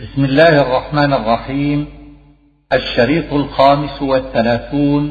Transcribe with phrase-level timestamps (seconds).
[0.00, 1.86] بسم الله الرحمن الرحيم.
[2.72, 5.02] الشريط الخامس والثلاثون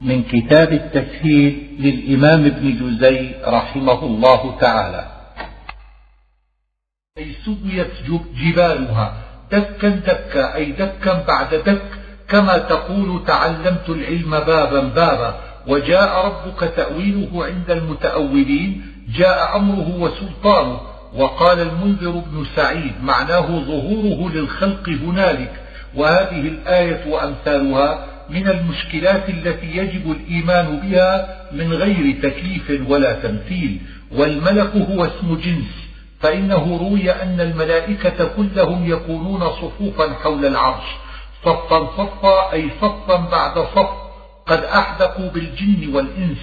[0.00, 5.04] من كتاب التسهيل للإمام ابن جزي رحمه الله تعالى.
[7.18, 7.92] أي سويت
[8.44, 9.14] جبالها
[9.52, 11.82] دكا دكا أي دكا بعد دك.
[12.28, 15.40] كما تقول تعلمت العلم بابا بابا.
[15.66, 18.82] وجاء ربك تأويله عند المتأولين
[19.16, 20.89] جاء أمره وسلطانه.
[21.14, 25.52] وقال المنذر بن سعيد معناه ظهوره للخلق هنالك
[25.94, 33.80] وهذه الآية وأمثالها من المشكلات التي يجب الإيمان بها من غير تكليف ولا تمثيل
[34.12, 40.84] والملك هو اسم جنس فإنه روي أن الملائكة كلهم يكونون صفوفا حول العرش
[41.44, 43.90] صفا صفا أي صفا بعد صف
[44.46, 46.38] قد أحدقوا بالجن والإنس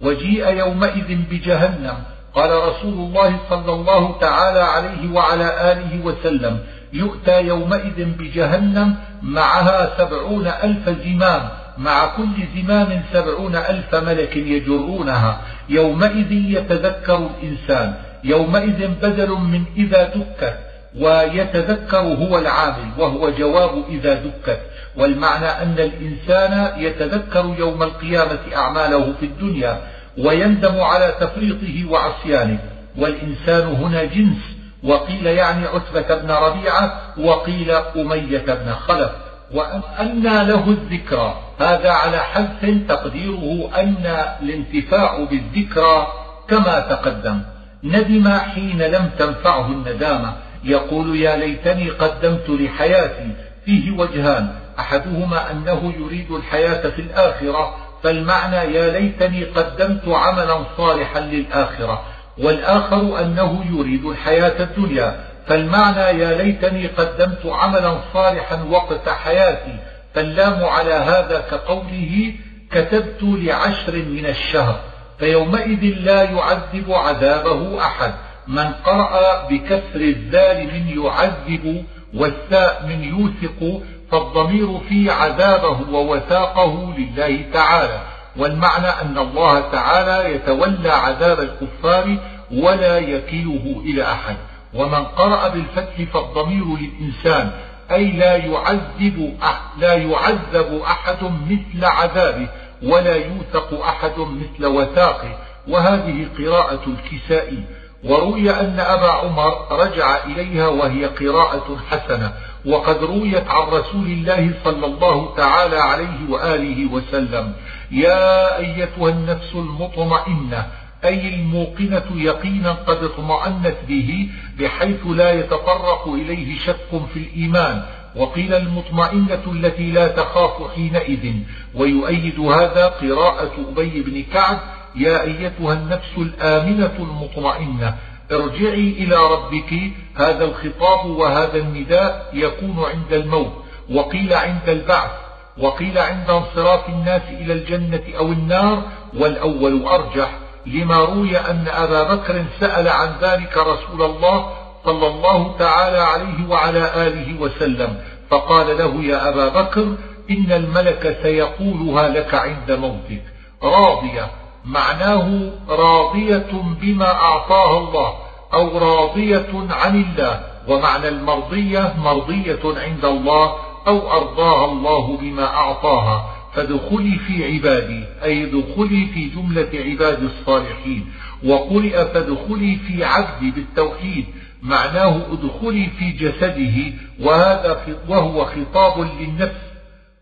[0.00, 2.11] وجيء يومئذ بجهنم.
[2.34, 6.58] قال رسول الله صلى الله تعالى عليه وعلى آله وسلم
[6.92, 11.48] يؤتى يومئذ بجهنم معها سبعون ألف زمام
[11.78, 15.40] مع كل زمام سبعون ألف ملك يجرونها.
[15.68, 20.54] يومئذ يتذكر الإنسان يومئذ بدل من إذا دكت
[21.00, 24.60] ويتذكر هو العامل وهو جواب إذا دكت.
[24.96, 29.80] والمعنى أن الإنسان يتذكر يوم القيامة أعماله في الدنيا
[30.18, 32.58] ويندم على تفريطه وعصيانه.
[32.98, 34.38] والإنسان هنا جنس.
[34.84, 39.10] وقيل يعني عتبة بن ربيعة وقيل أمية بن خلف.
[39.54, 41.34] وأن له الذكرى.
[41.60, 46.06] هذا على حذف تقديره أن الانتفاع بالذكرى
[46.48, 47.42] كما تقدم.
[47.84, 50.32] ندم حين لم تنفعه الندامة.
[50.64, 53.30] يقول يا ليتني قدمت لحياتي.
[53.64, 54.48] فيه وجهان.
[54.78, 62.02] أحدهما أنه يريد الحياة في الآخرة فالمعنى يا ليتني قدمت عملا صالحا للآخرة
[62.38, 65.24] والآخر أنه يريد الحياة الدنيا.
[65.46, 69.76] فالمعنى يا ليتني قدمت عملا صالحا وقت حياتي
[70.14, 72.32] فاللام على هذا كقوله
[72.70, 74.80] كتبت لعشر من الشهر
[75.18, 78.12] فيومئذ لا يعذب عذابه أحد.
[78.48, 81.84] من قرأ بكسر الذال من يعذب
[82.14, 83.82] والثاء من يوثق
[84.12, 88.00] فالضمير في عذابه ووثاقه لله تعالى.
[88.36, 92.16] والمعنى أن الله تعالى يتولى عذاب الكفار
[92.52, 94.36] ولا يكله إلى أحد.
[94.74, 97.50] ومن قرأ بالفتح فالضمير للإنسان
[97.92, 99.36] أي لا يعذب
[99.78, 102.48] لا يعذب أحد مثل عذابه
[102.82, 105.38] ولا يوثق أحد مثل وثاقه.
[105.68, 107.64] وهذه قراءة الكسائي.
[108.04, 112.32] وروي أن أبا عمر رجع إليها وهي قراءة حسنة.
[112.66, 117.52] وقد رويت عن رسول الله صلى الله تعالى عليه وآله وسلم
[117.90, 120.66] يا أيتها النفس المطمئنة
[121.04, 124.28] أي الموقنة يقينا قد اطمأنت به
[124.58, 127.82] بحيث لا يتطرق إليه شك في الإيمان.
[128.16, 131.34] وقيل المطمئنة التي لا تخاف حينئذ.
[131.74, 134.58] ويؤيد هذا قراءة أبي بن كعب
[134.96, 137.94] يا أيتها النفس الآمنة المطمئنة
[138.32, 139.74] ارجعي إلى ربك.
[140.16, 143.52] هذا الخطاب وهذا النداء يكون عند الموت
[143.90, 145.10] وقيل عند البعث
[145.58, 148.82] وقيل عند انصراف الناس إلى الجنة أو النار
[149.14, 154.52] والأول أرجح لما روي أن أبا بكر سأل عن ذلك رسول الله
[154.84, 157.96] صلى الله تعالى عليه وعلى آله وسلم
[158.30, 159.96] فقال له يا أبا بكر
[160.30, 163.22] إن الملك سيقولها لك عند موتك.
[163.62, 164.30] راضية
[164.64, 168.14] معناه راضية بما أعطاها الله
[168.54, 173.54] أو راضية عن الله ومعنى المرضية مرضية عند الله
[173.86, 176.28] أو أرضاها الله بما أعطاها.
[176.54, 181.12] فادخلي في عبادي أي ادخلي في جملة عباد الصالحين.
[181.44, 184.24] وقرئ فادخلي في عبدي بالتوحيد
[184.62, 189.62] معناه ادخلي في جسده وهذا وهو خطاب للنفس.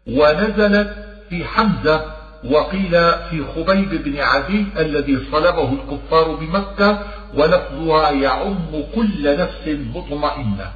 [0.06, 0.94] ونزلت
[1.30, 6.98] في حمزة وقيل في خبيب بن عدي الذي صلبه الكفار بمكة
[7.34, 10.72] ولفظها يعم كل نفس مطمئنة.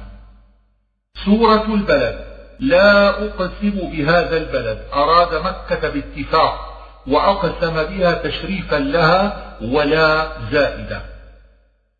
[1.25, 2.25] سورة البلد.
[2.59, 4.79] لا أقسم بهذا البلد.
[4.93, 6.75] أراد مكة باتفاق
[7.07, 11.01] وأقسم بها تشريفا لها ولا زائدة.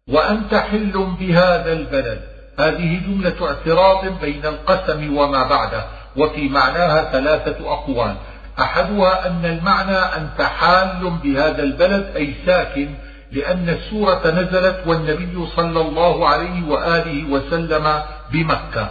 [0.10, 2.22] وأنت حل بهذا البلد.
[2.60, 5.86] هذه جملة اعتراض بين القسم وما بعده.
[6.18, 8.16] وفي معناها ثلاثة أقوال.
[8.60, 12.90] أحدها أن المعنى أنت حال بهذا البلد أي ساكن
[13.32, 18.90] لأن السورة نزلت والنبي صلى الله عليه وآله وسلم بمكة.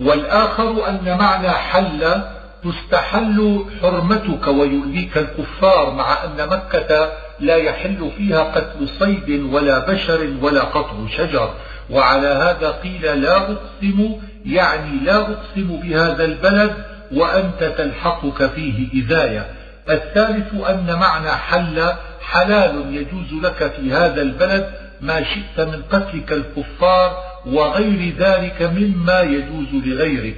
[0.00, 2.22] والآخر أن معنى حل
[2.64, 10.60] تستحل حرمتك ويؤذيك الكفار مع أن مكة لا يحل فيها قتل صيد ولا بشر ولا
[10.60, 11.54] قطع شجر.
[11.90, 14.16] وعلى هذا قيل لا أقسم
[14.46, 19.46] يعني لا أقسم بهذا البلد وأنت تلحقك فيه إذاية.
[19.90, 24.70] الثالث أن معنى حل حلال يجوز لك في هذا البلد
[25.00, 27.16] ما شئت من قتلك الكفار
[27.46, 30.36] وغير ذلك مما يجوز لغيرك.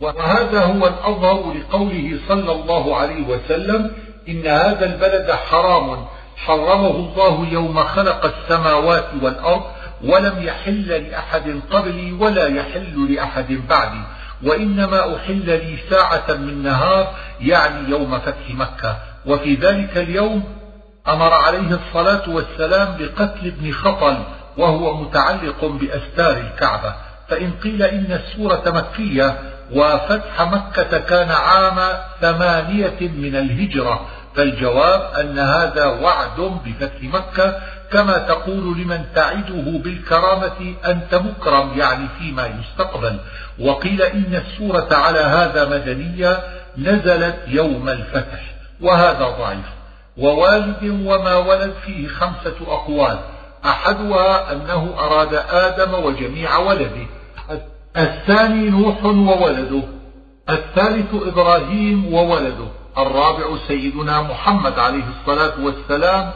[0.00, 3.90] وهذا هو الأظهر لقوله صلى الله عليه وسلم
[4.28, 6.06] إن هذا البلد حرام.
[6.36, 9.62] حرمه الله يوم خلق السماوات والأرض
[10.04, 14.00] ولم يحل لأحد قبلي ولا يحل لأحد بعدي.
[14.42, 18.96] وإنما أحل لي ساعة من نهار يعني يوم فتح مكة.
[19.26, 20.44] وفي ذلك اليوم
[21.08, 24.18] أمر عليه الصلاة والسلام بقتل ابن خطل
[24.56, 26.94] وهو متعلق بأستار الكعبة.
[27.28, 29.38] فإن قيل إن السورة مكية
[29.72, 31.78] وفتح مكة كان عام
[32.20, 37.60] ثمانية من الهجرة فالجواب أن هذا وعد بفتح مكة
[37.92, 43.18] كما تقول لمن تعده بالكرامة أنت مكرم يعني فيما يستقبل.
[43.60, 46.42] وقيل إن السورة على هذا مدنية
[46.78, 48.40] نزلت يوم الفتح
[48.80, 49.66] وهذا ضعيف.
[50.18, 53.18] ووالد وما ولد فيه خمسة أقوال.
[53.64, 57.06] أحدها أنه أراد آدم وجميع ولده.
[57.96, 59.82] الثاني نوح وولده.
[60.50, 62.68] الثالث إبراهيم وولده.
[62.98, 66.30] الرابع سيدنا محمد عليه الصلاة والسلام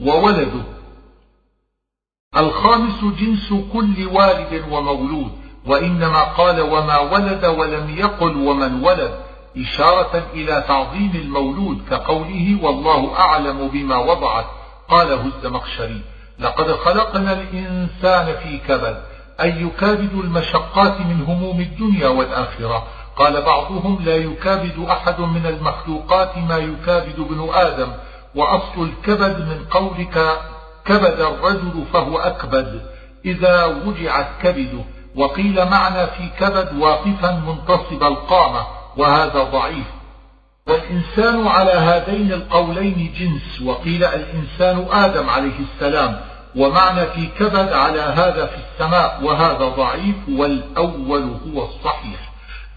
[0.00, 0.79] وولده.
[2.36, 5.32] الخامس جنس كل والد ومولود
[5.66, 9.14] وإنما قال وما ولد ولم يقل ومن ولد
[9.58, 14.44] إشارة إلى تعظيم المولود كقوله والله أعلم بما وضعت
[14.88, 16.00] قاله الزمخشري.
[16.38, 19.02] لقد خلقنا الإنسان في كبد
[19.40, 22.86] أي يكابد المشقات من هموم الدنيا والآخرة.
[23.16, 27.92] قال بعضهم لا يكابد أحد من المخلوقات ما يكابد ابن آدم
[28.34, 30.40] وأصل الكبد من قولك
[30.84, 32.80] كبد الرجل فهو أكبد
[33.24, 34.84] إذا وجعت كبده
[35.16, 38.66] وقيل معنى في كبد واقفا منتصب القامة
[38.96, 39.86] وهذا ضعيف.
[40.66, 46.20] والإنسان على هذين القولين جنس وقيل الإنسان آدم عليه السلام
[46.56, 52.29] ومعنى في كبد على هذا في السماء وهذا ضعيف والأول هو الصحيح.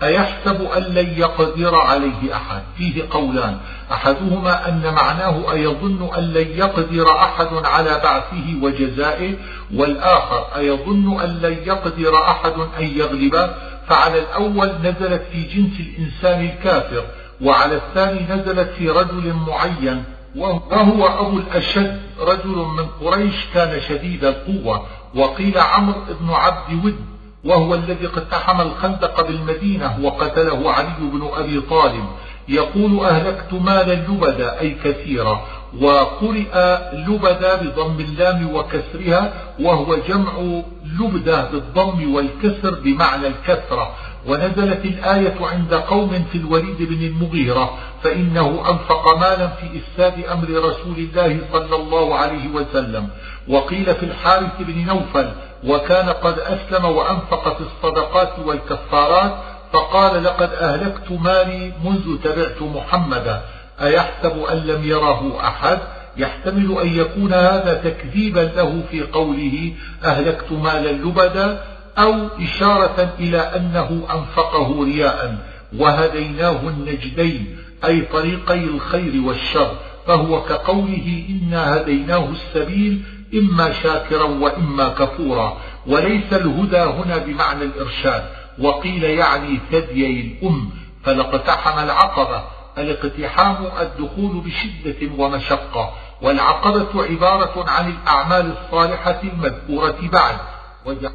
[0.03, 3.57] أيحسب أن لن يقدر عليه أحد؟ فيه قولان.
[3.91, 9.35] أحدهما أن معناه أيظن أن لن يقدر أحد على بعثه وجزائه
[9.75, 13.53] والآخر أيظن أن لن يقدر أحد أن يغلبه.
[13.87, 17.03] فعلى الأول نزلت في جنس الإنسان الكافر
[17.41, 20.03] وعلى الثاني نزلت في رجل معين.
[20.35, 24.85] وهو أبو الأشد رجل من قريش كان شديد القوة.
[25.15, 27.12] وقيل عمرو بن عبد ود.
[27.45, 32.05] وهو الذي اقتحم الخندق بالمدينة وقتله علي بن أبي طالب.
[32.47, 35.41] يقول أهلكت مالا لبدا أي كثيرا
[35.81, 40.61] وقرئ لبدا بضم اللام وكسرها وهو جمع
[40.99, 43.95] لبدة بالضم والكسر بمعنى الكثرة
[44.27, 50.97] ونزلت الآية عند قوم في الوليد بن المغيرة فإنه أنفق مالا في إفساد أمر رسول
[50.97, 53.07] الله صلى الله عليه وسلم.
[53.47, 55.31] وقيل في الحارث بن نوفل
[55.65, 59.33] وكان قد أسلم وأنفق في الصدقات والكفارات
[59.73, 63.41] فقال لقد أهلكت مالي منذ تبعت محمدا
[63.81, 65.79] أيحسب أن لم يره أحد؟
[66.17, 69.73] يحتمل أن يكون هذا تكذيبا له في قوله
[70.03, 71.63] أهلكت مالا لبدا
[71.97, 75.37] أو إشارة إلى أنه أنفقه رياء.
[75.79, 79.71] وهديناه النجدين أي طريقي الخير والشر.
[80.07, 83.01] فهو كقوله إنا هديناه السبيل
[83.33, 88.23] إما شاكرا وإما كفورا وليس الهدى هنا بمعنى الإرشاد.
[88.59, 90.69] وقيل يعني ثديي الأم
[91.03, 92.43] فلاقتحم العقبة.
[92.77, 95.93] الاقتحام الدخول بشدة ومشقة.
[96.21, 100.35] والعقبة عبارة عن الأعمال الصالحة المذكورة بعد.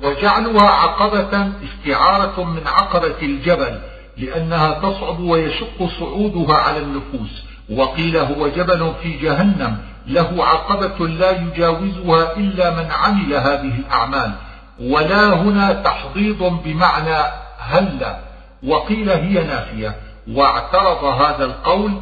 [0.02, 3.80] وجعلها عقبة استعارة من عقبة الجبل
[4.16, 7.44] لأنها تصعب ويشق صعودها على النفوس.
[7.70, 14.32] وقيل هو جبل في جهنم له عقبة لا يجاوزها إلا من عمل هذه الأعمال.
[14.80, 17.16] ولا هنا تحضيض بمعنى
[17.58, 18.18] هلا
[18.66, 19.94] وقيل هي نافية.
[20.32, 21.92] واعترض هذا القول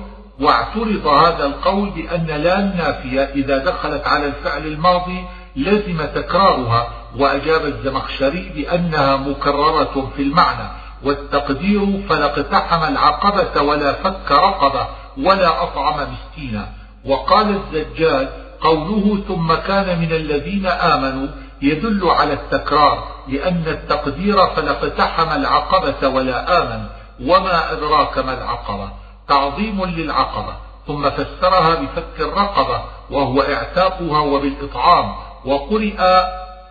[0.41, 5.25] واعترض هذا القول بأن لا النافية إذا دخلت على الفعل الماضي
[5.57, 6.89] لزم تكرارها.
[7.19, 10.69] وأجاب الزمخشري بأنها مكررة في المعنى.
[11.05, 14.87] والتقدير فلا اقتحم العقبة ولا فك رقبة
[15.19, 16.69] ولا أطعم مسكينا.
[17.07, 18.29] وقال الزجاج
[18.61, 21.29] قوله ثم كان من الذين آمنوا
[21.63, 26.85] يدل على التكرار لأن التقدير فلا اقتحم العقبة ولا آمن
[27.21, 28.89] وما أدراك ما العقبة؟
[29.29, 30.55] تعظيم للعقبة.
[30.87, 35.97] ثم فسرها بفك الرقبة وهو اعتاقها وبالإطعام وقرئ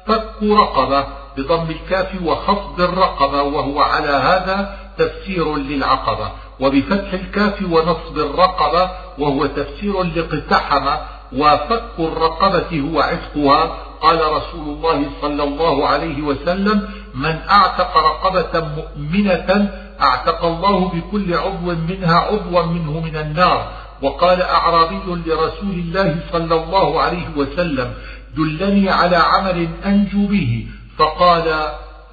[0.07, 1.05] فك رقبة
[1.37, 6.31] بضم الكاف وخفض الرقبة وهو على هذا تفسير للعقبة.
[6.59, 10.87] وبفتح الكاف ونصب الرقبة وهو تفسير لاقتحم
[11.33, 13.77] وفك الرقبة هو عتقها.
[14.01, 19.69] قال رسول الله صلى الله عليه وسلم من أعتق رقبة مؤمنة
[20.01, 23.71] أعتق الله بكل عضو منها عضوا منه من النار.
[24.01, 27.93] وقال أعرابي لرسول الله صلى الله عليه وسلم
[28.37, 30.67] دلني على عمل أنجو به.
[30.97, 31.43] فقال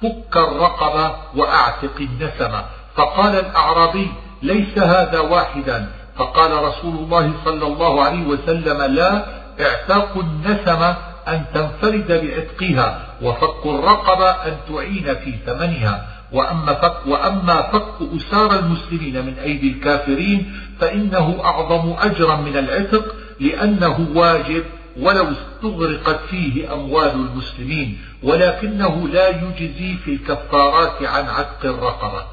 [0.01, 2.65] فك الرقبة وأعتق النسمة.
[2.95, 4.11] فقال الأعرابي
[4.43, 5.87] ليس هذا واحدا.
[6.15, 9.25] فقال رسول الله صلى الله عليه وسلم لا
[9.59, 10.97] اعتاق النسمة
[11.27, 16.07] أن تنفرد بعتقها وفك الرقبة أن تعين في ثمنها.
[16.33, 24.07] وأما فك, وأما فك أسار المسلمين من أيدي الكافرين فإنه أعظم أجرا من العتق لأنه
[24.15, 24.63] واجب
[24.99, 32.23] ولو استغرقت فيه أموال المسلمين ولكنه لا يجزي في الكفارات عن عتق الرقبة.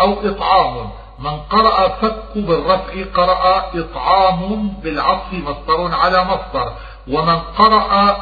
[0.00, 6.72] أو إطعام من قرأ فك بالرفع قرأ إطعام بالعطف مصدر على مصدر.
[7.08, 8.16] ومن قرأ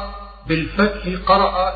[0.47, 1.73] بالفتح قرأ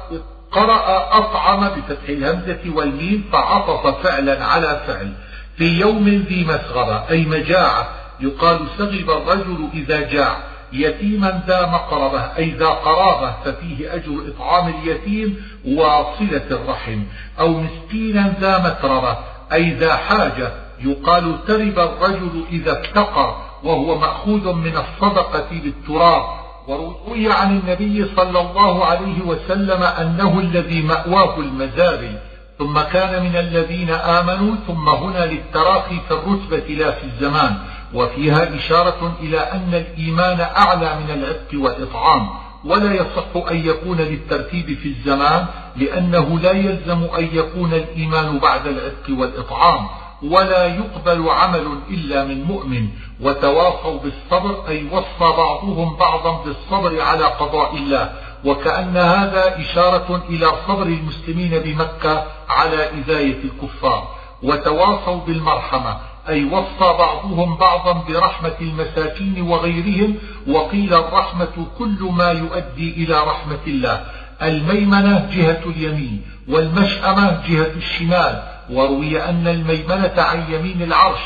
[0.52, 5.14] قرأ أطعم بفتح الهمزة والميم فعطف فعلا على فعل.
[5.58, 10.38] في يوم ذي مسغبة أي مجاعة يقال سغب الرجل إذا جاع.
[10.74, 17.04] يتيما ذا مقربة أي ذا قرابة ففيه أجر إطعام اليتيم وصلة الرحم.
[17.40, 19.18] أو مسكينا ذا متربة
[19.54, 26.24] أي ذا حاجة يقال ترب الرجل إذا افتقر وهو مأخوذ من الصدقة بالتراب
[26.68, 32.18] وروي عن النبي صلى الله عليه وسلم أنه الذي مأواه المزابل
[32.60, 37.56] ثم كان من الذين آمنوا ثم هنا للتراخي في الرتبة لا في الزمان.
[37.94, 42.30] وفيها إشارة إلى أن الإيمان أعلى من العتق والإطعام.
[42.66, 45.46] ولا يصح أن يكون للترتيب في الزمان
[45.76, 49.88] لأنه لا يلزم أن يكون الإيمان بعد العتق والإطعام.
[50.24, 52.88] ولا يقبل عمل إلا من مؤمن
[53.22, 58.10] وتواصوا بالصبر أي وصى بعضهم بعضا بالصبر على قضاء الله.
[58.46, 64.08] وكأن هذا إشارة إلى صبر المسلمين بمكة على إزاية الكفار.
[64.44, 65.98] وتواصوا بالمرحمة
[66.30, 70.16] أي وصى بعضهم بعضا برحمة المساكين وغيرهم
[70.48, 74.04] وقيل الرحمة كل ما يؤدي إلى رحمة الله.
[74.42, 81.22] الميمنة جهة اليمين والمشأمة جهة الشمال وروي أن الميمنة عن يمين العرش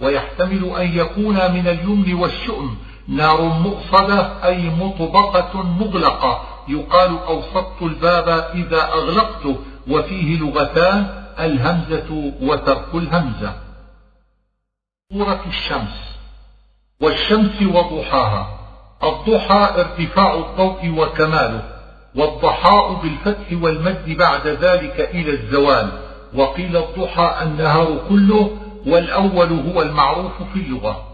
[0.00, 2.76] ويحتمل أن يكون من اليمن والشؤم
[3.08, 6.42] نار مؤصدة أي مطبقة مغلقة.
[6.68, 9.56] يقال أوسطت الباب إذا أغلقته
[9.88, 13.52] وفيه لغتان الهمزة وترك الهمزة.
[15.12, 16.18] سورة الشمس.
[17.00, 18.58] والشمس وضحاها.
[19.02, 21.62] الضحى ارتفاع الضوء وكماله
[22.14, 26.07] والضحاء بالفتح والمد بعد ذلك إلى الزوال.
[26.34, 28.50] وقيل الضحى النهار كله
[28.86, 31.04] والأول هو المعروف في اللغة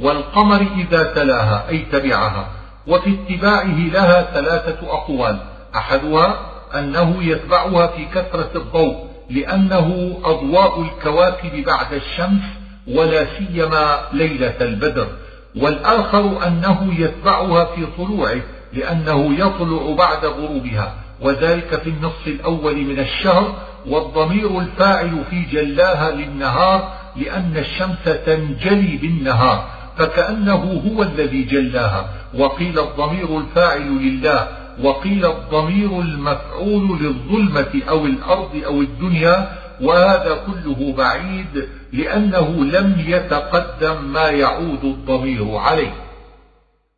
[0.00, 2.48] والقمر إذا تلاها أي تبعها
[2.86, 5.38] وفي اتباعه لها ثلاثة أقوال
[5.76, 6.36] أحدها
[6.74, 8.96] أنه يتبعها في كثرة الضوء
[9.30, 12.42] لأنه أضواء الكواكب بعد الشمس
[12.88, 15.06] ولا سيما ليلة البدر
[15.56, 18.40] والآخر أنه يتبعها في طلوعه
[18.72, 23.54] لأنه يطلع بعد غروبها وذلك في النصف الأول من الشهر
[23.86, 32.08] والضمير الفاعل في جلاها للنهار لأن الشمس تنجلي بالنهار فكأنه هو الذي جلاها.
[32.34, 34.48] وقيل الضمير الفاعل لله
[34.82, 44.28] وقيل الضمير المفعول للظلمة أو الأرض أو الدنيا وهذا كله بعيد لأنه لم يتقدم ما
[44.30, 45.94] يعود الضمير عليه.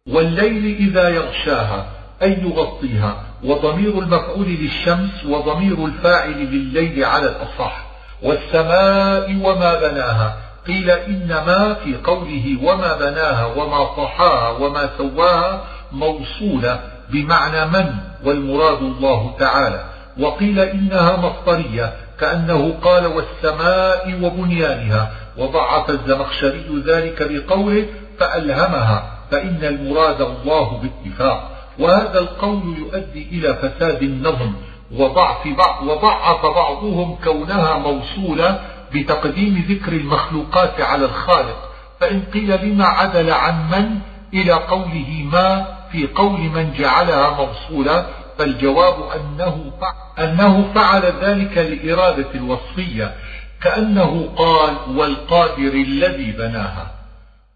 [0.08, 1.86] والليل إذا يغشاها
[2.22, 3.25] أي يغطيها.
[3.46, 7.86] وضمير المفعول للشمس وضمير الفاعل لليل على الأصح.
[8.22, 10.36] والسماء وما بناها.
[10.66, 19.34] قيل إنما في قوله وما بناها وما طحاها وما سواها موصولة بمعنى من والمراد الله
[19.38, 19.84] تعالى.
[20.20, 25.10] وقيل إنها مصدرية كأنه قال والسماء وبنيانها.
[25.38, 27.86] وضعف الزمخشري ذلك بقوله
[28.18, 31.55] فألهمها فإن المراد الله باتفاق.
[31.78, 34.52] وهذا القول يؤدي إلى فساد النظم
[34.92, 38.60] وضعف بعض وضعف بعضهم كونها موصولة
[38.94, 41.70] بتقديم ذكر المخلوقات على الخالق.
[42.00, 43.98] فإن قيل لما عدل عن من؟
[44.40, 48.06] إلى قوله ما في قول من جعلها موصولة.
[48.38, 49.72] فالجواب أنه
[50.18, 53.14] أنه فعل ذلك لإرادة الوصفية.
[53.62, 56.90] كأنه قال والقادر الذي بناها.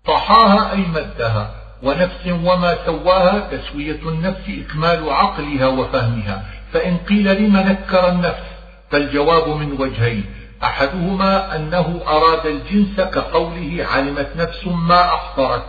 [0.06, 1.59] طحاها أي مدها.
[1.82, 6.42] ونفس وما سواها تسوية النفس إكمال عقلها وفهمها.
[6.72, 8.42] فإن قيل لم نكر النفس
[8.90, 10.24] فالجواب من وجهين.
[10.64, 15.62] أحدهما أنه أراد الجنس كقوله علمت نفس ما أحضرت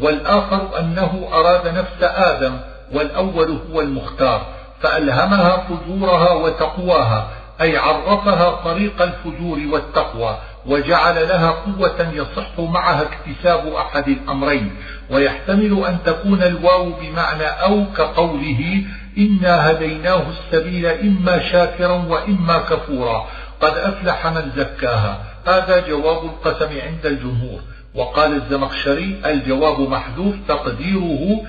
[0.00, 2.56] والآخر أنه أراد نفس آدم
[2.92, 4.46] والأول هو المختار.
[4.80, 10.38] فألهمها فجورها وتقواها أي عرفها طريق الفجور والتقوى.
[10.68, 14.76] وجعل لها قوة يصح معها اكتساب أحد الأمرين
[15.10, 18.82] ويحتمل أن تكون الواو بمعنى أو كقوله
[19.18, 23.26] إنا هديناه السبيل إما شاكرا وإما كفورا.
[23.60, 25.24] قد أفلح من زكاها.
[25.46, 27.60] هذا جواب القسم عند الجمهور.
[27.94, 31.42] وقال الزمخشري الجواب محذوف تقديره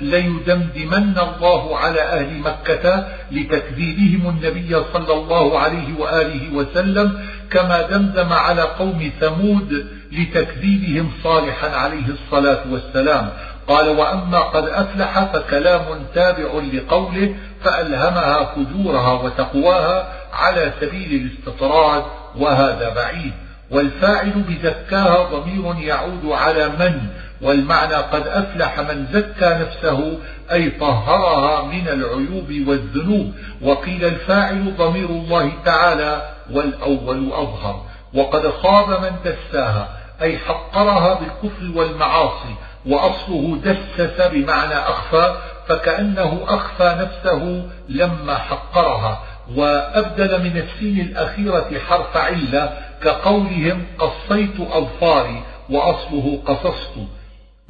[0.00, 8.62] ليدمدمن الله على أهل مكة لتكذيبهم النبي صلى الله عليه وآله وسلم كما دمدم على
[8.62, 13.28] قوم ثمود لتكذيبهم صالحا عليه الصلاة والسلام.
[13.68, 15.82] قال وأما قد أفلح فكلام
[16.14, 17.34] تابع لقوله
[17.64, 22.02] فألهمها فجورها وتقواها على سبيل الاستطراد
[22.36, 23.32] وهذا بعيد.
[23.70, 27.00] والفاعل بزكاها ضمير يعود على من؟
[27.42, 30.18] والمعنى قد أفلح من زكى نفسه
[30.52, 33.32] أي طهرها من العيوب والذنوب.
[33.62, 37.82] وقيل الفاعل ضمير الله تعالى والأول أظهر.
[38.14, 39.88] وقد خاب من دساها
[40.22, 42.54] أي حقرها بالكفر والمعاصي.
[42.86, 45.34] وأصله دسس بمعنى أخفى
[45.68, 49.22] فكأنه أخفى نفسه لما حقرها.
[49.54, 52.72] وأبدل من السين الأخيرة حرف علة
[53.02, 56.94] كقولهم قصيت أظفاري وأصله قصصت.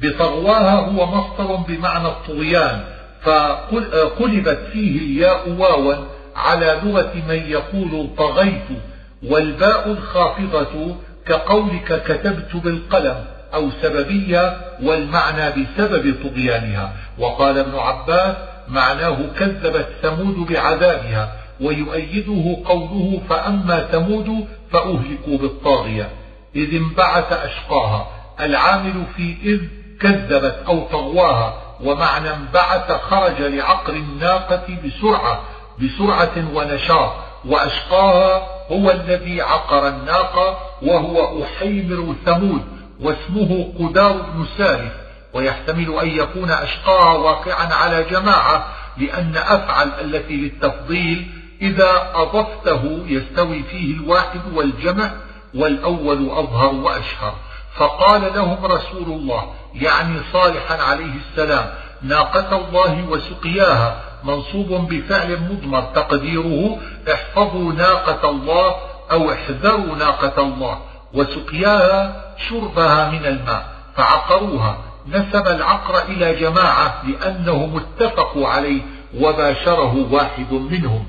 [0.01, 2.83] بطغواها هو مصدر بمعنى الطغيان
[3.21, 5.95] فقلبت فيه الياء واوا
[6.35, 8.67] على لغة من يقول طغيت
[9.23, 16.93] والباء الخافضة كقولك كتبت بالقلم أو سببية والمعنى بسبب طغيانها.
[17.17, 18.35] وقال ابن عباس
[18.67, 21.36] معناه كذبت ثمود بعذابها.
[21.61, 26.09] ويؤيده قوله فأما ثمود فأهلكوا بالطاغية.
[26.55, 28.07] إذ انبعث أشقاها.
[28.39, 29.61] العامل في إذ
[30.01, 31.53] كذبت أو طغواها.
[31.83, 35.41] ومعنى انبعث خرج لعقر الناقة بسرعة
[35.81, 37.11] بسرعة ونشاط.
[37.45, 42.61] وأشقاها هو الذي عقر الناقة وهو أحيمر ثمود
[43.01, 45.07] واسمه قدار بن سالف.
[45.33, 51.27] ويحتمل أن يكون أشقاها واقعا على جماعة لأن أفعل التي للتفضيل
[51.61, 55.11] إذا أضفته يستوي فيه الواحد والجمع
[55.55, 57.33] والأول أظهر وأشهر.
[57.75, 66.77] فقال لهم رسول الله يعني صالحا عليه السلام ناقة الله وسقياها منصوب بفعل مضمر تقديره
[67.13, 68.75] احفظوا ناقة الله
[69.11, 70.79] أو احذروا ناقة الله
[71.13, 73.65] وسقياها شربها من الماء
[73.95, 78.81] فعقروها نسب العقر إلى جماعة لأنهم اتفقوا عليه
[79.19, 81.05] وباشره واحد منهم.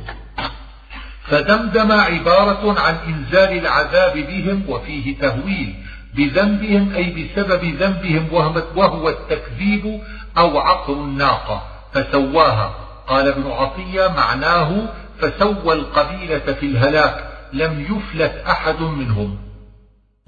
[1.31, 5.75] فدمدم عبارة عن إنزال العذاب بهم وفيه تهويل
[6.15, 8.29] بذنبهم أي بسبب ذنبهم
[8.77, 10.01] وهو التكذيب
[10.39, 11.63] أو عقر الناقة.
[11.93, 12.75] فسواها.
[13.07, 14.89] قال ابن عطية معناه
[15.19, 19.39] فسوى القبيلة في الهلاك لم يفلت أحد منهم.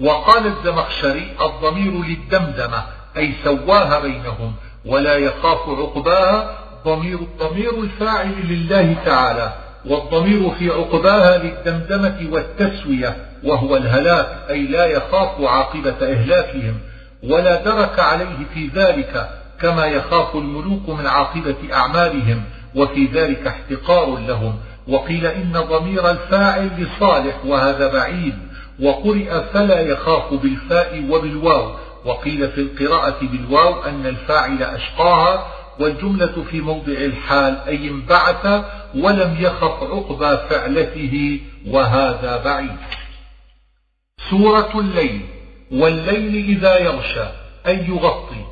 [0.01, 2.85] وقال الزمخشري الضمير للدمدمة
[3.17, 4.55] أي سواها بينهم
[4.87, 9.69] ولا يخاف عقباها ضمير الضمير الفاعل لله تعالى.
[9.87, 16.75] والضمير في عقباها للدمدمة والتسوية وهو الهلاك أي لا يخاف عاقبة إهلاكهم
[17.23, 24.55] ولا درك عليه في ذلك كما يخاف الملوك من عاقبة أعمالهم وفي ذلك احتقار لهم.
[24.88, 28.35] وقيل إن ضمير الفاعل لصالح وهذا بعيد
[28.81, 31.73] وقرئ فلا يخاف بالفاء وبالواو.
[32.05, 35.47] وقيل في القراءة بالواو أن الفاعل أشقاها
[35.81, 38.64] والجملة في موضع الحال أي انبعث
[38.95, 42.77] ولم يخف عقبى فعلته وهذا بعيد.
[44.31, 45.21] سورة الليل
[45.73, 47.27] والليل إذا يغشى
[47.66, 48.45] أي يغطي.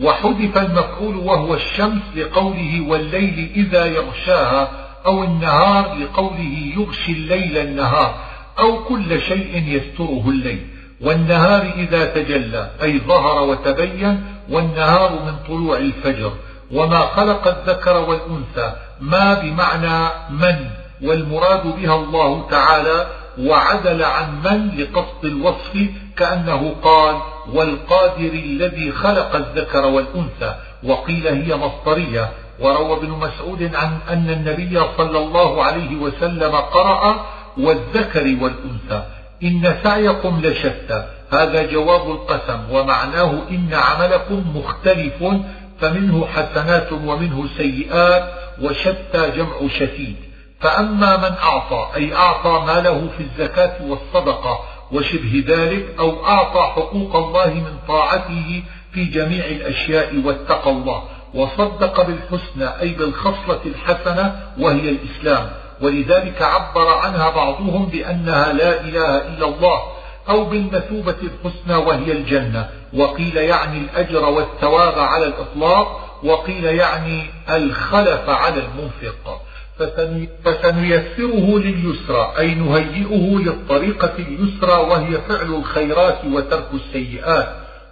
[0.00, 8.24] وحذف المفعول وهو الشمس لقوله والليل إذا يغشاها أو النهار لقوله يغشي الليل النهار
[8.58, 10.73] أو كل شيء يستره الليل.
[11.00, 16.32] والنهار إذا تجلى أي ظهر وتبين والنهار من طلوع الفجر.
[16.72, 20.70] وما خلق الذكر والأنثى ما بمعنى من
[21.02, 23.06] والمراد بها الله تعالى
[23.38, 27.16] وعدل عن من لقصد الوصف كأنه قال
[27.52, 30.54] والقادر الذي خلق الذكر والأنثى.
[30.84, 32.30] وقيل هي مصدرية.
[32.60, 37.26] وروى ابن مسعود عن أن النبي صلى الله عليه وسلم قرأ
[37.58, 39.02] والذكر والأنثى.
[39.44, 41.06] إن سعيكم لشتى.
[41.32, 45.24] هذا جواب القسم ومعناه إن عملكم مختلف
[45.80, 48.30] فمنه حسنات ومنه سيئات
[48.62, 50.16] وشتى جمع شتيت.
[50.60, 54.60] فأما من أعطى أي أعطى ماله في الزكاة والصدقة
[54.92, 61.02] وشبه ذلك أو أعطى حقوق الله من طاعته في جميع الأشياء واتقى الله
[61.34, 65.50] وصدق بالحسنى أي بالخصلة الحسنة وهي الإسلام.
[65.80, 69.82] ولذلك عبر عنها بعضهم بأنها لا إله إلا الله
[70.28, 78.62] أو بالمثوبة الحسنى وهي الجنة وقيل يعني الأجر والثواب على الإطلاق وقيل يعني الخلف على
[78.64, 79.40] المنفق.
[80.44, 87.48] فسنيسره لليسرى أي نهيئه للطريقة اليسرى وهي فعل الخيرات وترك السيئات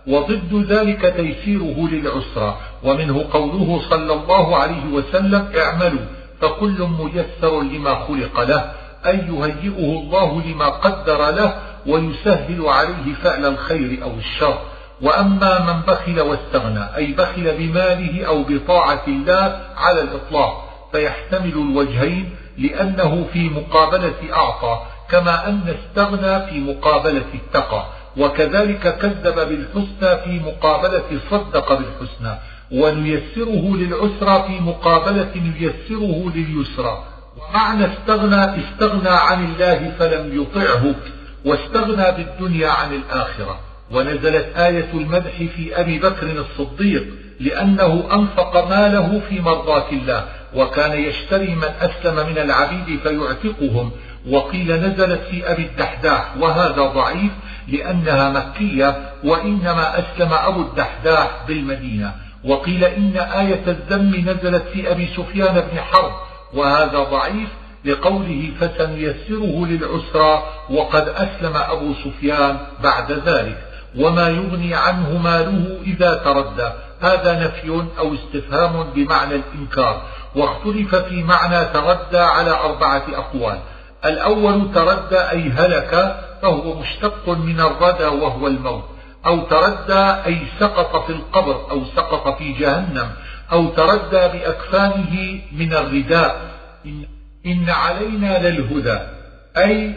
[0.06, 2.56] وضد ذلك تيسيره للعسرى.
[2.82, 6.06] ومنه قوله صلى الله عليه وسلم اعملوا.
[6.42, 8.72] فكل ميسر لما خلق له
[9.06, 11.54] أي يهيئه الله لما قدر له
[11.86, 14.58] ويسهل عليه فعل الخير أو الشر.
[15.02, 23.26] وأما من بخل واستغنى أي بخل بماله أو بطاعة الله على الإطلاق فيحتمل الوجهين لأنه
[23.32, 27.84] في مقابلة أعطى كما أن استغنى في مقابلة اتقى.
[28.16, 32.38] وكذلك كذب بالحسنى في مقابلة صدق بالحسنى.
[32.72, 37.04] ونيسره للعسرى في مقابلة نيسره لليسرى.
[37.36, 40.94] ومعنى استغنى استغنى عن الله فلم يطعه
[41.44, 43.60] واستغنى بالدنيا عن الآخرة.
[43.90, 47.04] ونزلت آية المدح في أبي بكر الصديق
[47.40, 53.90] لأنه أنفق ماله في مرضاة الله وكان يشتري من أسلم من العبيد فيعتقهم.
[54.30, 57.32] وقيل نزلت في أبي الدحداح وهذا ضعيف
[57.68, 62.21] لأنها مكية وإنما أسلم أبو الدحداح بالمدينة.
[62.44, 66.12] وقيل إن آية الذم نزلت في أبي سفيان بن حرب
[66.54, 67.48] وهذا ضعيف
[67.84, 73.58] لقوله فسنيسره للعسرى وقد أسلم أبو سفيان بعد ذلك
[73.98, 76.70] وما يغني عنه ماله إذا تردى.
[77.00, 80.02] هذا نفي أو استفهام بمعنى الإنكار.
[80.36, 83.58] واختلف في معنى تردى على أربعة أقوال.
[84.04, 88.84] الأول تردى أي هلك فهو مشتق من الردى وهو الموت.
[89.26, 93.10] أو تردى أي سقط في القبر أو سقط في جهنم
[93.52, 96.40] أو تردى بأكفانه من الرداء.
[97.46, 98.98] إن علينا للهدى
[99.56, 99.94] أي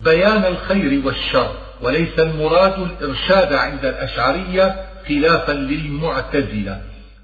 [0.00, 4.76] بيان الخير والشر وليس المراد الإرشاد عند الأشعرية
[5.08, 6.80] خلافا للمعتزلة.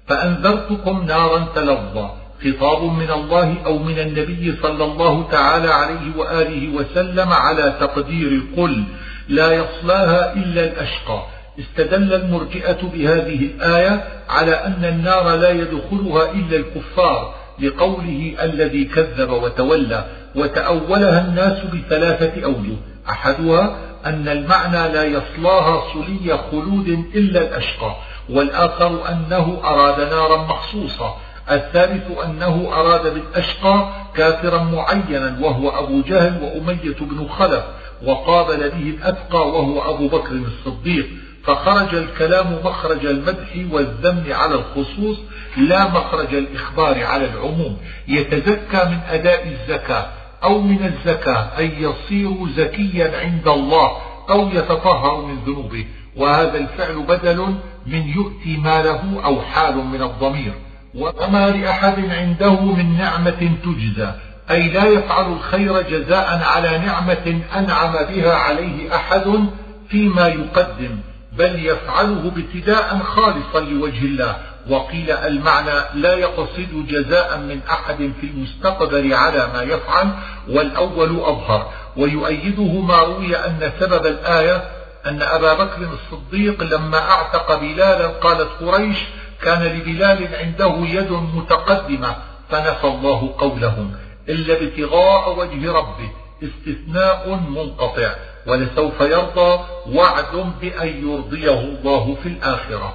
[0.07, 2.09] فأنذرتكم نارا تلظى
[2.43, 8.83] خطاب من الله أو من النبي صلى الله تعالى عليه وآله وسلم على تقدير قل.
[9.29, 11.23] لا يصلاها إلا الأشقى.
[11.59, 20.05] استدل المرجئة بهذه الآية على أن النار لا يدخلها إلا الكفار لقوله الذي كذب وتولى
[20.35, 22.75] وتأولها الناس بثلاثة أوجه.
[23.09, 27.95] أحدها أن المعنى لا يصلاها صلي خلود إلا الأشقى
[28.29, 31.15] والآخر أنه أراد نارا مخصوصة.
[31.51, 37.63] الثالث أنه أراد بالأشقى كافرا معينا وهو أبو جهل وأمية بن خلف.
[38.05, 41.07] وقابل به الأتقى وهو أبو بكر الصديق
[41.43, 45.17] فخرج الكلام مخرج المدح والذم على الخصوص
[45.57, 47.77] لا مخرج الإخبار على العموم.
[48.07, 50.07] يتزكى من أداء الزكاة
[50.43, 53.91] أو من الزكاة أي يصير زكيا عند الله
[54.29, 55.85] أو يتطهر من ذنوبه.
[56.15, 57.55] وهذا الفعل بدل
[57.85, 60.53] من يؤتي ماله أو حال من الضمير.
[60.95, 64.11] وما لأحد عنده من نعمة تجزى.
[64.51, 69.49] أي لا يفعل الخير جزاء على نعمة أنعم بها عليه أحد
[69.89, 70.99] فيما يقدم
[71.37, 74.35] بل يفعله ابتداء خالصا لوجه الله.
[74.69, 80.09] وقيل المعنى لا يقصد جزاء من أحد في المستقبل على ما يفعل
[80.49, 81.71] والأول أظهر.
[81.97, 84.63] ويؤيده ما روي أن سبب الآية
[85.05, 88.97] أن أبا بكر الصديق لما أعتق بلالا قالت قريش
[89.41, 92.15] كان لبلال عنده يد متقدمة
[92.49, 94.06] فنفى الله قولهم.
[94.29, 96.09] إلا ابتغاء وجه ربه
[96.43, 98.15] استثناء منقطع
[98.47, 99.59] ولسوف يرضى
[99.93, 102.93] وعد بأن يرضيه الله في الآخرة.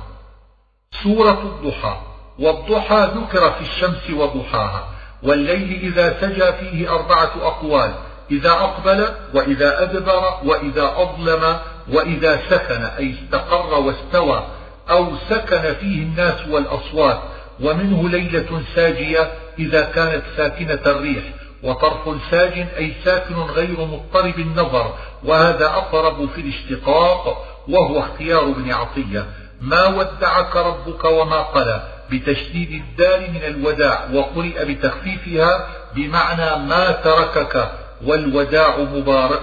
[1.03, 1.97] سورة الضحى
[2.39, 4.89] والضحى ذكر في الشمس وضحاها
[5.23, 7.95] والليل إذا سجى فيه أربعة أقوال
[8.31, 11.59] إذا أقبل وإذا أدبر وإذا أظلم
[11.93, 14.47] وإذا سكن أي استقر واستوى
[14.91, 17.23] أو سكن فيه الناس والأصوات
[17.63, 21.25] ومنه ليلة ساجية إذا كانت ساكنة الريح
[21.63, 24.95] وطرف ساج أي ساكن غير مضطرب النظر
[25.25, 29.27] وهذا أقرب في الاشتقاق وهو اختيار ابن عطية.
[29.61, 37.73] ما ودعك ربك وما قلى؟ بتشديد الدال من الوداع وقرئ بتخفيفها بمعنى ما تركك
[38.05, 38.79] والوداع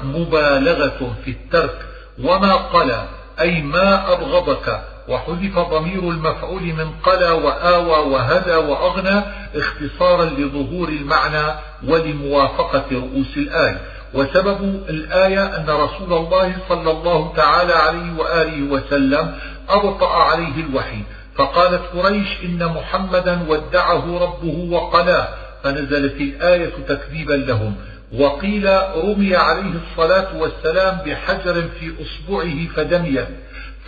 [0.03, 1.77] مبالغة في الترك.
[2.23, 3.07] وما قلى؟
[3.39, 9.23] أي ما أبغضك وحذف ضمير المفعول من قلى وآوى وهدى وأغنى
[9.55, 11.53] اختصارا لظهور المعنى
[11.87, 13.81] ولموافقة رؤوس الآية
[14.13, 19.35] وسبب الآية أن رسول الله صلى الله تعالى عليه وآله وسلم
[19.69, 21.03] أبطأ عليه الوحي.
[21.35, 25.27] فقالت قريش إن محمدا ودعه ربه وقلاه.
[25.63, 27.75] فنزلت الآية تكذيبا لهم.
[28.13, 33.27] وقيل رمي عليه الصلاة والسلام بحجر في أصبعه فدميت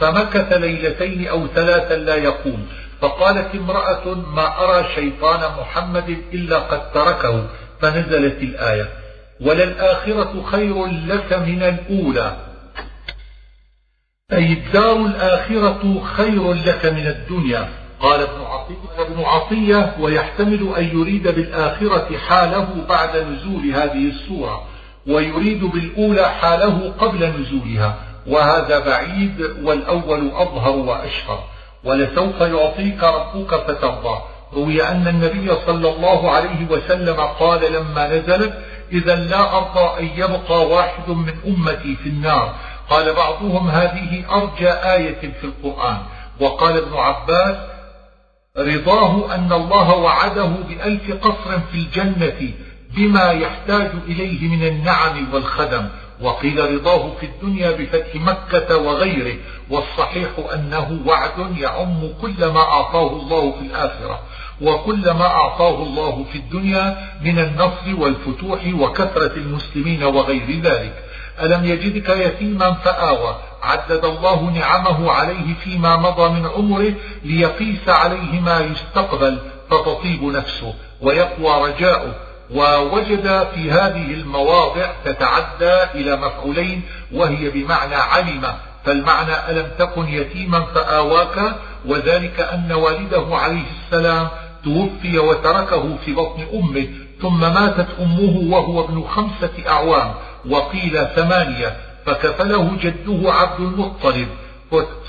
[0.02, 2.68] فمكث ليلتين أو ثلاثا لا يقوم.
[3.02, 7.48] فقالت امرأة ما أرى شيطان محمد إلا قد تركه.
[7.82, 8.90] فنزلت الآية.
[9.42, 12.38] وللآخرة خير لك من الأولى.
[14.34, 17.70] أي الدار الآخرة خير لك من الدنيا.
[18.00, 24.68] قال ابن عطية, ابن عطية ويحتمل أن يريد بالآخرة حاله بعد نزول هذه السورة
[25.08, 28.11] ويريد بالأولى حاله قبل نزولها.
[28.28, 31.44] وهذا بعيد والأول أظهر وأشهر.
[31.84, 34.22] ولسوف يعطيك ربك فترضى.
[34.54, 38.54] روي أن النبي صلى الله عليه وسلم قال لما نزلت
[38.92, 42.56] إذا لا أرضى أن يبقى واحد من أمتي في النار.
[42.90, 45.98] قال بعضهم هذه أرجى آية في القرآن.
[46.40, 47.58] وقال ابن عباس
[48.58, 52.52] رضاه أن الله وعده بألف قصر في الجنة
[52.96, 55.90] بما يحتاج إليه من النعم والخدم.
[56.22, 59.36] وقيل رضاه في الدنيا بفتح مكة وغيره
[59.70, 64.20] والصحيح أنه وعد يعم كل ما أعطاه الله في الآخرة
[64.62, 71.04] وكل ما أعطاه الله في الدنيا من النصر والفتوح وكثرة المسلمين وغير ذلك.
[71.42, 78.60] ألم يجدك يتيما فآوى عدد الله نعمه عليه فيما مضى من عمره ليقيس عليه ما
[78.60, 82.16] يستقبل فتطيب نفسه ويقوى رجاؤه.
[82.56, 86.82] ووجد في هذه المواضع تتعدى إلى مفعولين
[87.14, 88.44] وهي بمعنى علم.
[88.86, 94.28] فالمعنى ألم تكن يتيما فآواك؟ وذلك أن والده عليه السلام
[94.64, 96.88] توفي وتركه في بطن أمه
[97.22, 100.14] ثم ماتت أمه وهو ابن خمسة أعوام
[100.50, 104.28] وقيل ثمانية فكفله جده عبد المطلب.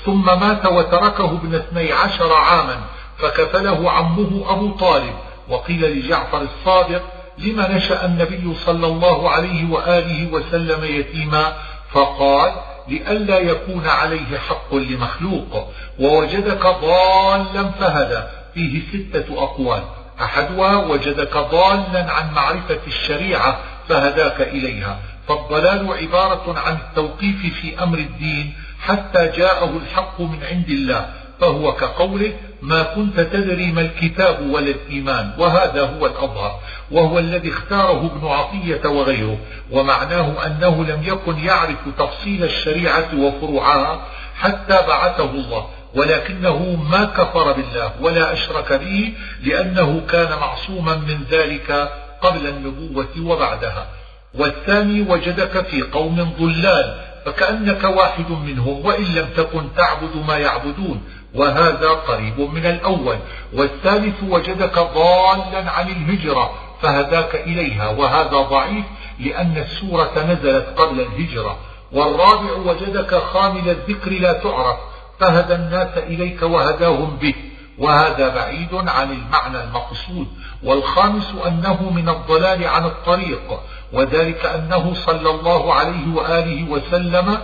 [0.05, 2.75] ثم مات وتركه ابن اثني عشر عاما
[3.17, 5.13] فكفله عمه أبو طالب
[5.49, 7.01] وقيل لجعفر الصادق
[7.37, 11.53] لما نشأ النبي صلى الله عليه وآله وسلم يتيما؟
[11.91, 12.51] فقال
[12.87, 15.73] لئلا يكون عليه حق لمخلوق.
[15.99, 18.23] ووجدك ضالا فهدى.
[18.53, 19.83] فيه ستة أقوال.
[20.21, 24.99] أحدها وجدك ضالا عن معرفة الشريعة فهداك إليها.
[25.27, 31.05] فالضلال عبارة عن التوقيف في أمر الدين حتى جاءه الحق من عند الله.
[31.41, 35.31] فهو كقوله ما كنت تدري ما الكتاب ولا الإيمان.
[35.37, 36.59] وهذا هو الأظهر.
[36.93, 39.37] وهو الذي اختاره ابن عطية وغيره
[39.71, 44.01] ومعناه أنه لم يكن يعرف تفصيل الشريعة وفروعها
[44.35, 51.91] حتى بعثه الله ولكنه ما كفر بالله ولا أشرك به لأنه كان معصوما من ذلك
[52.21, 53.87] قبل النبوة وبعدها.
[54.33, 61.03] والثاني وجدك في قوم ضلال فكأنك واحد منهم وإن لم تكن تعبد ما يعبدون
[61.35, 63.17] وهذا قريب من الأول.
[63.53, 67.89] والثالث وجدك ضالا عن الهجرة فهداك إليها.
[67.89, 68.85] وهذا ضعيف
[69.19, 71.57] لأن السورة نزلت قبل الهجرة.
[71.91, 74.77] والرابع وجدك خامل الذكر لا تعرف.
[75.19, 77.33] فهدى الناس إليك وهداهم به.
[77.77, 80.27] وهذا بعيد عن المعنى المقصود.
[80.63, 83.59] والخامس أنه من الضلال عن الطريق.
[83.93, 87.37] وذلك أنه صلى الله عليه وآله وسلم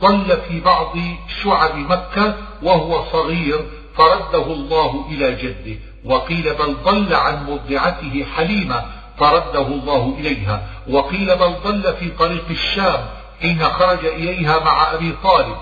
[0.00, 0.96] ضل في بعض
[1.42, 3.60] شعب مكة وهو صغير
[3.96, 8.84] فرده الله إلى جده وقيل بل ضل عن مرضعته حليمة
[9.18, 13.06] فرده الله إليها وقيل بل ضل في طريق الشام
[13.42, 15.56] حين خرج إليها مع أبي طالب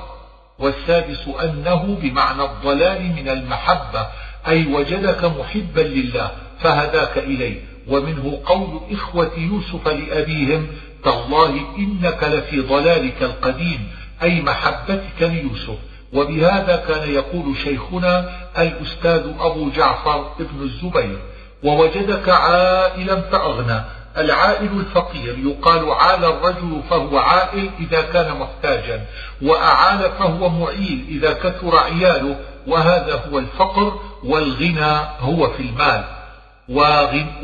[0.58, 4.06] والسادس أنه بمعنى الضلال من المحبة
[4.48, 10.66] أي وجدك محبا لله فهداك إليه ومنه قول إخوة يوسف لأبيهم
[11.04, 13.88] تالله إنك لفي ضلالك القديم
[14.22, 15.78] أي محبتك ليوسف.
[16.14, 21.18] وبهذا كان يقول شيخنا الأستاذ أبو جعفر ابن الزبير
[21.64, 23.80] ووجدك عائلا فأغنى.
[24.18, 29.06] العائل الفقير يقال عال الرجل فهو عائل إذا كان محتاجا
[29.42, 36.04] وأعال فهو معيل إذا كثر عياله وهذا هو الفقر والغنى هو في المال.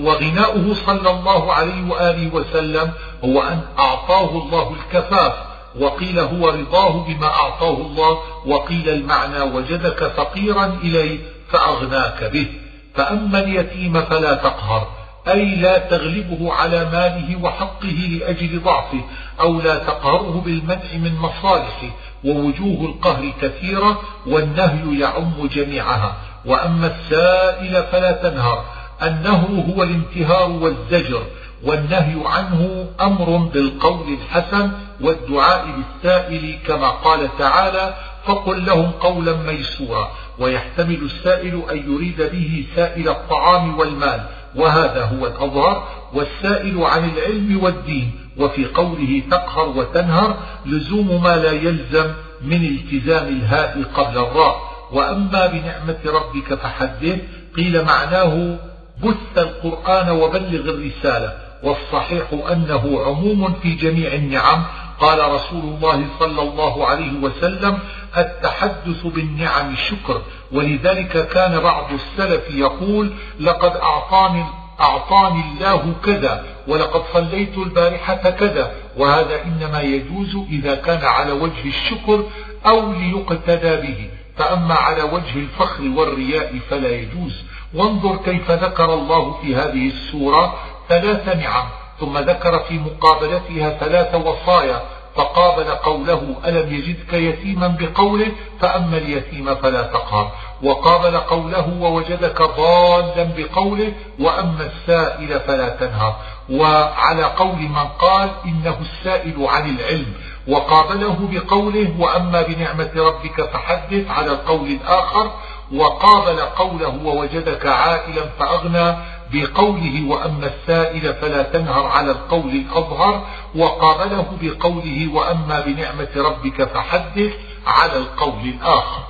[0.01, 2.93] وغناؤه صلى الله عليه وآله وسلم
[3.25, 10.79] هو أن أعطاه الله الكفاف وقيل هو رضاه بما أعطاه الله وقيل المعنى وجدك فقيرا
[10.83, 11.19] إليه
[11.51, 12.47] فأغناك به.
[12.95, 14.89] فأما اليتيم فلا تقهر
[15.29, 19.01] أي لا تغلبه على ماله وحقه لأجل ضعفه
[19.41, 21.91] أو لا تقهره بالمنع من مصالحه.
[22.25, 26.17] ووجوه القهر كثيرة والنهي يعم جميعها.
[26.47, 28.65] وأما السائل فلا تنهر
[29.03, 31.23] النهر هو الانتهار والزجر.
[31.65, 34.71] والنهي عنه أمر بالقول الحسن
[35.01, 37.95] والدعاء للسائل كما قال تعالى
[38.25, 44.21] فقل لهم قولا ميسورا ويحتمل السائل أن يريد به سائل الطعام والمال
[44.57, 52.13] وهذا هو الأظهر والسائل عن العلم والدين وفي قوله تقهر وتنهر لزوم ما لا يلزم
[52.43, 57.19] من التزام الهاء قبل الراء وأما بنعمة ربك فحدث
[57.57, 58.59] قيل معناه
[59.03, 64.65] بث القرآن وبلغ الرسالة والصحيح أنه عموم في جميع النعم
[65.01, 67.79] قال رسول الله صلى الله عليه وسلم
[68.17, 74.45] التحدث بالنعم شكر ولذلك كان بعض السلف يقول لقد أعطاني
[74.81, 82.25] أعطاني الله كذا ولقد صليت البارحة كذا وهذا إنما يجوز إذا كان على وجه الشكر
[82.67, 84.11] أو ليقتدى به.
[84.37, 87.45] فأما على وجه الفخر والرياء فلا يجوز.
[87.75, 90.55] وانظر كيف ذكر الله في هذه السورة
[90.91, 91.65] ثلاث نعم
[92.01, 94.81] ثم ذكر في مقابلتها ثلاث وصايا
[95.17, 100.33] فقابل قوله ألم يجدك يتيما بقوله؟ فأما اليتيم فلا تقهر.
[100.63, 106.17] وقابل قوله ووجدك ضالا بقوله وأما السائل فلا تنهر.
[106.51, 110.15] وعلى قول من قال إنه السائل عن العلم.
[110.49, 115.31] وقابله بقوله وأما بنعمة ربك فحدث على القول الآخر.
[115.75, 119.20] وقابل قوله ووجدك عائلا فأغنى.
[119.33, 127.33] بقوله وأما السائل فلا تنهر على القول الأظهر وقابله بقوله وأما بنعمة ربك فحدث
[127.67, 129.03] على القول الآخر.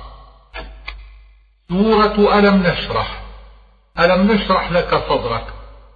[1.69, 3.21] سورة ألم نشرح.
[3.99, 5.45] ألم نشرح لك صدرك.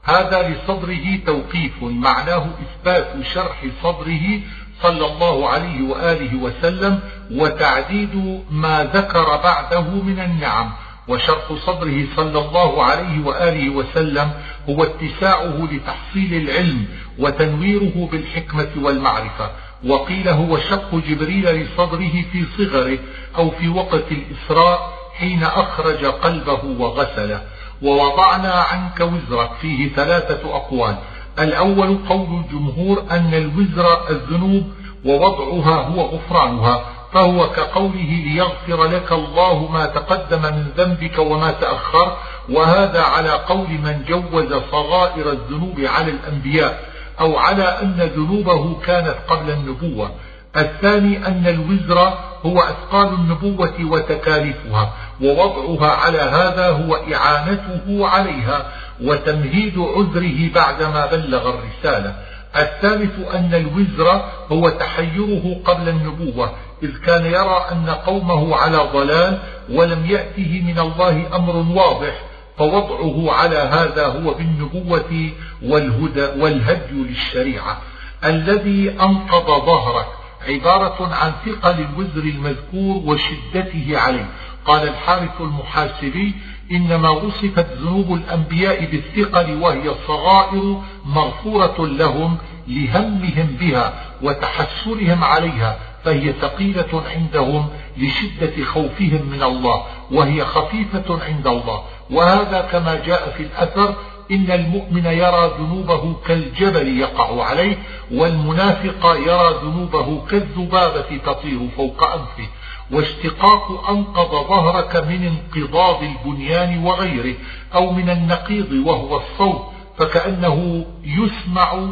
[0.03, 4.41] هذا لصدره توقيف معناه إثبات شرح صدره
[4.81, 6.99] صلى الله عليه وآله وسلم
[7.31, 10.71] وتعديد ما ذكر بعده من النعم.
[11.07, 14.31] وشرح صدره صلى الله عليه وآله وسلم
[14.69, 16.85] هو اتساعه لتحصيل العلم
[17.19, 19.51] وتنويره بالحكمة والمعرفة.
[19.85, 22.97] وقيل هو شق جبريل لصدره في صغره
[23.37, 27.41] أو في وقت الإسراء حين أخرج قلبه وغسله.
[27.81, 29.49] ووضعنا عنك وزرك.
[29.61, 30.97] فيه ثلاثة أقوال.
[31.39, 34.63] الأول قول الجمهور أن الوزر الذنوب
[35.05, 36.94] ووضعها هو غفرانها.
[37.15, 42.17] فهو كقوله ليغفر لك الله ما تقدم من ذنبك وما تأخر
[42.49, 46.79] وهذا على قول من جوز صغائر الذنوب على الأنبياء
[47.19, 50.11] أو على أن ذنوبه كانت قبل النبوة.
[50.57, 52.13] الثاني أن الوزر
[52.45, 58.65] هو أثقال النبوة وتكاليفها ووضعها على هذا هو إعانته عليها
[59.03, 62.15] وتمهيد عذره بعدما بلغ الرسالة.
[62.57, 66.51] الثالث أن الوزر هو تحيره قبل النبوة
[66.83, 69.39] إذ كان يرى أن قومه على ضلال
[69.69, 72.21] ولم يأته من الله أمر واضح
[72.57, 75.29] فوضعه على هذا هو بالنبوة
[75.63, 77.81] والهدى والهدي للشريعة.
[78.25, 80.07] الذي أنقض ظهرك
[80.47, 84.25] عبارة عن ثقل الوزر المذكور وشدته عليه.
[84.65, 86.35] قال الحارث المحاسبي
[86.71, 97.03] إنما وصفت ذنوب الأنبياء بالثقل وهي الصغائر مغفورة لهم لهمهم بها وتحسرهم عليها فهي ثقيلة
[97.15, 101.83] عندهم لشدة خوفهم من الله وهي خفيفة عند الله.
[102.11, 103.95] وهذا كما جاء في الأثر
[104.31, 107.77] إن المؤمن يرى ذنوبه كالجبل يقع عليه
[108.11, 112.47] والمنافق يرى ذنوبه كالذبابة تطير فوق أنفه.
[112.91, 117.35] واشتقاق أنقض ظهرك من انقضاض البنيان وغيره
[117.75, 119.61] أو من النقيض وهو الصوت
[119.97, 121.89] فكأنه يسمع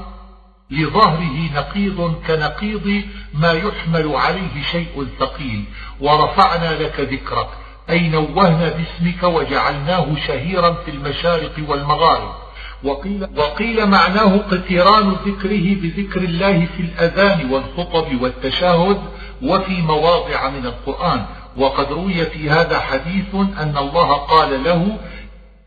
[0.72, 3.04] لظهره نقيض كنقيض
[3.34, 5.64] ما يحمل عليه شيء ثقيل.
[6.02, 7.48] ورفعنا لك ذكرك
[7.90, 12.34] أي نوهنا باسمك وجعلناه شهيرا في المشارق والمغارب.
[12.84, 19.02] وقيل, وقيل معناه اقتران ذكره بذكر الله في الأذان والخطب والتشاهد
[19.44, 21.26] وفي مواضع من القرآن.
[21.58, 24.98] وقد روي في هذا حديث أن الله قال له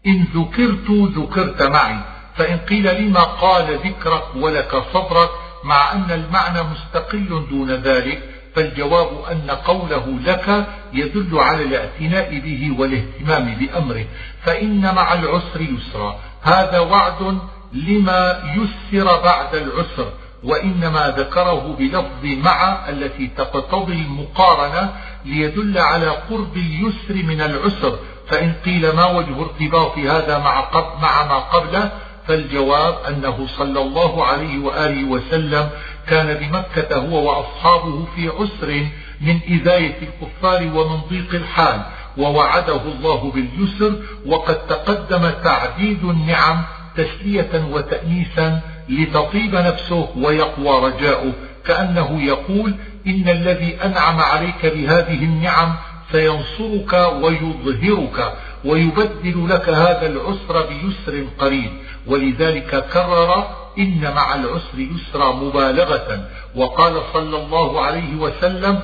[0.07, 1.99] إن ذكرت ذكرت معي.
[2.37, 5.31] فإن قيل لما قال ذكرك ولك صبرك
[5.65, 8.23] مع أن المعنى مستقل دون ذلك
[8.55, 14.05] فالجواب أن قوله لك يدل على الاعتناء به والاهتمام بأمره.
[14.43, 16.21] فإن مع العسر يسرا.
[16.43, 17.39] هذا وعد
[17.73, 20.13] لما يسر بعد العسر.
[20.47, 24.93] وإنما ذكره بلفظ مع التي تقتضي المقارنة
[25.25, 27.99] ليدل على قرب اليسر من العسر.
[28.29, 30.71] فإن قيل ما وجه ارتباط هذا مع,
[31.03, 31.91] مع ما قبله
[32.29, 35.69] فالجواب أنه صلى الله عليه وآله وسلم
[36.09, 38.87] كان بمكة هو وأصحابه في عسر
[39.21, 41.81] من إذاية الكفار ومن ضيق الحال
[42.19, 43.93] ووعده الله باليسر
[44.27, 46.63] وقد تقدم تعديد النعم
[46.97, 51.33] تسلية وتأنيسا لتطيب نفسه ويقوى رجاؤه
[51.67, 52.75] كأنه يقول
[53.07, 55.75] إن الذي أنعم عليك بهذه النعم
[56.13, 58.33] سينصرك ويظهرك
[58.65, 61.71] ويبدل لك هذا العسر بيسر قريب
[62.07, 63.47] ولذلك كرر
[63.79, 66.29] إن مع العسر يسرا مبالغة.
[66.55, 68.81] وقال صلى الله عليه وسلم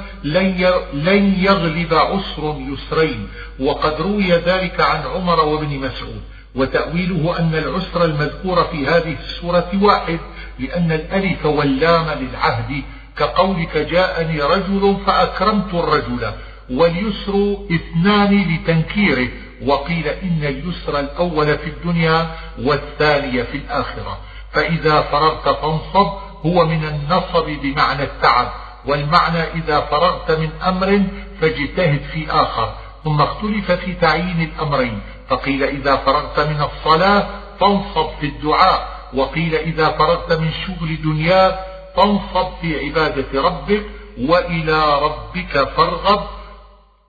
[0.94, 3.28] لن يغلب عسر يسرين.
[3.60, 6.22] وقد روي ذلك عن عمر وابن مسعود.
[6.54, 10.18] وتأويله أن العسر المذكور في هذه السورة واحد
[10.58, 12.82] لأن الألف واللام للعهد
[13.16, 16.32] كقولك جاءني رجل فأكرمت الرجل
[16.70, 19.28] واليسر اثنان لتنكيره
[19.66, 22.30] وقيل إن اليسر الأول في الدنيا
[22.62, 24.18] والثاني في الآخرة.
[24.52, 26.12] فإذا فرغت فانصب
[26.46, 28.52] هو من النصب بمعنى التعب
[28.86, 31.02] والمعنى إذا فرغت من أمر
[31.40, 32.74] فاجتهد في آخر
[33.04, 35.00] ثم اختلف في تعيين الأمرين.
[35.32, 37.28] فقيل إذا فرغت من الصلاة
[37.60, 41.58] فانصب في الدعاء وقيل إذا فرغت من شغل دنياك
[41.96, 43.82] فانصب في عبادة ربك
[44.18, 46.26] وإلى ربك فارغب.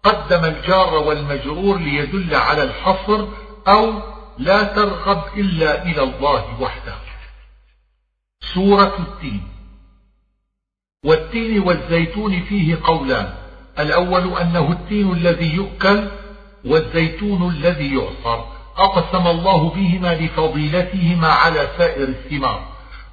[0.04, 3.28] قدم الجار والمجرور ليدل على الحصر
[3.68, 3.94] أو
[4.38, 6.96] لا ترغب إلا إلى الله وحده.
[8.54, 9.48] سورة التين.
[11.06, 13.34] والتين والزيتون فيه قولان.
[13.80, 16.08] الأول أنه التين الذي يؤكل
[16.66, 18.44] والزيتون الذي يعصر
[18.78, 22.64] أقسم الله بهما لفضيلتهما على سائر الثمار.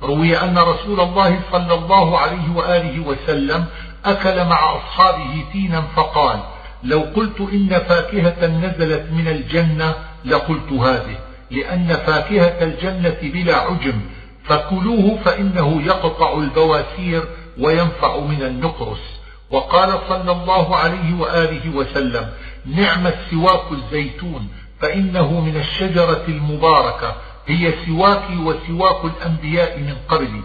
[0.02, 3.64] روي أن رسول الله صلى الله عليه وآله وسلم
[4.04, 6.40] أكل مع أصحابه تينا فقال
[6.82, 9.94] لو قلت إن فاكهة نزلت من الجنة
[10.24, 11.18] لقلت هذه
[11.50, 14.00] لأن فاكهة الجنة بلا عجم
[14.44, 17.24] فكلوه فإنه يقطع البواسير
[17.58, 19.20] وينفع من النقرس.
[19.50, 22.28] وقال صلى الله عليه وآله وسلم
[22.66, 24.48] نعم السواك الزيتون
[24.80, 30.42] فإنه من الشجرة المباركة هي سواكي وسواك الأنبياء من قبلي.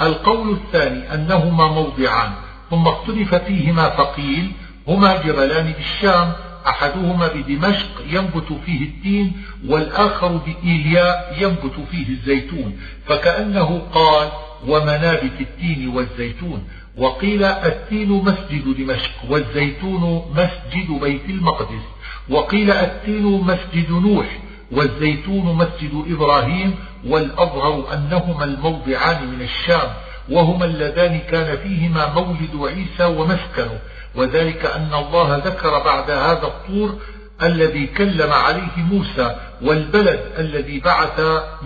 [0.00, 2.32] القول الثاني أنهما موضعان
[2.70, 4.52] ثم اختلف فيهما فقيل
[4.88, 6.32] هما جبلان بالشام
[6.66, 9.32] أحدهما بدمشق ينبت فيه التين
[9.68, 14.28] والآخر بإيلياء ينبت فيه الزيتون فكأنه قال
[14.66, 21.82] ومنابت التين والزيتون وقيل التين مسجد دمشق والزيتون مسجد بيت المقدس
[22.30, 24.38] وقيل التين مسجد نوح
[24.72, 26.74] والزيتون مسجد إبراهيم
[27.06, 29.88] والأظهر أنهما الموضعان من الشام
[30.30, 33.78] وهما اللذان كان فيهما مولد عيسى ومسكنه.
[34.14, 36.98] وذلك أن الله ذكر بعد هذا الطور
[37.42, 41.20] الذي كلم عليه موسى والبلد الذي بعث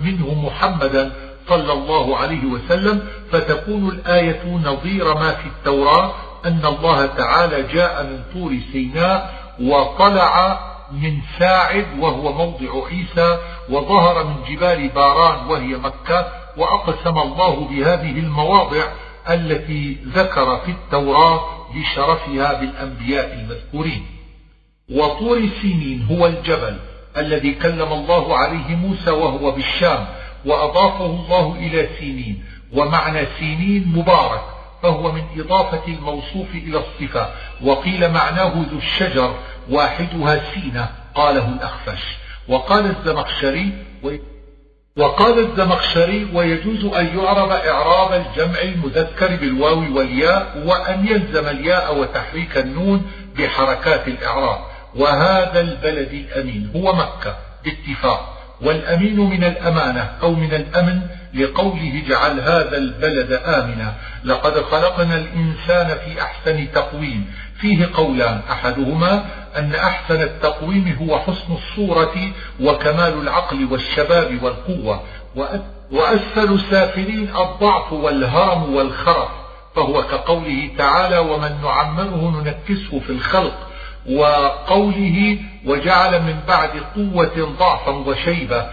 [0.04, 1.12] منه محمدا
[1.48, 6.12] صلى الله عليه وسلم فتكون الآية نظير ما في التوراة
[6.44, 10.60] أن الله تعالى جاء من طور سيناء وطلع
[10.92, 13.38] من ساعد وهو موضع عيسى
[13.70, 16.26] وظهر من جبال باران وهي مكة
[16.56, 18.84] وأقسم الله بهذه المواضع
[19.30, 21.40] التي ذكر في التوراة
[21.74, 24.06] لشرفها بالأنبياء المذكورين.
[24.90, 26.78] وطور سينين هو الجبل
[27.16, 30.06] الذي كلم الله عليه موسى وهو بالشام
[30.44, 32.44] وأضافه الله إلى سينين.
[32.72, 34.42] ومعنى سينين مبارك
[34.82, 37.30] فهو من إضافة الموصوف إلى الصفة.
[37.62, 39.34] وقيل معناه ذو الشجر
[39.70, 42.02] واحدها سينة قاله الأخفش.
[42.48, 43.72] وقال الزمخشري
[44.96, 53.10] وقال الزمخشري ويجوز أن يعرب إعراب الجمع المذكر بالواو والياء وأن يلزم الياء وتحريك النون
[53.38, 54.58] بحركات الإعراب.
[54.94, 58.31] وهذا البلد الأمين هو مكة باتفاق.
[58.64, 61.00] والأمين من الأمانة أو من الأمن
[61.34, 63.94] لقوله اجعل هذا البلد آمنا.
[64.24, 67.32] لقد خلقنا الإنسان في أحسن تقويم.
[67.60, 68.40] فيه قولان.
[68.50, 69.24] أحدهما
[69.58, 72.14] أن أحسن التقويم هو حسن الصورة
[72.60, 75.02] وكمال العقل والشباب والقوة.
[75.90, 79.28] وأسفل سافلين الضعف والهرم والخرف.
[79.76, 83.71] فهو كقوله تعالى ومن نعمره ننكسه في الخلق
[84.10, 88.66] وقوله وجعل من بعد قوة ضعفا وشيبة.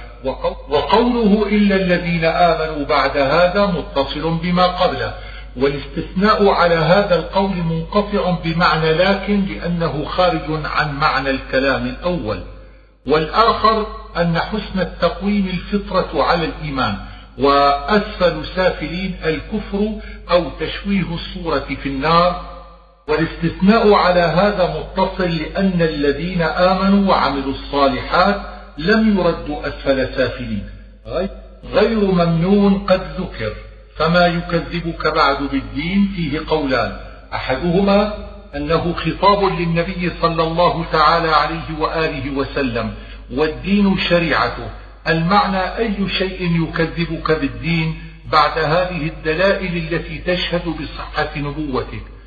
[0.69, 5.13] وقوله إلا الذين آمنوا بعد هذا متصل بما قبله.
[5.57, 12.43] والاستثناء على هذا القول منقطع بمعنى لكن لأنه خارج عن معنى الكلام الأول.
[13.07, 16.95] والآخر أن حسن التقويم الفطرة على الإيمان
[17.37, 19.91] وأسفل سافلين الكفر
[20.31, 22.58] أو تشويه الصورة في النار.
[23.09, 28.41] والاستثناء على هذا متصل لأن الذين آمنوا وعملوا الصالحات
[28.77, 30.69] لم يردوا أسفل سافلين.
[31.73, 33.53] غير ممنون قد ذكر
[33.97, 36.97] فما يكذبك بعد بالدين فيه قولان.
[37.33, 38.13] أحدهما
[38.55, 42.93] أنه خطاب للنبي صلى الله تعالى عليه وآله وسلم
[43.33, 44.69] والدين شريعته.
[45.07, 47.95] المعنى أي شيء يكذبك بالدين
[48.31, 52.18] بعد هذه الدلائل التي تشهد بصحة نبوتك؟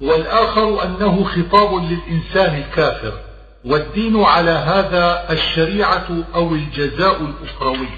[0.00, 3.12] والآخر أنه خطاب للإنسان الكافر
[3.64, 7.88] والدين على هذا الشريعة أو الجزاء الأخروي.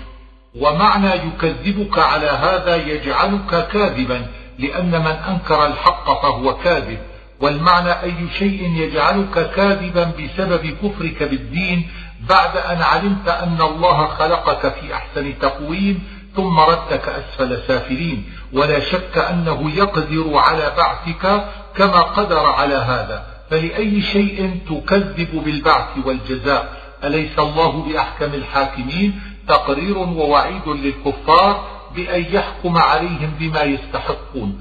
[0.60, 4.26] ومعنى يكذبك على هذا يجعلك كاذبا
[4.58, 6.98] لأن من أنكر الحق فهو كاذب.
[7.40, 11.88] والمعنى أي شيء يجعلك كاذبا بسبب كفرك بالدين
[12.28, 16.02] بعد أن علمت أن الله خلقك في أحسن تقويم
[16.36, 18.32] ثم ردك أسفل سافلين.
[18.52, 21.44] ولا شك أنه يقدر على بعثك
[21.76, 23.26] كما قدر على هذا.
[23.50, 26.72] فلأي شيء تكذب بالبعث والجزاء؟
[27.04, 31.64] أليس الله بأحكم الحاكمين؟ تقرير ووعيد للكفار
[31.94, 34.60] بأن يحكم عليهم بما يستحقون.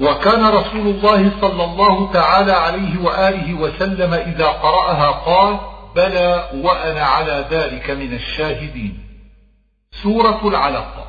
[0.00, 5.58] وكان رسول الله صلى الله تعالى عليه وآله وسلم إذا قرأها قال
[5.96, 9.05] بلى وأنا على ذلك من الشاهدين.
[10.02, 11.06] سورة العلق.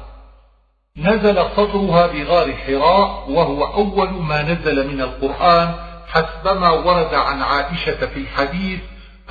[0.98, 5.76] نزل صدرها بغار حراء وهو أول ما نزل من القرآن
[6.08, 8.80] حسبما ورد عن عائشة في الحديث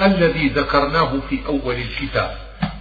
[0.01, 2.37] الذي ذكرناه في أول الكتاب.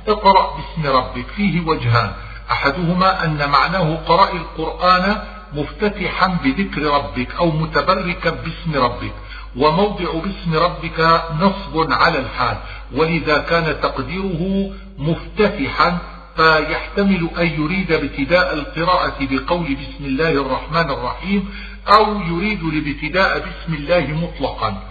[0.07, 2.11] اقرأ باسم ربك فيه وجهان.
[2.51, 5.17] أحدهما أن معناه قرأ القرآن
[5.53, 9.13] مفتتحا بذكر ربك أو متبركا باسم ربك
[9.57, 10.99] وموضع باسم ربك
[11.39, 12.57] نصب على الحال.
[12.95, 15.97] ولذا كان تقديره مفتتحا
[16.35, 21.49] فيحتمل أن يريد ابتداء القراءة بقول بسم الله الرحمن الرحيم
[21.87, 24.83] أو يريد الابتداء بسم الله مطلقا.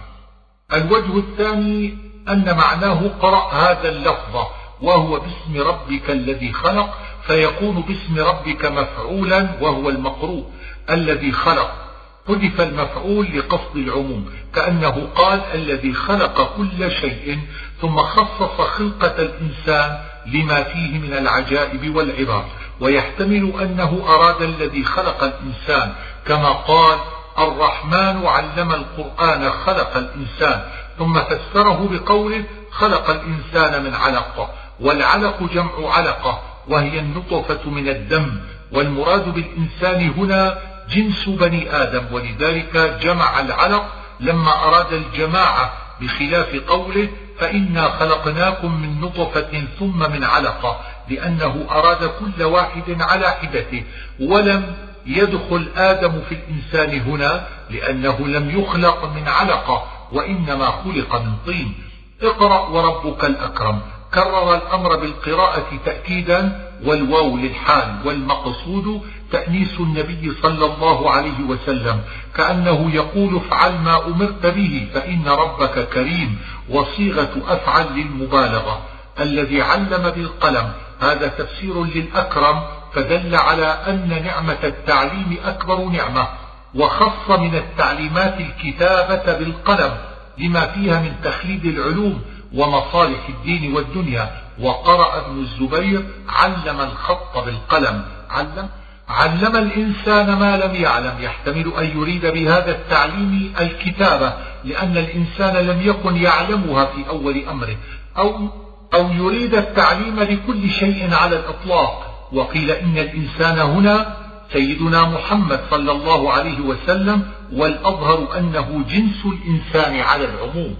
[0.73, 1.97] الوجه الثاني
[2.29, 4.35] أن معناه قرأ هذا اللفظ
[4.81, 10.45] وهو باسم ربك الذي خلق فيكون باسم ربك مفعولا وهو المقروء
[10.89, 11.85] الذي خلق.
[12.27, 17.39] حذف المفعول لقصد العموم كأنه قال الذي خلق كل شيء
[17.81, 22.45] ثم خصص خلقة الإنسان لما فيه من العجائب والعبر.
[22.79, 25.93] ويحتمل أنه أراد الذي خلق الإنسان
[26.27, 26.99] كما قال
[27.37, 30.63] الرحمن علم القرآن خلق الإنسان.
[30.97, 34.49] ثم فسره بقوله خلق الإنسان من علق
[34.79, 38.39] والعلق جمع علقة وهي النطفة من الدم.
[38.71, 40.57] والمراد بالإنسان هنا
[40.89, 43.85] جنس بني آدم ولذلك جمع العلق
[44.19, 47.09] لما أراد الجماعة بخلاف قوله
[47.39, 50.79] فإنا خلقناكم من نطفة ثم من علقة
[51.09, 53.83] لأنه أراد كل واحد على حدته.
[54.19, 54.75] ولم
[55.05, 61.73] يدخل آدم في الإنسان هنا لأنه لم يخلق من علقة وإنما خلق من طين.
[62.21, 63.81] اقرأ وربك الأكرم.
[64.13, 72.01] كرر الأمر بالقراءة تأكيدا والواو للحال والمقصود تأنيس النبي صلى الله عليه وسلم
[72.35, 78.81] كأنه يقول افعل ما أمرت به فإن ربك كريم وصيغة أفعل للمبالغة.
[79.19, 80.71] الذي علم بالقلم
[81.01, 82.63] هذا تفسير للأكرم
[82.93, 86.27] فدل على أن نعمة التعليم أكبر نعمة
[86.75, 89.97] وخص من التعليمات الكتابة بالقلم
[90.37, 92.21] لما فيها من تخليد العلوم
[92.53, 94.45] ومصالح الدين والدنيا.
[94.59, 98.69] وقرأ ابن الزبير علم الخط بالقلم علم
[99.09, 104.33] علم الإنسان ما لم يعلم يحتمل أن يريد بهذا التعليم الكتابة
[104.63, 107.77] لأن الإنسان لم يكن يعلمها في أول أمره.
[108.17, 108.47] أو,
[108.93, 112.29] أو يريد التعليم لكل شيء على الإطلاق.
[112.33, 114.17] وقيل إن الإنسان هنا
[114.53, 120.75] سيدنا محمد صلى الله عليه وسلم والأظهر أنه جنس الإنسان على العموم.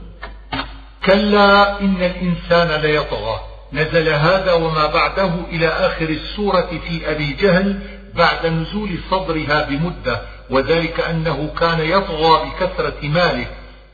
[1.06, 3.40] كلا إن الإنسان ليطغى.
[3.74, 7.80] نزل هذا وما بعده إلى آخر السورة في أبي جهل
[8.18, 13.48] بعد نزول صدرها بمدة وذلك أنه كان يطغى بكثرة ماله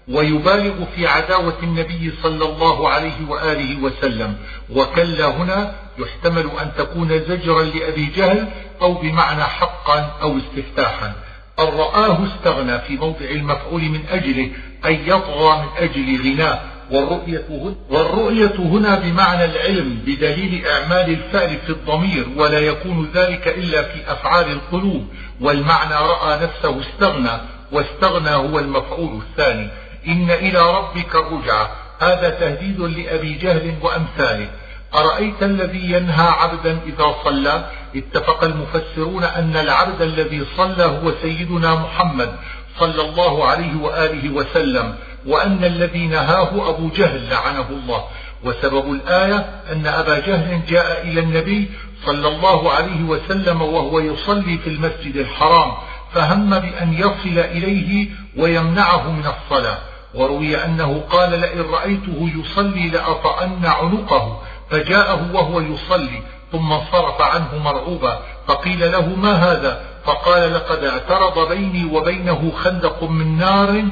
[0.08, 4.38] ويبالغ في عداوة النبي صلى الله عليه وآله وسلم.
[4.70, 8.48] وكلا هنا يحتمل أن تكون زجرا لأبي جهل
[8.82, 11.14] أو بمعنى حقا أو استفتاحا.
[11.60, 14.50] أن رآه استغنى في موضع المفعول من أجله
[14.86, 16.60] أن يطغى من أجل غناه.
[16.92, 23.82] والرؤية هنا, والرؤية هنا بمعنى العلم بدليل إعمال الفعل في الضمير ولا يكون ذلك إلا
[23.82, 25.08] في أفعال القلوب
[25.42, 29.70] والمعنى رأى نفسه استغنى واستغنى هو المفعول الثاني.
[30.08, 31.70] إن إلى ربك الرجعة.
[32.00, 34.48] هذا تهديد لأبي جهل وأمثاله.
[34.96, 37.66] أرأيت الذي ينهى عبدا إذا صلى؟
[37.96, 42.36] اتفق المفسرون أن العبد الذي صلى هو سيدنا محمد
[42.80, 44.96] صلى الله عليه وآله وسلم.
[45.28, 48.04] وأن الذي نهاه أبو جهل لعنه الله.
[48.44, 51.70] وسبب الآية أن أبا جهل جاء إلى النبي
[52.06, 55.72] صلى الله عليه وسلم وهو يصلي في المسجد الحرام
[56.14, 58.08] فهم بأن يصل إليه
[58.38, 59.78] ويمنعه من الصلاة.
[60.14, 64.42] وروي أنه قال لئن رأيته يصلي لأطأن عنقه.
[64.70, 71.86] فجاءه وهو يصلي ثم انصرف عنه مرعوبا فقيل له ما هذا؟ فقال لقد اعترض بيني
[71.86, 73.84] وبينه خندق من نار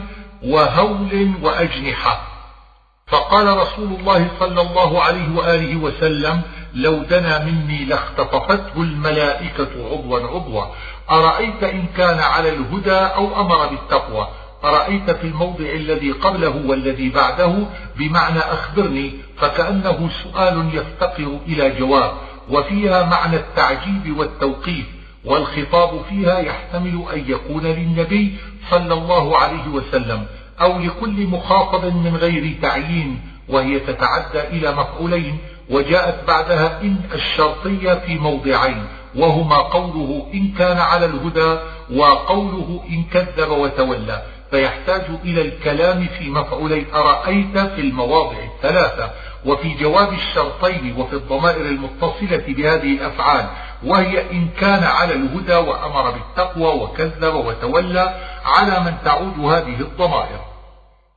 [0.43, 2.21] وهول وأجنحة.
[3.07, 6.41] فقال رسول الله صلى الله عليه وآله وسلم
[6.73, 10.65] لو دنا مني لاختطفته الملائكة عضوا عضوا.
[11.11, 14.27] أرأيت إن كان على الهدى أو أمر بالتقوى؟
[14.63, 17.55] أرأيت في الموضع الذي قبله والذي بعده؟
[17.95, 22.11] بمعنى أخبرني فكأنه سؤال يفتقر إلى جواب.
[22.49, 24.98] وفيها معنى التعجيب والتوقيف.
[25.25, 28.35] والخطاب فيها يحتمل أن يكون للنبي
[28.69, 30.25] صلى الله عليه وسلم
[30.61, 35.37] أو لكل مخاطب من غير تعيين وهي تتعدى إلى مفعولين
[35.69, 38.83] وجاءت بعدها إن الشرطية في موضعين
[39.15, 41.59] وهما قوله إن كان على الهدى
[41.95, 44.23] وقوله إن كذب وتولى.
[44.51, 49.11] فيحتاج إلى الكلام في مفعولي أرأيت في المواضع الثلاثة؟
[49.45, 53.49] وفي جواب الشرطين وفي الضمائر المتصلة بهذه الأفعال
[53.83, 58.15] وهي إن كان على الهدى وأمر بالتقوى وكذب وتولى
[58.45, 60.39] على من تعود هذه الضمائر.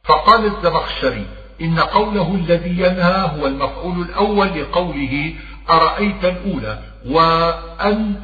[0.05, 1.27] فقال الزمخشري
[1.61, 5.35] إن قوله الذي ينهى هو المفعول الأول لقوله
[5.71, 8.15] أرأيت الأولى وأن,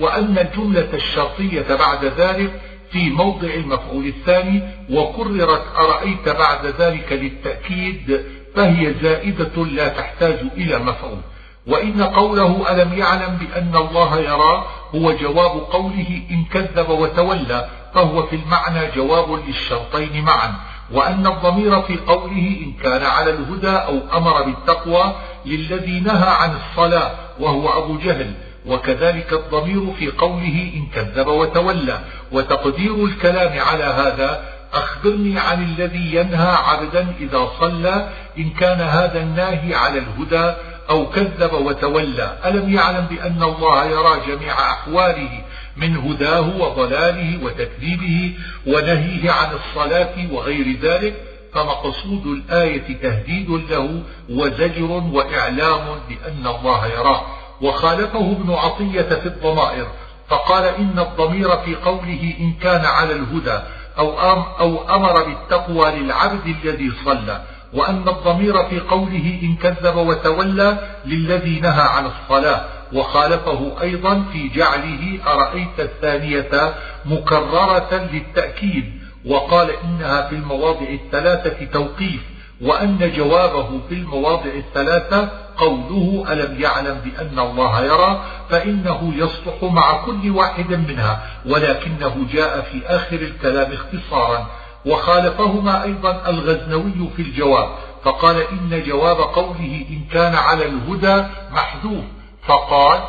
[0.00, 8.24] وأن الجملة الشرطية بعد ذلك في موضع المفعول الثاني وكررت أرأيت بعد ذلك للتأكيد
[8.54, 11.20] فهي زائدة لا تحتاج إلى مفعول.
[11.66, 18.36] وإن قوله ألم يعلم بأن الله يرى هو جواب قوله إن كذب وتولى فهو في
[18.36, 20.54] المعنى جواب للشرطين معا.
[20.92, 25.14] وأن الضمير في قوله إن كان على الهدى أو أمر بالتقوى
[25.46, 27.10] للذي نهى عن الصلاة
[27.40, 28.34] وهو أبو جهل.
[28.66, 32.00] وكذلك الضمير في قوله إن كذب وتولى.
[32.32, 34.44] وتقدير الكلام على هذا
[34.74, 38.08] أخبرني عن الذي ينهى عبدا إذا صلى
[38.38, 40.54] إن كان هذا الناهي على الهدى
[40.90, 42.38] أو كذب وتولى.
[42.44, 45.44] ألم يعلم بأن الله يرى جميع أحواله
[45.76, 48.34] من هداه وضلاله وتكذيبه
[48.66, 51.14] ونهيه عن الصلاة وغير ذلك؟
[51.54, 57.22] فمقصود الآية تهديد له وزجر وإعلام بأن الله يراه.
[57.60, 59.86] وخالفه ابن عطية في الضمائر
[60.28, 63.58] فقال إن الضمير في قوله إن كان على الهدى
[63.98, 67.42] أو, أم أو أمر بالتقوى للعبد الذي صلى.
[67.74, 75.18] وأن الضمير في قوله إن كذب وتولى للذي نهى عن الصلاة وخالفه أيضا في جعله
[75.26, 78.84] أرأيت الثانية مكررة للتأكيد
[79.26, 82.20] وقال إنها في المواضع الثلاثة توقيف
[82.60, 90.30] وأن جوابه في المواضع الثلاثة قوله ألم يعلم بأن الله يرى فإنه يصلح مع كل
[90.30, 94.46] واحد منها ولكنه جاء في آخر الكلام اختصارا
[94.86, 97.68] وخالفهما أيضا الغزنوي في الجواب
[98.04, 102.04] فقال إن جواب قوله إن كان على الهدى محذوف
[102.46, 103.00] فقال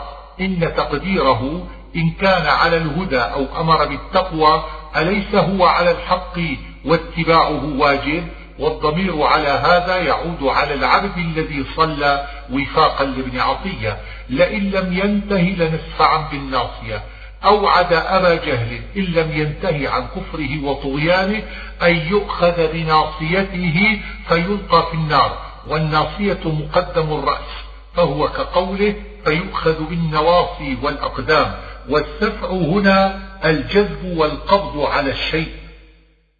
[0.42, 4.64] إن تقديره إن كان على الهدى أو أمر بالتقوى
[4.98, 6.40] أليس هو على الحق
[6.86, 8.28] واتباعه واجب؟
[8.60, 13.98] والضمير على هذا يعود على العبد الذي صلى وفاقا لابن عطية
[14.30, 17.04] لئن لم ينتهي لنسفعا بالناصية.
[17.46, 21.44] أوعد أبا جهل إن لم ينتهي عن كفره وطغيانه
[21.82, 25.38] أن يؤخذ بناصيته فيلقى في النار
[25.68, 27.50] والناصية مقدم الرأس
[27.96, 31.56] فهو كقوله فيؤخذ بالنواصي والأقدام
[31.90, 35.50] والسفع هنا الجذب والقبض على الشيء.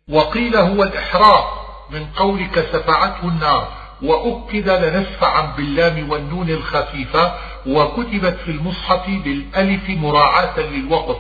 [0.10, 3.68] وقيل هو الإحراق من قولك سفعته النار
[4.02, 7.34] وأكد لنسفعا باللام والنون الخفيفة
[7.68, 11.18] وكتبت في المصحف بالألف مراعاة للوقف.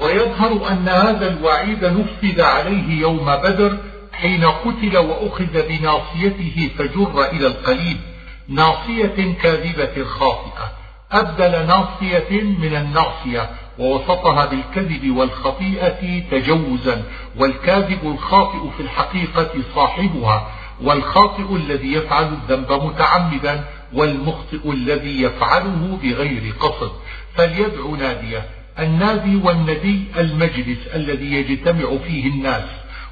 [0.00, 3.78] ويظهر أن هذا الوعيد نفذ عليه يوم بدر
[4.12, 7.96] حين قتل وأخذ بناصيته فجر إلى القليل.
[8.48, 10.72] ناصية كاذبة خاطئة.
[11.12, 17.02] أبدل ناصية من الناصية ووصفها بالكذب والخطيئة تجوزا.
[17.36, 20.48] والكاذب الخاطئ في الحقيقة صاحبها
[20.82, 26.90] والخاطئ الذي يفعل الذنب متعمدا والمخطئ الذي يفعله بغير قصد.
[27.34, 28.44] فليدعو نادية.
[28.78, 32.64] النادي والندي المجلس الذي يجتمع فيه الناس.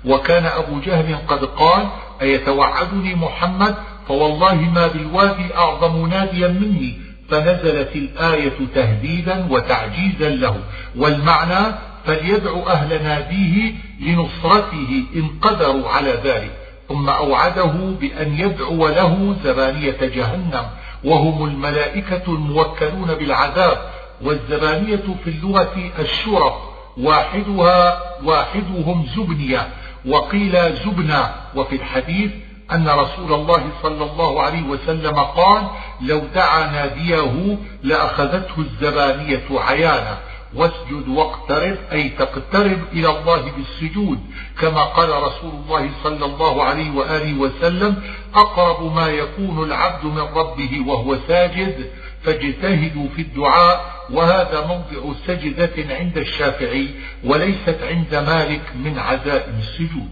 [0.04, 1.88] وكان أبو جهل قد قال
[2.22, 3.74] أيتوعدني محمد؟
[4.08, 6.98] فوالله ما بالوادي أعظم ناديا مني.
[7.30, 10.56] فنزلت الآية تهديدا وتعجيزا له.
[10.96, 11.74] والمعنى
[12.06, 16.57] فليدعو أهل ناديه لنصرته إن قدروا على ذلك.
[16.88, 20.66] ثم أوعده بأن يدعو له زبانية جهنم
[21.04, 23.78] وهم الملائكة الموكلون بالعذاب
[24.22, 26.52] والزبانية في اللغة الشرف
[26.98, 29.68] واحدها واحدهم زبنية
[30.06, 32.30] وقيل زبنة وفي الحديث
[32.72, 35.62] أن رسول الله صلى الله عليه وسلم قال
[36.00, 40.18] لو دعا ناديه لأخذته الزبانية عيانا.
[40.54, 44.20] واسجد واقترب أي تقترب إلى الله بالسجود
[44.60, 48.02] كما قال رسول الله صلى الله عليه وآله وسلم
[48.34, 51.90] أقرب ما يكون العبد من ربه وهو ساجد
[52.22, 56.88] فاجتهدوا في الدعاء وهذا موضع سجدة عند الشافعي
[57.24, 60.10] وليست عند مالك من عزائم السجود.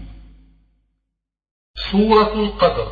[1.91, 2.91] سورة القدر.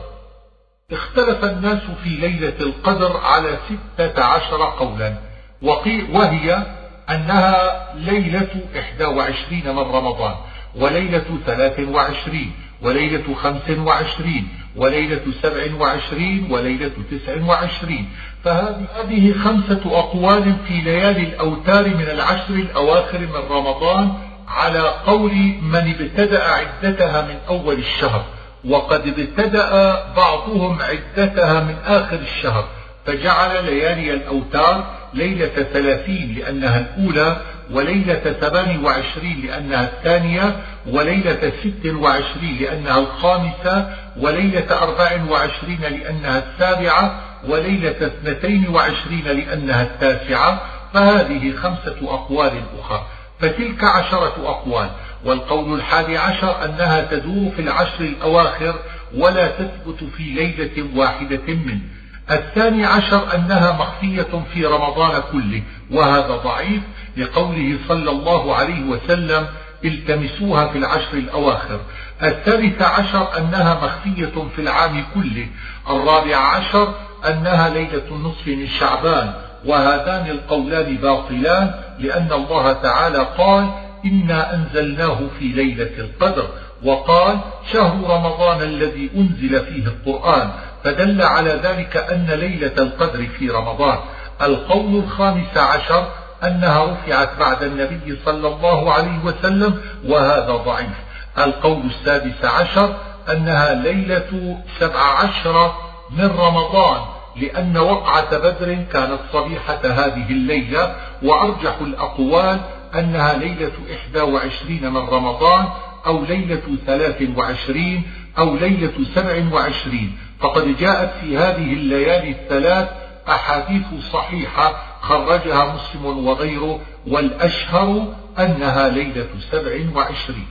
[0.91, 5.17] اختلف الناس في ليلة القدر على ستة عشر قولا
[5.61, 6.65] وهي
[7.09, 8.47] أنها ليلة
[8.79, 10.35] إحدى وعشرين من رمضان
[10.75, 12.51] وليلة ثلاث وعشرين
[12.81, 18.09] وليلة خمس وعشرين وليلة سبع وعشرين وليلة تسع وعشرين.
[18.43, 24.13] فهذه خمسة أقوال في ليالي الأوتار من العشر الأواخر من رمضان
[24.47, 28.25] على قول من ابتدأ عدتها من أول الشهر
[28.65, 32.67] وقد ابتدأ بعضهم عدتها من آخر الشهر.
[33.05, 37.41] فجعل ليالي الأوتار ليلة ثلاثين لأنها الأولى
[37.71, 40.55] وليلة ثمان وعشرين لأنها الثانية
[40.87, 50.61] وليلة ست وعشرين لأنها الخامسة وليلة أربع وعشرين لأنها السابعة وليلة اثنتين وعشرين لأنها التاسعة.
[50.93, 53.07] فهذه خمسة أقوال أخرى.
[53.39, 54.89] فتلك عشرة أقوال.
[55.25, 58.75] والقول الحادي عشر أنها تدور في العشر الأواخر
[59.17, 61.94] ولا تثبت في ليلة واحدة منه.
[62.31, 66.81] الثاني عشر أنها مخفية في رمضان كله وهذا ضعيف
[67.17, 69.47] لقوله صلى الله عليه وسلم
[69.85, 71.79] التمسوها في العشر الأواخر.
[72.23, 75.47] الثالث عشر أنها مخفية في العام كله.
[75.89, 76.93] الرابع عشر
[77.27, 79.33] أنها ليلة النصف من شعبان
[79.65, 83.69] وهذان القولان باطلان لأن الله تعالى قال
[84.05, 86.47] إنا أنزلناه في ليلة القدر
[86.83, 87.39] وقال
[87.73, 90.49] شهر رمضان الذي أنزل فيه القرآن.
[90.85, 93.97] فدل على ذلك أن ليلة القدر في رمضان
[94.41, 96.07] القول الخامس عشر
[96.43, 100.97] أنها رفعت بعد النبي صلى الله عليه وسلم وهذا ضعيف.
[101.37, 102.95] القول السادس عشر
[103.31, 105.73] أنها ليلة سبع عشر
[106.11, 107.01] من رمضان
[107.35, 112.59] لأن وقعة بدر كانت صبيحة هذه الليلة وأرجح الأقوال
[112.95, 115.65] أنها ليلة إحدى وعشرين من رمضان
[116.05, 118.03] أو ليلة ثلاث وعشرين
[118.37, 120.17] أو ليلة سبع وعشرين.
[120.45, 122.89] فقد جاءت في هذه الليالي الثلاث
[123.29, 130.47] أحاديث صحيحة خرجها مسلم وغيره والأشهر أنها ليلة سبع وعشرين.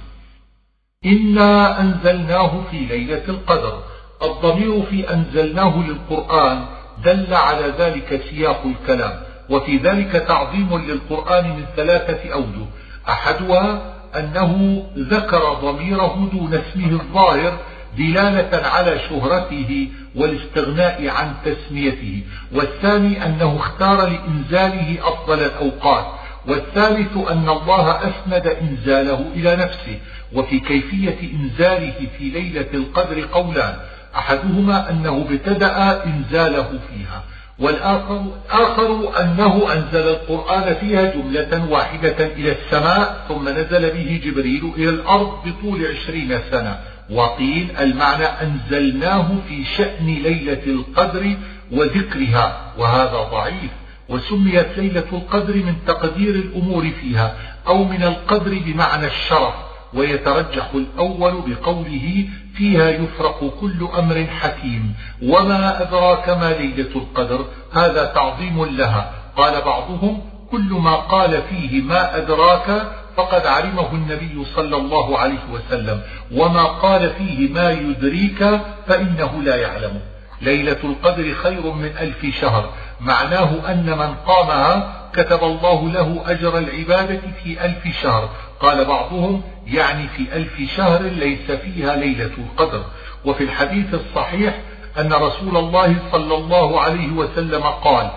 [1.06, 3.82] إنا أنزلناه في ليلة القدر.
[4.22, 6.64] الضمير في أنزلناه للقرآن
[7.04, 9.20] دل على ذلك سياق الكلام
[9.50, 12.66] وفي ذلك تعظيم للقرآن من ثلاثة أوجه.
[13.08, 17.58] أحدها أنه ذكر ضميره دون اسمه الظاهر
[17.98, 22.22] دلالة على شهرته والاستغناء عن تسميته.
[22.52, 26.06] والثاني أنه اختار لإنزاله أفضل الأوقات.
[26.48, 29.98] والثالث أن الله أسند إنزاله إلى نفسه.
[30.32, 33.76] وفي كيفية إنزاله في ليلة القدر قولان.
[34.16, 37.24] أحدهما أنه ابتدأ إنزاله فيها.
[37.58, 44.88] والآخر آخر أنه أنزل القرآن فيها جملة واحدة إلى السماء ثم نزل به جبريل إلى
[44.88, 46.78] الأرض بطول عشرين سنة.
[47.10, 51.36] وقيل المعنى أنزلناه في شأن ليلة القدر
[51.72, 53.70] وذكرها وهذا ضعيف
[54.08, 57.34] وسميت ليلة القدر من تقدير الأمور فيها
[57.66, 59.54] أو من القدر بمعنى الشرف
[59.94, 68.64] ويترجح الأول بقوله فيها يفرق كل أمر حكيم وما أدراك ما ليلة القدر؟ هذا تعظيم
[68.64, 69.12] لها.
[69.36, 70.22] قال بعضهم
[70.54, 72.86] كل ما قال فيه ما أدراك
[73.16, 76.00] فقد علمه النبي صلى الله عليه وسلم.
[76.32, 80.00] وما قال فيه ما يدريك فإنه لا يعلمه
[80.42, 82.70] ليلة القدر خير من ألف شهر.
[83.00, 88.28] معناه أن من قامها كتب الله له أجر العبادة في ألف شهر.
[88.60, 92.84] قال بعضهم يعني في ألف شهر ليس فيها ليلة القدر.
[93.24, 94.54] وفي الحديث الصحيح
[94.98, 98.10] أن رسول الله صلى الله عليه وسلم قال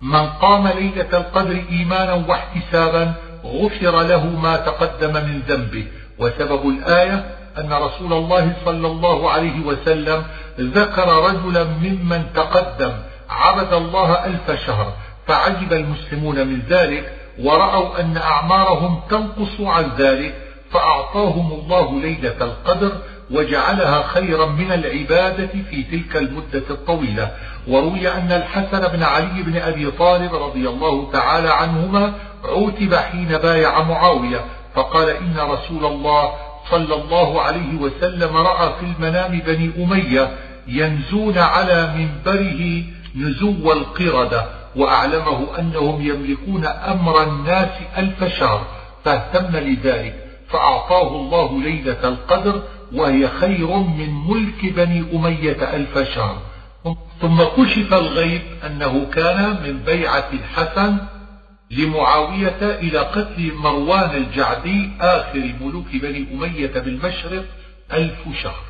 [0.00, 5.86] من قام ليلة القدر إيمانا واحتسابا غفر له ما تقدم من ذنبه.
[6.18, 7.24] وسبب الآية
[7.58, 10.24] أن رسول الله صلى الله عليه وسلم
[10.60, 12.92] ذكر رجلا ممن تقدم
[13.30, 14.92] عبد الله ألف شهر
[15.26, 20.34] فعجب المسلمون من ذلك ورأوا أن أعمارهم تنقص عن ذلك
[20.72, 22.92] فأعطاهم الله ليلة القدر
[23.30, 27.30] وجعلها خيرا من العبادة في تلك المدة الطويلة.
[27.68, 33.82] وروي أن الحسن بن علي بن أبي طالب رضي الله تعالى عنهما عوتب حين بايع
[33.82, 34.44] معاوية
[34.74, 36.30] فقال إن رسول الله
[36.70, 40.30] صلى الله عليه وسلم رأى في المنام بني أمية
[40.68, 42.82] ينزون على منبره
[43.16, 44.46] نزو القردة
[44.76, 48.66] وأعلمه أنهم يملكون أمر الناس ألف شهر
[49.04, 50.14] فاهتم لذلك
[50.48, 52.62] فأعطاه الله ليلة القدر
[52.94, 56.36] وهي خير من ملك بني أمية ألف شهر.
[57.20, 60.96] ثم كشف الغيب أنه كان من بيعة الحسن
[61.70, 67.44] لمعاوية إلى قتل مروان الجعدي آخر ملوك بني أمية بالمشرق
[67.92, 68.64] ألف شهر.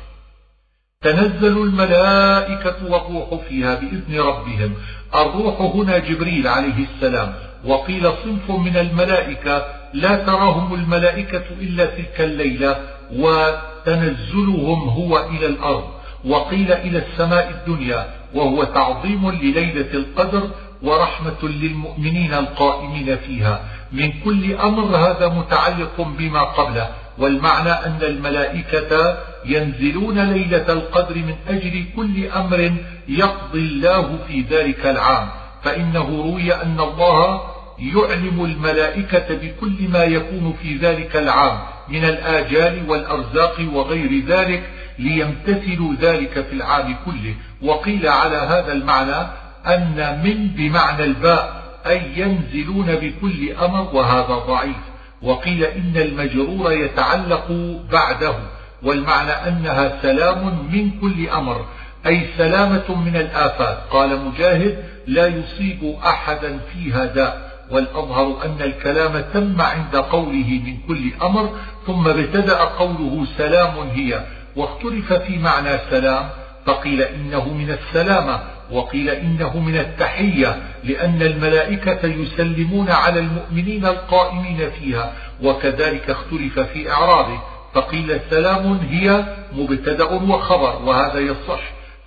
[1.01, 4.73] تنزل الملائكة والروح فيها بإذن ربهم.
[5.15, 7.33] الروح هنا جبريل عليه السلام.
[7.65, 12.79] وقيل صنف من الملائكة لا تراهم الملائكة إلا تلك الليلة
[13.13, 15.89] وتنزلهم هو إلى الأرض.
[16.25, 20.49] وقيل إلى السماء الدنيا وهو تعظيم لليلة القدر
[20.83, 23.63] ورحمة للمؤمنين القائمين فيها.
[23.91, 31.85] من كل أمر هذا متعلق بما قبله والمعنى أن الملائكة ينزلون ليلة القدر من أجل
[31.95, 32.73] كل أمر
[33.07, 35.27] يقضي الله في ذلك العام.
[35.63, 37.41] فإنه روي أن الله
[37.79, 41.59] يعلم الملائكة بكل ما يكون في ذلك العام
[41.89, 44.63] من الآجال والأرزاق وغير ذلك
[44.99, 47.35] ليمتثلوا ذلك في العام كله.
[47.61, 49.27] وقيل على هذا المعنى
[49.67, 54.77] أن من بمعنى الباء أي ينزلون بكل أمر وهذا ضعيف.
[55.21, 58.35] وقيل إن المجرور يتعلق بعده.
[58.83, 61.65] والمعنى أنها سلام من كل أمر
[62.05, 63.77] أي سلامة من الآفات.
[63.91, 67.51] قال مجاهد لا يصيب أحدا فيها داء.
[67.71, 71.49] والأظهر أن الكلام تم عند قوله من كل أمر
[71.87, 74.25] ثم ابتدأ قوله سلام هي.
[74.55, 76.29] واختلف في معنى سلام
[76.65, 78.39] فقيل إنه من السلامة
[78.71, 87.39] وقيل إنه من التحية لأن الملائكة يسلمون على المؤمنين القائمين فيها وكذلك اختلف في إعرابه
[87.73, 91.61] فقيل سلام هي مبتدأ وخبر وهذا يصح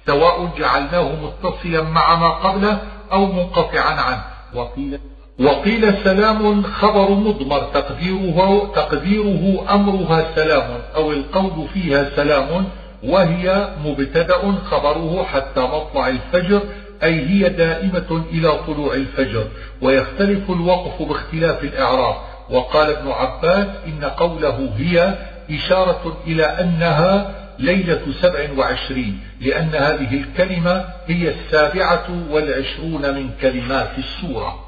[0.07, 2.79] سواء جعلناه متصلا مع ما قبله
[3.13, 4.25] أو منقطعا عنه
[4.55, 5.01] وقيل
[5.41, 12.67] وقيل سلام خبر مضمر تقديره, تقديره أمرها سلام أو القول فيها سلام
[13.05, 16.63] وهي مبتدأ خبره حتى مطلع الفجر
[17.03, 19.47] أي هي دائمة إلى طلوع الفجر
[19.83, 22.15] ويختلف الوقف باختلاف الإعراب.
[22.51, 25.15] وقال ابن عباس إن قوله هي
[25.51, 34.64] إشارة إلى أنها ليلة سبع وعشرين لأن هذه الكلمة هي السابعة والعشرون من كلمات السورة.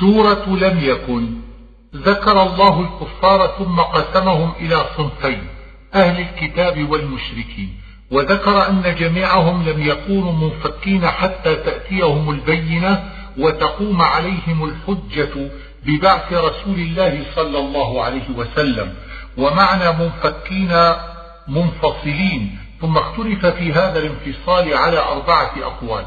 [0.00, 1.34] سورة لم يكن.
[1.96, 5.46] ذكر الله الكفار ثم قسمهم إلى صنفين
[5.94, 7.80] أهل الكتاب والمشركين.
[8.10, 15.50] وذكر أن جميعهم لم يكونوا منفكين حتى تأتيهم البينة وتقوم عليهم الحجة
[15.86, 18.94] ببعث رسول الله صلى الله عليه وسلم.
[19.36, 20.72] ومعنى منفكين
[21.48, 26.04] منفصلين ثم اختلف في هذا الانفصال على أربعة أقوال.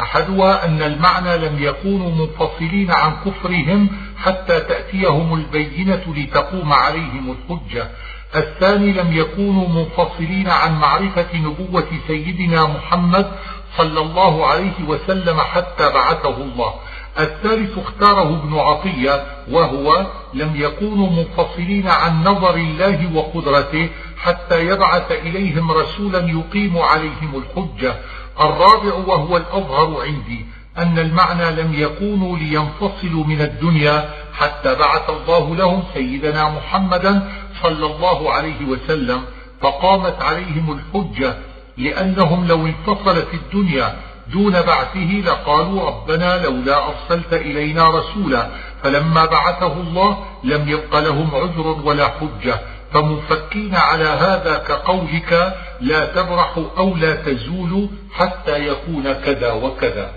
[0.00, 7.90] أحدها أن المعنى لم يكونوا منفصلين عن كفرهم حتى تأتيهم البينة لتقوم عليهم الحجة.
[8.36, 13.32] الثاني لم يكونوا منفصلين عن معرفة نبوة سيدنا محمد
[13.76, 16.74] صلى الله عليه وسلم حتى بعثه الله.
[17.18, 23.88] الثالث اختاره ابن عطية وهو لم يكونوا منفصلين عن نظر الله وقدرته
[24.18, 27.94] حتى يبعث إليهم رسولا يقيم عليهم الحجة.
[28.40, 30.46] الرابع وهو الأظهر عندي
[30.78, 37.30] أن المعنى لم يكونوا لينفصلوا من الدنيا حتى بعث الله لهم سيدنا محمدا
[37.62, 39.22] صلى الله عليه وسلم
[39.60, 41.36] فقامت عليهم الحجة
[41.76, 43.96] لأنهم لو انفصلت الدنيا
[44.32, 48.48] دون بعثه لقالوا ربنا لولا أرسلت إلينا رسولا
[48.82, 52.60] فلما بعثه الله لم يبق لهم عذر ولا حجة.
[52.94, 60.14] فمنفكين على هذا كقولك لا تبرح أو لا تزول حتى يكون كذا وكذا.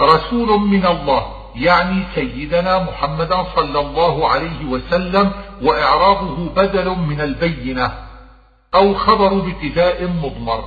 [0.00, 5.32] رسول من الله يعني سيدنا محمدا صلى الله عليه وسلم
[5.62, 7.92] وإعرابه بدل من البينة
[8.74, 10.64] أو خبر ابتداء مضمر.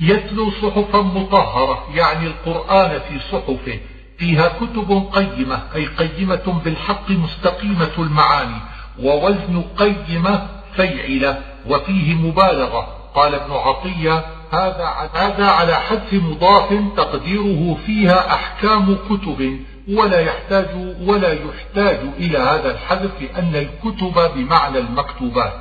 [0.00, 3.80] يتلو صحفا مطهرة يعني القرآن في صحفه
[4.20, 8.60] فيها كتب قيمة أي قيمة بالحق مستقيمة المعاني
[9.02, 12.96] ووزن قيمة فيعلة وفيه مبالغة.
[13.14, 20.66] قال ابن عطية هذا هذا على حذف مضاف تقديره فيها أحكام كتب ولا يحتاج
[21.06, 25.52] ولا يحتاج إلى هذا الحذف لأن الكتب بمعنى المكتوبات.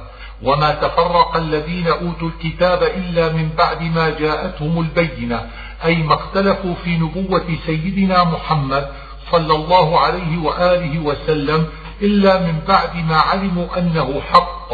[0.44, 5.50] وما تفرق الذين أوتوا الكتاب إلا من بعد ما جاءتهم البينة.
[5.86, 8.90] أي ما اختلفوا في نبوة سيدنا محمد
[9.32, 11.68] صلى الله عليه وآله وسلم
[12.02, 14.70] إلا من بعد ما علموا أنه حق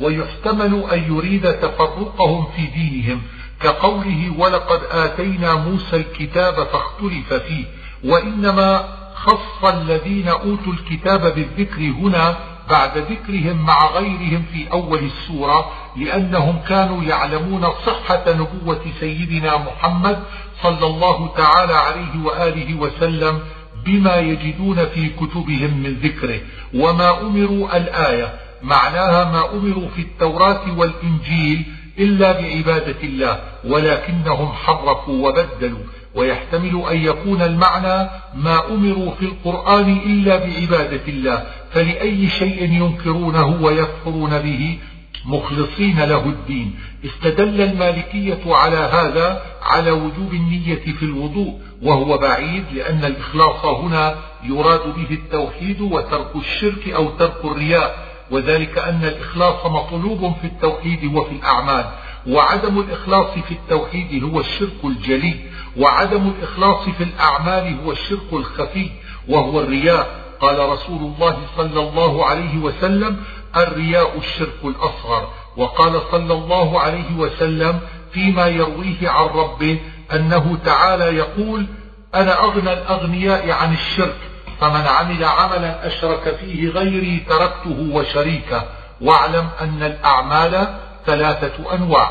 [0.00, 3.22] ويحتمل أن يريد تفرقهم في دينهم
[3.60, 7.64] كقوله ولقد آتينا موسى الكتاب فاختلف فيه
[8.04, 12.36] وإنما خص الذين أوتوا الكتاب بالذكر هنا
[12.70, 20.18] بعد ذكرهم مع غيرهم في أول السورة لأنهم كانوا يعلمون صحة نبوة سيدنا محمد
[20.62, 23.40] صلى الله تعالى عليه وآله وسلم
[23.86, 26.40] بما يجدون في كتبهم من ذكره.
[26.74, 31.64] وما أمروا الآية معناها ما أمروا في التوراة والإنجيل
[31.98, 35.84] إلا بعبادة الله ولكنهم حرفوا وبدلوا.
[36.14, 44.38] ويحتمل أن يكون المعنى ما أمروا في القرآن إلا بعبادة الله فلأي شيء ينكرونه ويكفرون
[44.38, 44.78] به
[45.24, 46.74] مخلصين له الدين.
[47.04, 54.14] استدل المالكية على هذا على وجوب النية في الوضوء وهو بعيد لأن الإخلاص هنا
[54.44, 61.32] يراد به التوحيد وترك الشرك أو ترك الرياء وذلك أن الإخلاص مطلوب في التوحيد وفي
[61.32, 61.84] الأعمال.
[62.26, 65.34] وعدم الإخلاص في التوحيد هو الشرك الجلي
[65.76, 68.90] وعدم الإخلاص في الأعمال هو الشرك الخفي
[69.28, 70.28] وهو الرياء.
[70.40, 73.16] قال رسول الله صلى الله عليه وسلم
[73.56, 75.28] الرياء الشرك الأصغر.
[75.56, 77.80] وقال صلى الله عليه وسلم
[78.12, 79.80] فيما يرويه عن ربه
[80.12, 81.66] أنه تعالى يقول
[82.14, 84.16] أنا أغنى الأغنياء عن الشرك
[84.60, 88.62] فمن عمل عملا أشرك فيه غيري تركته وشريكه.
[89.00, 92.10] واعلم أن الأعمال ثلاثة أنواع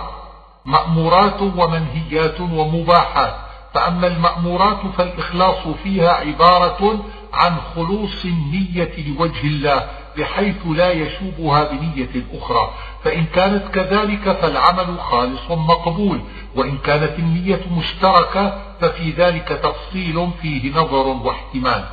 [0.65, 3.35] مأمورات ومنهيات ومباحات.
[3.73, 12.74] فأما المأمورات فالإخلاص فيها عبارة عن خلوص النية لوجه الله بحيث لا يشوبها بنية أخرى.
[13.03, 16.20] فإن كانت كذلك فالعمل خالص مقبول.
[16.55, 21.84] وإن كانت النية مشتركة ففي ذلك تفصيل فيه نظر واحتمال.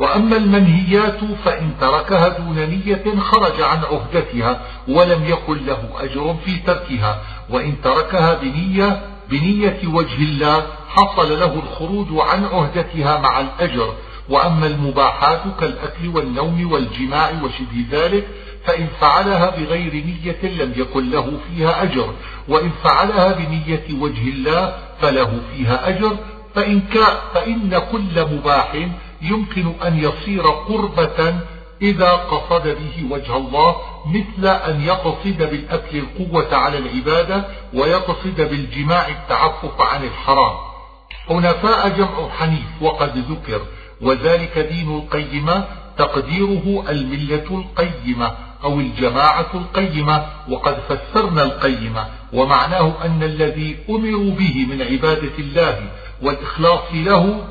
[0.00, 7.20] وأما المنهيات فإن تركها دون نية خرج عن عهدتها ولم يكن له أجر في تركها.
[7.50, 13.94] وإن تركها بنية بنية وجه الله حصل له الخروج عن عهدتها مع الأجر.
[14.28, 18.28] وأما المباحات كالأكل والنوم والجماع وشبه ذلك
[18.64, 22.14] فإن فعلها بغير نية لم يكن له فيها أجر.
[22.48, 26.16] وإن فعلها بنية وجه الله فله فيها أجر.
[26.54, 26.82] فإن,
[27.34, 28.88] فإن كل مباح
[29.22, 31.34] يمكن أن يصير قربة
[31.82, 37.44] إذا قصد به وجه الله مثل أن يقصد بالأكل القوة على العبادة
[37.74, 40.56] ويقصد بالجماع التعفف عن الحرام.
[41.28, 43.60] حنفاء جمع حنيف وقد ذكر.
[44.00, 45.64] وذلك دين القيمة
[45.98, 48.32] تقديره الملة القيمة
[48.64, 55.90] أو الجماعة القيمة وقد فسرنا القيمة ومعناه أن الذي أمروا به من عبادة الله
[56.22, 57.46] والإخلاص له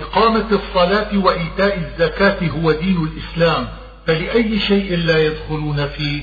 [0.00, 3.68] إقامة الصلاة وإيتاء الزكاة هو دين الإسلام.
[4.06, 6.22] فلأي شيء لا يدخلون فيه؟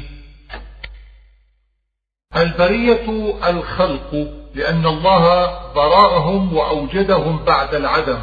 [2.38, 5.24] البرية الخلق لأن الله
[5.74, 8.20] براءهم وأوجدهم بعد العدم.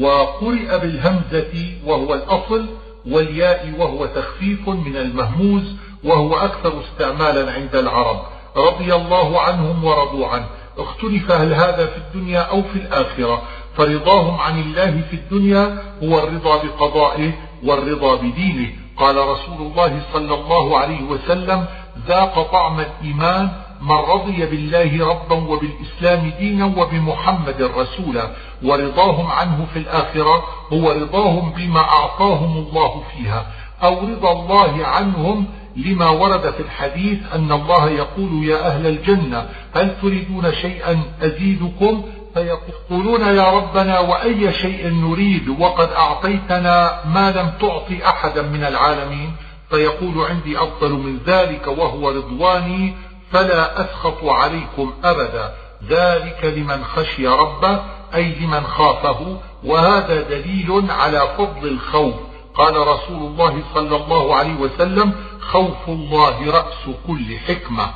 [0.00, 2.66] وقرئ بالهمزة وهو الأصل
[3.06, 8.20] والياء وهو تخفيف من المهموز وهو أكثر استعمالا عند العرب.
[8.56, 10.46] رضي الله عنهم ورضوا عنه.
[10.78, 13.42] اختلف هل هذا في الدنيا أو في الآخرة.
[13.76, 17.32] فرضاهم عن الله في الدنيا هو الرضا بقضائه
[17.64, 18.70] والرضا بدينه.
[18.96, 21.66] قال رسول الله صلى الله عليه وسلم
[22.08, 23.50] ذاق طعم الإيمان
[23.80, 28.30] من رضي بالله ربا وبالإسلام دينا وبمحمد رسولا
[28.64, 33.46] ورضاهم عنه في الآخرة هو رضاهم بما أعطاهم الله فيها.
[33.82, 40.00] أو رضا الله عنهم لما ورد في الحديث أن الله يقول يا أهل الجنة هل
[40.02, 42.02] تريدون شيئا أزيدكم؟
[42.34, 49.32] فيقولون يا ربنا وأي شيء نريد؟ وقد أعطيتنا ما لم تعطي أحدا من العالمين.
[49.70, 52.94] فيقول عندي أفضل من ذلك وهو رضواني
[53.32, 55.54] فلا أسخط عليكم أبدا.
[55.88, 57.80] ذلك لمن خشي ربه
[58.14, 59.40] أي لمن خافه.
[59.64, 62.14] وهذا دليل على فضل الخوف.
[62.54, 67.90] قال رسول الله صلى الله عليه وسلم خوف الله رأس كل حكمة.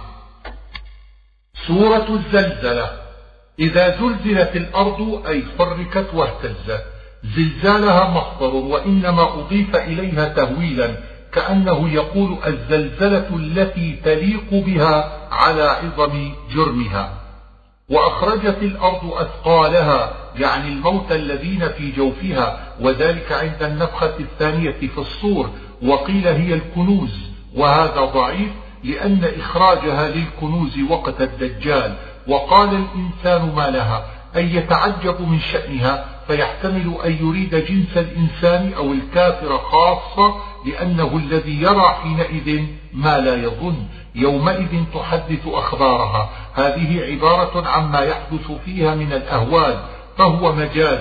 [1.66, 3.02] سورة الزلزلة.
[3.58, 6.84] إذا زلزلت الأرض أي حركت واهتزت.
[7.24, 11.11] زلزالها مصدر وإنما أضيف إليها تهويلا.
[11.32, 17.12] كأنه يقول الزلزلة التي تليق بها على عظم جرمها
[17.90, 25.50] وأخرجت الأرض أثقالها يعني الموت الذين في جوفها وذلك عند النفخة الثانية في الصور
[25.82, 28.50] وقيل هي الكنوز وهذا ضعيف
[28.84, 31.94] لأن إخراجها للكنوز وقت الدجال
[32.28, 34.04] وقال الإنسان ما لها
[34.36, 40.34] أي يتعجب من شأنها فيحتمل أن يريد جنس الإنسان أو الكافر خاصة
[40.66, 43.76] لأنه الذي يرى حينئذ ما لا يظن
[44.14, 46.30] يومئذ تحدث أخبارها.
[46.54, 49.80] هذه عبارة عما يحدث فيها من الأهوال
[50.18, 51.00] فهو مجاز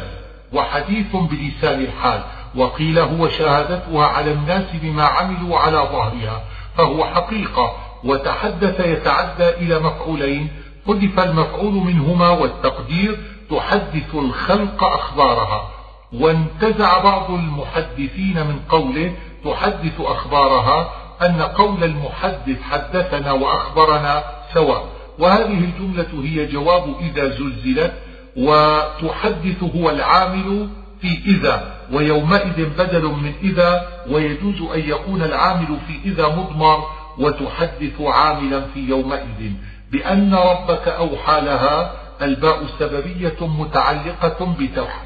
[0.54, 2.24] وحديث بلسان الحال.
[2.56, 6.44] وقيل هو شهادتها على الناس بما عملوا على ظهرها
[6.78, 7.76] فهو حقيقة.
[8.04, 10.48] وتحدث يتعدى إلى مفعولين
[10.88, 13.20] حذف المفعول منهما والتقدير
[13.52, 15.70] تحدث الخلق أخبارها
[16.14, 19.12] وانتزع بعض المحدثين من قوله
[19.46, 20.92] تحدث أخبارها
[21.22, 24.24] أن قول المحدث حدثنا وأخبرنا
[24.54, 24.86] سواء
[25.20, 27.94] وهذه الجملة هي جواب إذا زلزلت
[28.38, 30.70] وتحدث هو العامل
[31.02, 36.84] في إذا ويومئذ بدل من إذا ويجوز أن يكون العامل في إذا مضمر
[37.18, 39.52] وتحدث عاملا في يومئذ.
[39.92, 44.56] بأن ربك أوحى لها الباء سببية متعلقة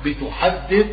[0.06, 0.86] بتحدث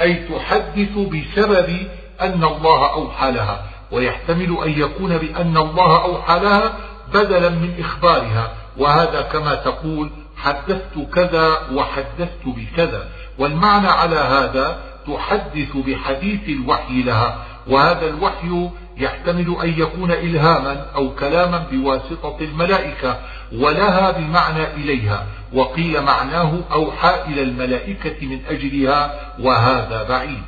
[0.00, 1.86] أي تحدث بسبب
[2.20, 3.62] أن الله أوحى لها
[3.92, 6.72] ويحتمل أن يكون بأن الله أوحى لها
[7.14, 8.52] بدلا من إخبارها.
[8.76, 13.08] وهذا كما تقول حدثت كذا وحدثت بكذا.
[13.38, 17.44] والمعنى على هذا تحدث بحديث الوحي لها.
[17.66, 23.18] وهذا الوحي يحتمل أن يكون إلهاما أو كلاما بواسطة الملائكة
[23.52, 25.26] ولها بمعنى إليها.
[25.54, 30.42] وقيل معناه أوحى إلى الملائكة من أجلها وهذا بعيد.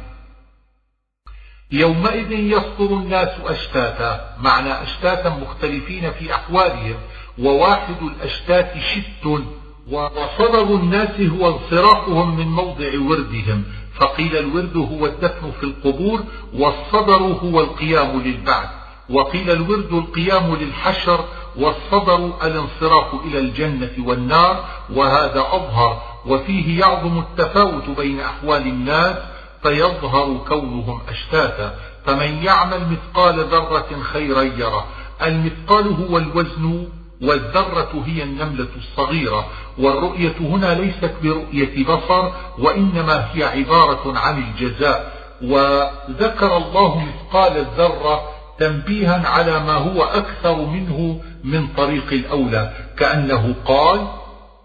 [1.72, 6.96] يومئذ يصدر الناس أشتاتا معنى أشتاتا مختلفين في أحوالهم
[7.38, 9.42] وواحد الأشتات شت
[9.90, 17.60] وصدر الناس هو انصرافهم من موضع وردهم فقيل الورد هو الدفن في القبور والصدر هو
[17.60, 18.68] القيام للبعث
[19.10, 21.24] وقيل الورد القيام للحشر
[21.58, 29.16] والصدر الانصراف إلى الجنة والنار وهذا أظهر وفيه يعظم التفاوت بين أحوال الناس
[29.62, 31.74] فيظهر كونهم أشتاتا.
[32.06, 34.84] فمن يعمل مثقال ذرة خيرا يره.
[35.22, 36.88] المثقال هو الوزن
[37.22, 39.46] والذرة هي النملة الصغيرة.
[39.78, 45.16] والرؤية هنا ليست برؤية بصر وإنما هي عبارة عن الجزاء.
[45.42, 54.06] وذكر الله مثقال الذرة تنبيها على ما هو أكثر منه من طريق الأولى كأنه قال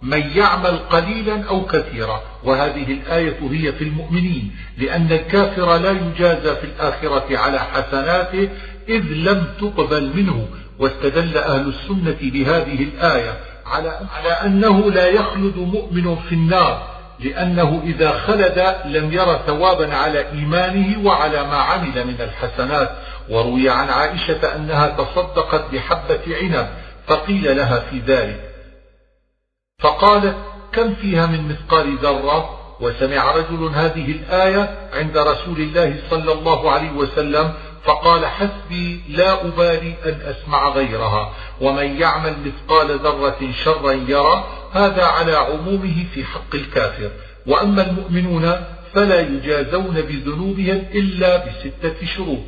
[0.02, 6.64] من يعمل قليلا أو كثيرا وهذه الآية هي في المؤمنين لأن الكافر لا يجازى في
[6.64, 8.50] الآخرة على حسناته
[8.90, 10.48] إذ لم تقبل منه.
[10.82, 14.00] واستدل أهل السنة بهذه الآية على,
[14.46, 21.44] أنه لا يخلد مؤمن في النار لأنه إذا خلد لم ير ثوابا على إيمانه وعلى
[21.44, 22.90] ما عمل من الحسنات.
[23.30, 26.70] وروي عن عائشة أنها تصدقت بحبة عنب
[27.08, 28.52] فقيل لها في ذلك.
[29.80, 30.36] فقالت
[30.74, 36.92] كم فيها من مثقال ذرة؟ وسمع رجل هذه الآية عند رسول الله صلى الله عليه
[36.92, 37.54] وسلم
[37.84, 45.36] فقال حسبي لا أبالي أن أسمع غيرها ومن يعمل مثقال ذرة شرا يرى هذا على
[45.36, 47.12] عمومه في حق الكافر.
[47.48, 52.40] وأما المؤمنون فلا يجازون بذنوبهم إلا بستة شروط.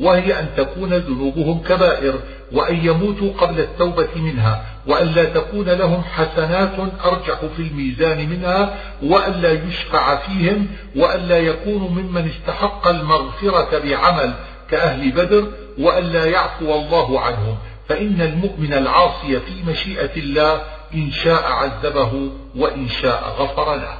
[0.00, 2.14] وهي أن تكون ذنوبهم كبائر
[2.52, 9.32] وأن يموتوا قبل التوبة منها وأن لا تكون لهم حسنات أرجح في الميزان منها وأن
[9.32, 14.34] لا يشفع فيهم وأن لا يكونوا ممن استحق المغفرة بعمل
[14.70, 15.48] كأهل بدر
[15.78, 17.56] وأن لا يعفو الله عنهم.
[17.88, 20.62] فإن المؤمن العاصي في مشيئة الله
[20.94, 23.98] إن شاء عذبه وإن شاء غفر له.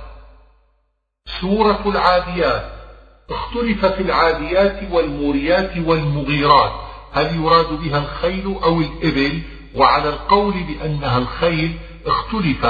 [1.41, 2.80] سورة العاديات.
[3.31, 6.73] اختلف في العاديات والموريات والمغيرات.
[7.13, 9.43] هل يراد بها الخيل أو الإبل؟
[9.75, 12.67] وعلى القول بأنها الخيل اختلف.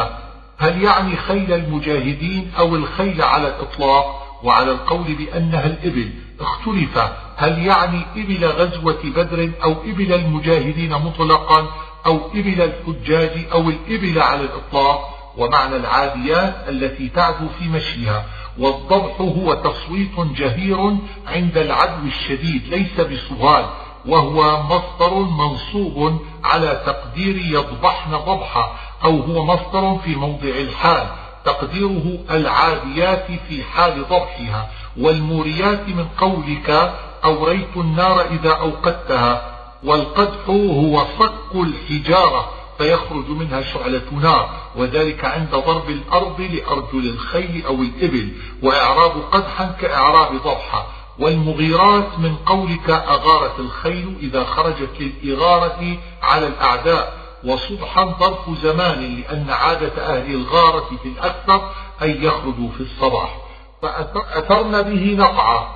[0.58, 6.10] هل يعني خيل المجاهدين أو الخيل على الإطلاق؟ وعلى القول بأنها الإبل
[6.40, 6.98] اختلف.
[7.36, 11.66] هل يعني إبل غزوة بدر أو إبل المجاهدين مطلقا
[12.06, 18.24] أو إبل الحجاج أو الإبل على الإطلاق؟ ومعنى العاديات التي تعدو في مشيها.
[18.58, 20.96] والضبح هو تصويت جهير
[21.26, 23.66] عند العدو الشديد ليس بصغال
[24.06, 28.72] وهو مصدر منصوب على تقدير يضبحن ضبحا
[29.04, 31.06] أو هو مصدر في موضع الحال
[31.44, 34.68] تقديره العاديات في حال ضبحها
[34.98, 36.94] والموريات من قولك
[37.24, 39.42] أوريت النار إذا أوقدتها
[39.84, 42.48] والقدح هو صك الحجارة
[42.80, 48.32] فيخرج منها شعلة نار وذلك عند ضرب الأرض لأرجل الخيل أو الإبل
[48.62, 50.86] وإعراب قدحا كإعراب ضبحة
[51.18, 57.20] والمغيرات من قولك أغارت الخيل إذا خرجت للإغارة على الأعداء.
[57.44, 61.70] وصبحا ظرف زمان لأن عادة أهل الغارة في الأكثر
[62.02, 63.36] أن يخرجوا في الصباح.
[63.82, 65.68] فأثرن به نقعا.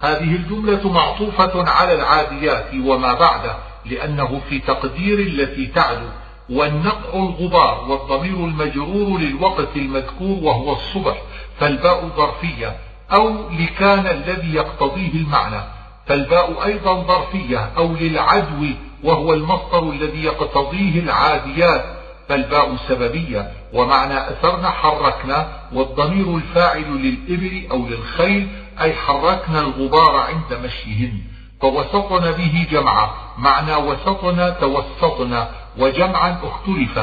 [0.00, 6.08] هذه الجملة معطوفة على العاديات وما بعده لأنه في تقدير التي تعلو
[6.50, 11.22] والنقع الغبار والضمير المجرور للوقت المذكور وهو الصبح
[11.60, 12.76] فالباء ظرفية
[13.12, 15.60] أو لكان الذي يقتضيه المعنى
[16.06, 18.66] فالباء أيضا ظرفية أو للعدو
[19.04, 21.84] وهو المصدر الذي يقتضيه العاديات
[22.28, 28.48] فالباء سببية ومعنى أثرنا حركنا والضمير الفاعل للإبل أو للخيل
[28.80, 31.12] أي حركنا الغبار عند مشيهن
[31.60, 35.48] فوسطنا به جمعا معنى وسطنا توسطنا
[35.78, 36.98] وجمعا اختلف.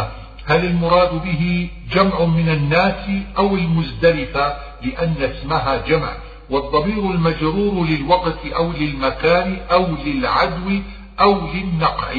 [0.45, 6.13] هل المراد به جمع من الناس أو المزدلفة لأن اسمها جمع.
[6.49, 10.79] والضمير المجرور للوقت أو للمكان أو للعدو
[11.19, 12.13] أو للنقع.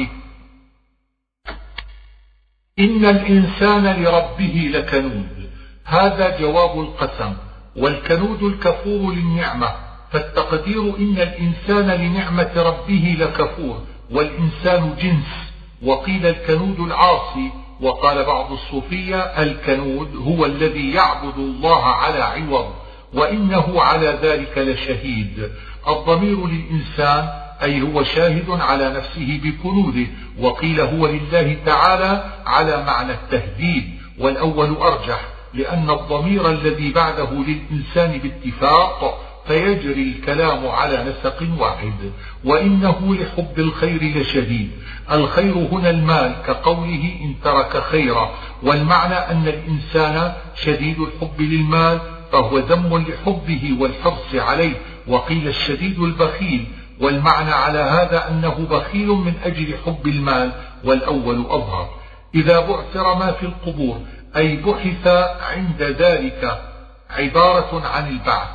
[2.79, 5.49] إن الإنسان لربه لكنود.
[5.85, 7.33] هذا جواب القسم.
[7.75, 9.67] والكنود الكفور للنعمة.
[10.11, 13.81] فالتقدير إن الإنسان لنعمة ربه لكفور.
[14.11, 15.44] والإنسان جنس.
[15.85, 17.51] وقيل الكنود العاصي
[17.81, 22.73] وقال بعض الصوفية الكنود هو الذي يعبد الله على عوض
[23.13, 25.51] وإنه على ذلك لشهيد.
[25.87, 27.29] الضمير للإنسان
[27.63, 30.07] أي هو شاهد على نفسه بكنوده
[30.39, 35.21] وقيل هو لله تعالى على معنى التهديد والأول أرجح
[35.53, 42.11] لأن الضمير الذي بعده للإنسان باتفاق فيجري الكلام على نسق واحد
[42.43, 44.71] وإنه لحب الخير لشديد.
[45.11, 48.31] الخير هنا المال كقوله إن ترك خيرا.
[48.63, 51.99] والمعنى أن الإنسان شديد الحب للمال
[52.31, 54.73] فهو ذم لحبه والحرص عليه
[55.07, 56.65] وقيل الشديد البخيل.
[57.01, 60.51] والمعنى على هذا أنه بخيل من أجل حب المال
[60.83, 61.89] والأول أظهر.
[62.35, 63.99] إذا بعثر ما في القبور
[64.37, 65.07] أي بحث
[65.41, 66.61] عند ذلك
[67.09, 68.54] عبارة عن البعث.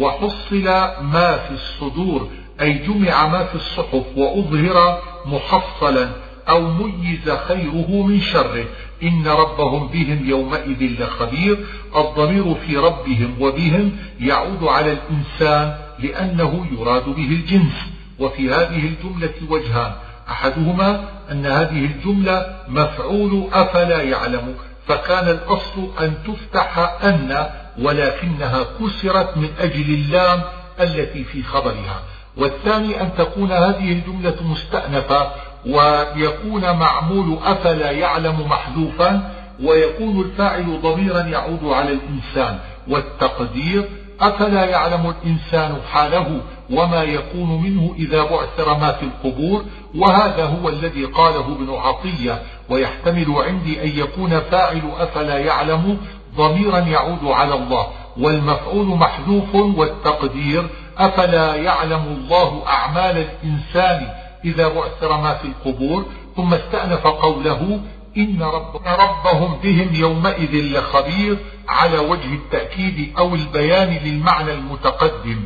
[0.00, 0.64] وحصل
[1.02, 2.28] ما في الصدور
[2.60, 6.08] أي جمع ما في الصحف وأظهر محصلا
[6.48, 8.64] أو ميز خيره من شره.
[9.02, 11.58] إن ربهم بهم يومئذ لخبير
[11.96, 17.74] الضمير في ربهم وبهم يعود على الإنسان لأنه يراد به الجنس.
[18.18, 19.92] وفي هذه الجملة وجهان
[20.28, 24.54] أحدهما أن هذه الجملة مفعول أفلا يعلم.
[24.88, 27.46] فكان الأصل أن تفتح أن
[27.78, 30.42] ولكنها كسرت من أجل اللام
[30.80, 32.02] التي في خبرها.
[32.36, 35.30] والثاني أن تكون هذه الجملة مستأنفة
[35.66, 39.30] ويكون معمول أفلا يعلم محذوفا
[39.62, 42.58] ويكون الفاعل ضميرا يعود على الإنسان.
[42.88, 43.88] والتقدير
[44.20, 46.40] أفلا يعلم الإنسان حاله
[46.70, 49.64] وما يكون منه إذا بعثر ما في القبور
[49.94, 55.98] وهذا هو الذي قاله ابن عطية ويحتمل عندي أن يكون فاعل أفلا يعلم
[56.36, 57.86] ضميرا يعود على الله.
[58.18, 60.66] والمفعول محذوف والتقدير
[60.98, 64.08] أفلا يعلم الله أعمال الإنسان
[64.44, 66.04] إذا بعثر ما في القبور؟
[66.36, 67.80] ثم استأنف قوله
[68.16, 71.38] إن رب ربهم بهم يومئذ لخبير
[71.68, 75.44] على وجه التأكيد أو البيان للمعنى المتقدم.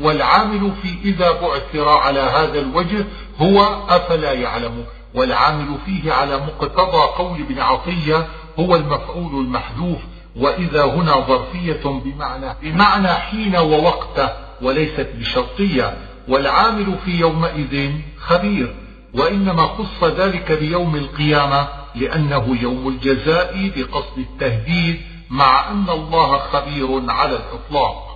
[0.00, 3.06] والعامل في إذا بعثر على هذا الوجه
[3.38, 4.84] هو أفلا يعلم
[5.14, 8.26] والعامل فيه على مقتضى قول ابن عطية
[8.58, 9.98] هو المفعول المحذوف
[10.36, 15.96] وإذا هنا ظرفية بمعنى, بمعنى حين ووقت وليست بشرطية
[16.28, 18.74] والعامل في يومئذ خبير
[19.14, 25.00] وإنما خص ذلك بيوم القيامة لأنه يوم الجزاء بقصد التهديد
[25.30, 28.07] مع أن الله خبير على الإطلاق.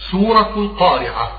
[0.00, 1.32] سورة القارعة.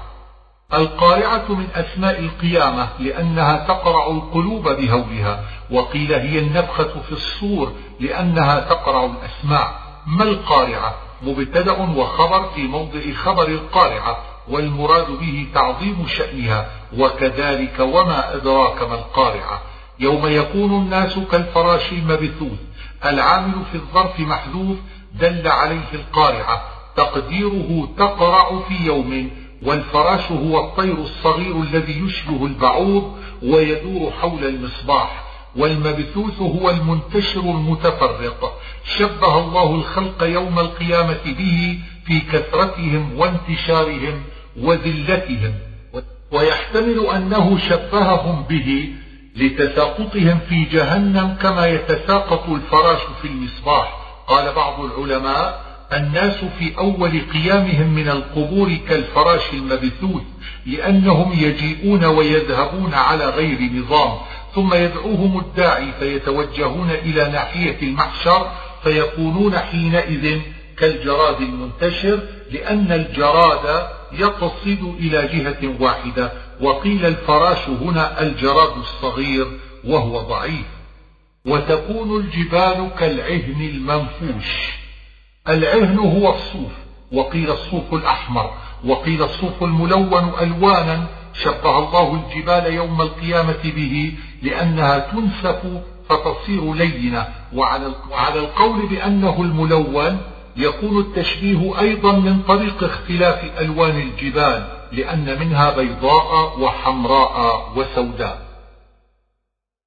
[0.74, 9.06] القارعة من أسماء القيامة لأنها تقرع القلوب بهولها وقيل هي النفخة في الصور لأنها تقرع
[9.06, 9.80] الأسماع.
[10.08, 14.18] ما القارعة؟ مبتدأ وخبر في موضع خبر القارعة
[14.48, 19.62] والمراد به تعظيم شأنها وكذلك وما أدراك ما القارعة.
[20.00, 22.60] يوم يكون الناس كالفراش المبثوث
[23.06, 24.78] العامل في الظرف محذوف
[25.14, 26.77] دل عليه القارعة.
[26.98, 29.30] تقديره تقرع في يوم
[29.64, 35.24] والفراش هو الطير الصغير الذي يشبه البعوض ويدور حول المصباح
[35.56, 38.60] والمبثوث هو المنتشر المتفرق.
[38.98, 44.24] شبه الله الخلق يوم القيامة به في كثرتهم وانتشارهم
[44.62, 45.54] وذلتهم.
[46.32, 48.90] ويحتمل أنه شبههم به
[49.36, 53.98] لتساقطهم في جهنم كما يتساقط الفراش في المصباح.
[54.28, 60.24] قال بعض العلماء الناس في أول قيامهم من القبور كالفراش المبثوث
[60.66, 64.18] لأنهم يجيئون ويذهبون على غير نظام
[64.56, 68.52] ثم يدعوهم الداعي فيتوجهون إلى ناحية المحشر
[68.84, 70.40] فيكونون حينئذ
[70.78, 72.20] كالجراد المنتشر
[72.52, 76.32] لأن الجراد يقصد إلى جهة واحدة
[76.62, 79.48] وقيل الفراش هنا الجراد الصغير
[79.84, 80.66] وهو ضعيف.
[81.46, 84.78] وتكون الجبال كالعهن المنفوش.
[85.50, 86.72] العهن هو الصوف
[87.14, 88.52] وقيل الصوف الأحمر
[88.86, 95.62] وقيل الصوف الملون ألوانا شبه الله الجبال يوم القيامة به لأنها تنسف
[96.10, 97.28] فتصير لينة.
[97.54, 100.18] وعلى القول بأنه الملون
[100.58, 108.48] يكون التشبيه أيضا من طريق اختلاف ألوان الجبال لأن منها بيضاء وحمراء وسوداء.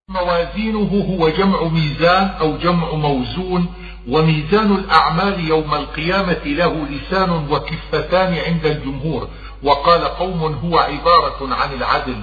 [0.09, 3.67] موازينه هو جمع ميزان أو جمع موزون
[4.09, 9.29] وميزان الأعمال يوم القيامة له لسان وكفتان عند الجمهور.
[9.63, 12.23] وقال قوم هو عبارة عن العدل.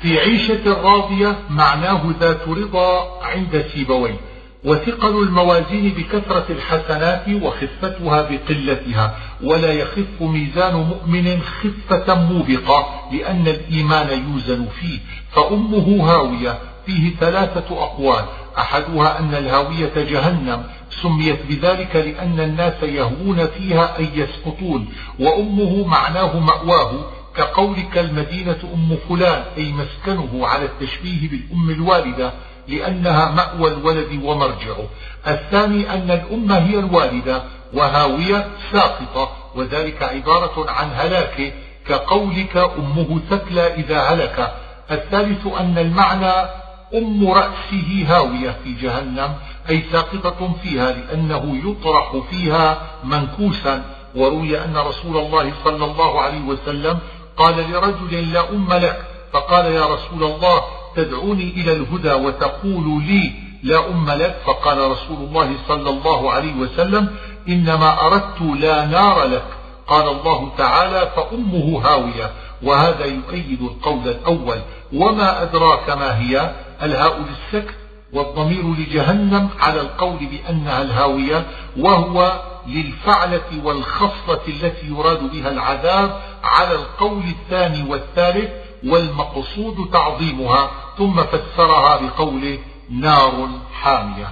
[0.00, 4.20] في عيشة راضية معناه ذات رضا عند سيبويه.
[4.64, 9.16] وثقل الموازين بكثرة الحسنات وخفتها بقلتها.
[9.42, 14.98] ولا يخف ميزان مؤمن خفة موبقة لأن الإيمان يوزن فيه.
[15.32, 16.71] فأمه هاوية.
[16.86, 18.24] فيه ثلاثة أقوال.
[18.58, 20.64] أحدها أن الهاوية جهنم
[21.02, 24.88] سميت بذلك لأن الناس يهوون فيها أي يسقطون.
[25.20, 26.92] وأمه معناه مأواه
[27.36, 32.32] كقولك المدينة أم فلان أي مسكنه على التشبيه بالأم الوالدة
[32.68, 34.88] لأنها مأوى الولد ومرجعه.
[35.26, 37.42] الثاني أن الأم هي الوالدة
[37.74, 41.52] وهاوية ساقطة وذلك عبارة عن هلاكه
[41.88, 44.52] كقولك أمه ثكلى إذا هلك.
[44.90, 46.61] الثالث أن المعنى
[46.94, 49.34] أم رأسه هاوية في جهنم
[49.70, 53.84] أي ساقطة فيها لأنه يطرح فيها منكوسا.
[54.14, 56.98] وروي أن رسول الله صلى الله عليه وسلم
[57.36, 60.62] قال لرجل لا أم لك فقال يا رسول الله
[60.96, 63.32] تدعوني إلى الهدى وتقول لي
[63.62, 67.16] لا أم لك؟ فقال رسول الله صلى الله عليه وسلم
[67.48, 69.44] إنما أردت لا نار لك.
[69.86, 72.30] قال الله تعالى فأمه هاوية.
[72.62, 74.60] وهذا يؤيد القول الأول.
[74.92, 77.74] وما أدراك ما هي؟ الهاء للسكت
[78.12, 81.46] والضمير لجهنم على القول بأنها الهاوية
[81.76, 88.50] وهو للفعلة والخصلة التي يراد بها العذاب على القول الثاني والثالث
[88.86, 90.70] والمقصود تعظيمها.
[90.98, 92.58] ثم فسرها بقوله
[92.90, 94.28] نار حامية.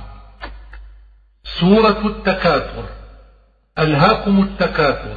[1.60, 2.84] سورة التكاثر.
[3.78, 5.16] ألهاكم التكاثر.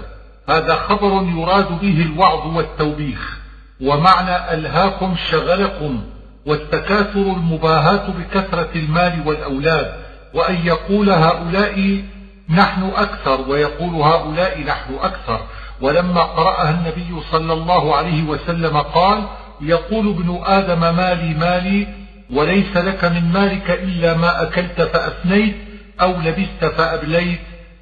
[0.49, 3.39] هذا خبر يراد به الوعظ والتوبيخ.
[3.81, 6.03] ومعنى ألهاكم شغلكم.
[6.45, 9.93] والتكاثر المباهاة بكثرة المال والأولاد
[10.33, 12.03] وأن يقول هؤلاء
[12.49, 15.39] نحن أكثر ويقول هؤلاء نحن أكثر.
[15.81, 19.23] ولما قرأها النبي صلى الله عليه وسلم قال
[19.61, 21.87] يقول ابن آدم مالي مالي
[22.33, 25.55] وليس لك من مالك إلا ما أكلت فأفنيت
[26.01, 27.39] أو لبست فأبليت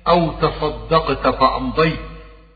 [0.08, 2.00] أو تصدقت فأمضيت.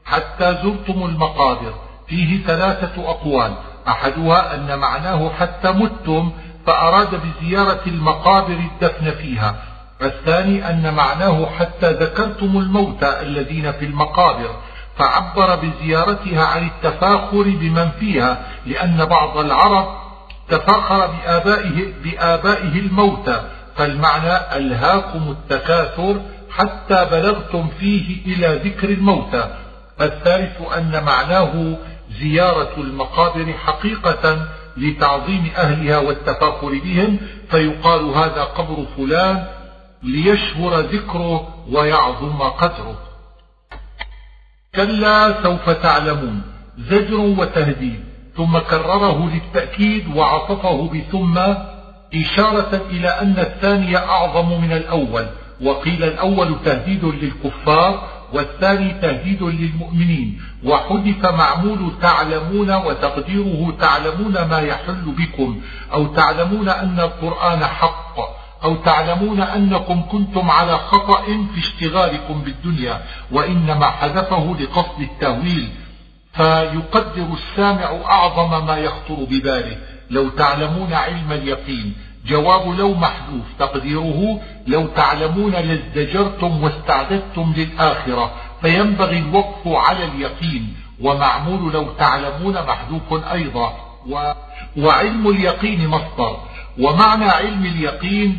[0.05, 1.73] حتى زرتم المقابر
[2.07, 3.53] فيه ثلاثة أقوال.
[3.87, 6.31] أحدها أن معناه حتى متم
[6.65, 9.55] فأراد بزيارة المقابر الدفن فيها
[10.01, 14.49] الثاني أن معناه حتى ذكرتم الموتى الذين في المقابر
[14.97, 19.87] فعبر بزيارتها عن التفاخر بمن فيها لأن بعض العرب
[20.49, 23.41] تفاخر بآبائه, بآبائه الموتى
[23.75, 26.21] فالمعنى ألهاكم التكاثر
[26.51, 29.49] حتى بلغتم فيه إلى ذكر الموتى
[30.01, 31.75] الثالث أن معناه
[32.19, 34.47] زيارة المقابر حقيقة
[34.77, 37.17] لتعظيم أهلها والتفاخر بهم
[37.49, 39.47] فيقال هذا قبر فلان
[40.03, 42.97] ليشهر ذكره ويعظم قدره.
[44.75, 46.41] كلا سوف تعلمون
[46.77, 48.05] زجر وتهديد.
[48.37, 51.39] ثم كرره للتأكيد وعطفه بثم
[52.15, 55.25] إشارة إلى أن الثاني أعظم من الأول
[55.61, 60.41] وقيل الأول تهديد للكفار والثاني تهديد للمؤمنين.
[60.63, 65.61] وحدث معمول تعلمون وتقديره تعلمون ما يحل بكم.
[65.93, 68.15] أو تعلمون أن القرآن حق.
[68.63, 71.23] أو تعلمون أنكم كنتم على خطأ
[71.53, 73.01] في اشتغالكم بالدنيا.
[73.31, 75.69] وإنما حذفه لقصد التهويل.
[76.33, 79.77] فيقدر السامع أعظم ما يخطر بباله.
[80.09, 81.95] لو تعلمون علم اليقين.
[82.25, 83.45] جواب لو محذوف.
[83.59, 88.31] تقديره لو تعلمون لازدجرتم واستعددتم للآخرة
[88.61, 90.73] فينبغي الوقف على اليقين.
[91.01, 93.73] ومعمول لو تعلمون محذوف أيضا.
[94.77, 96.37] وعلم اليقين مصدر.
[96.79, 98.37] ومعنى علم اليقين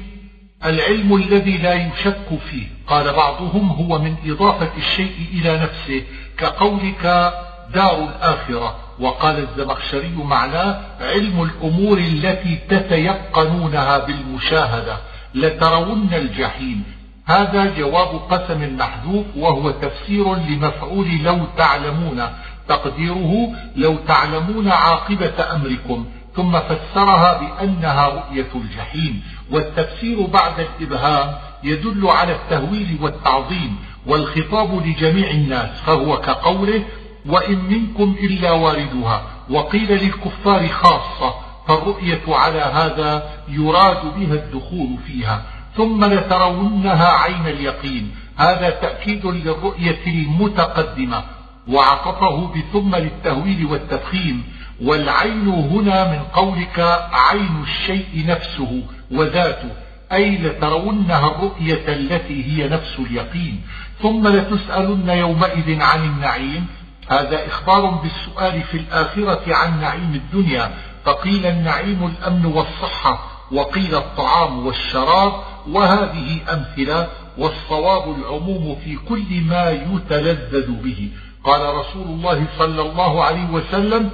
[0.64, 2.66] العلم الذي لا يشك فيه.
[2.86, 6.02] قال بعضهم هو من إضافة الشيء إلى نفسه
[6.38, 7.32] كقولك
[7.74, 8.85] دار الآخرة.
[9.00, 14.96] وقال الزمخشري معناه علم الأمور التي تتيقنونها بالمشاهدة
[15.34, 16.82] لترون الجحيم.
[17.26, 22.22] هذا جواب قسم محذوف وهو تفسير لمفعول لو تعلمون.
[22.68, 26.06] تقديره لو تعلمون عاقبة أمركم.
[26.36, 29.22] ثم فسرها بأنها رؤية الجحيم.
[29.50, 35.80] والتفسير بعد الإبهام يدل على التهويل والتعظيم والخطاب لجميع الناس.
[35.80, 36.82] فهو كقوله
[37.28, 39.22] وإن منكم إلا واردها.
[39.50, 41.34] وقيل للكفار خاصة
[41.68, 45.42] فالرؤية على هذا يراد بها الدخول فيها.
[45.76, 48.14] ثم لترونها عين اليقين.
[48.36, 51.24] هذا تأكيد للرؤية المتقدمة.
[51.68, 54.42] وعطفه بثم للتهويل والتفخيم.
[54.82, 59.70] والعين هنا من قولك عين الشيء نفسه وذاته.
[60.12, 63.60] أي لترونها الرؤية التي هي نفس اليقين.
[64.02, 66.66] ثم لتسألن يومئذ عن النعيم.
[67.08, 70.70] هذا إخبار بالسؤال في الآخرة عن نعيم الدنيا
[71.04, 73.18] فقيل النعيم الأمن والصحة
[73.52, 75.32] وقيل الطعام والشراب
[75.68, 77.08] وهذه أمثلة
[77.38, 81.10] والصواب العموم في كل ما يتلذذ به.
[81.44, 84.10] قال رسول الله صلى الله عليه وسلم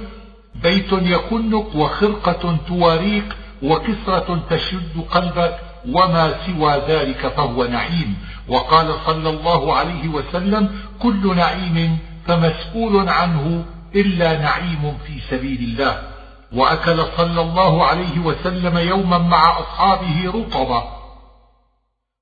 [0.63, 3.25] بيت يكنك وخرقة تواريك
[3.63, 5.59] وكسرة تشد قلبك
[5.89, 8.17] وما سوى ذلك فهو نعيم.
[8.47, 16.09] وقال صلى الله عليه وسلم كل نعيم فمسؤول عنه إلا نعيم في سبيل الله.
[16.53, 20.83] وأكل صلى الله عليه وسلم يوما مع أصحابه رطبا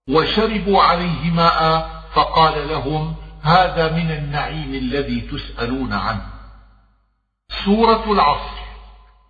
[0.10, 6.26] وشربوا عليه ماء فقال لهم هذا من النعيم الذي تسألون عنه.
[7.66, 8.62] سورة العصر.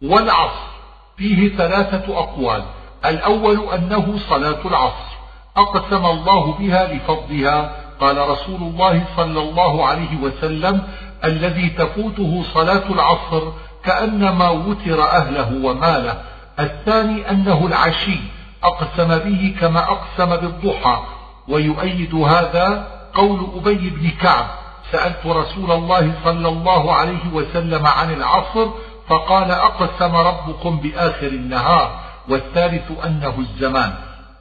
[0.01, 0.71] والعصر
[1.17, 2.63] فيه ثلاثة أقوال.
[3.05, 5.11] الأول أنه صلاة العصر.
[5.57, 10.83] أقسم الله بها لفضلها قال رسول الله صلى الله عليه وسلم
[11.23, 13.51] الذي تفوته صلاة العصر
[13.83, 16.21] كأنما وتر أهله وماله.
[16.59, 18.19] الثاني أنه العشي
[18.63, 21.03] أقسم به كما أقسم بالضحى.
[21.47, 24.45] ويؤيد هذا قول أبي بن كعب.
[24.91, 28.67] سألت رسول الله صلى الله عليه وسلم عن العصر
[29.07, 31.99] فقال أقسم ربكم بآخر النهار.
[32.29, 33.93] والثالث أنه الزمان.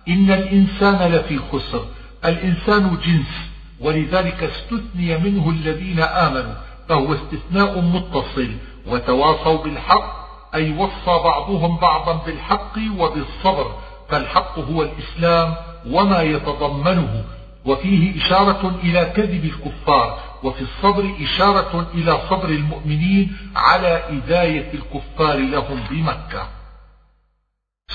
[0.09, 1.85] إن الإنسان لفي خسر.
[2.25, 3.50] الإنسان جنس.
[3.81, 6.55] ولذلك استثني منه الذين آمنوا
[6.89, 8.51] فهو استثناء متصل
[8.87, 10.21] وتواصوا بالحق
[10.55, 13.75] أي وصى بعضهم بعضا بالحق وبالصبر
[14.09, 15.55] فالحق هو الإسلام
[15.87, 17.25] وما يتضمنه
[17.65, 25.81] وفيه إشارة إلى كذب الكفار وفي الصبر إشارة إلى صبر المؤمنين على إذاية الكفار لهم
[25.91, 26.49] بمكة.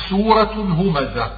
[0.09, 1.31] سورة الهمزة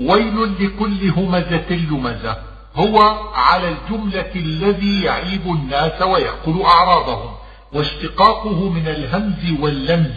[0.00, 2.53] ويل لكل همزة لمزة.
[2.76, 2.98] هو
[3.34, 7.34] على الجملة الذي يعيب الناس ويأكل أعراضهم
[7.72, 10.10] واشتقاقه من الهمز واللمز.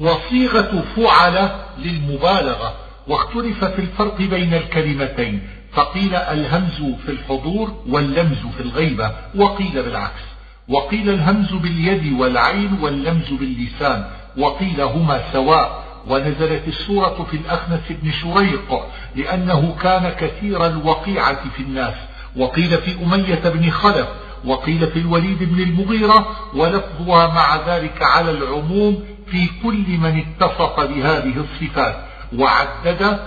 [0.00, 2.74] وصيغة فعل للمبالغة
[3.08, 10.22] واختلف في الفرق بين الكلمتين فقيل الهمز في الحضور واللمز في الغيبة وقيل بالعكس.
[10.68, 15.83] وقيل الهمز باليد والعين واللمز باللسان وقيل هما سواء.
[16.08, 18.80] ونزلت السورة في الأخنس بن شريق
[19.16, 21.94] لأنه كان كثير الوقيعة في الناس
[22.36, 24.08] وقيل في أمية بن خلف
[24.44, 31.34] وقيل في الوليد بن المغيرة ولفظها مع ذلك على العموم في كل من اتصف بهذه
[31.36, 31.96] الصفات
[32.38, 33.18] وعدد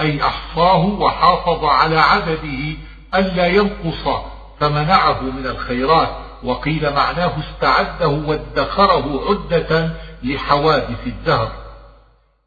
[0.00, 2.76] أي أحصاه وحافظ على عدده
[3.14, 4.20] ألا ينقص
[4.60, 6.08] فمنعه من الخيرات
[6.42, 9.90] وقيل معناه استعده وادخره عدة
[10.22, 11.63] لحوادث الدهر.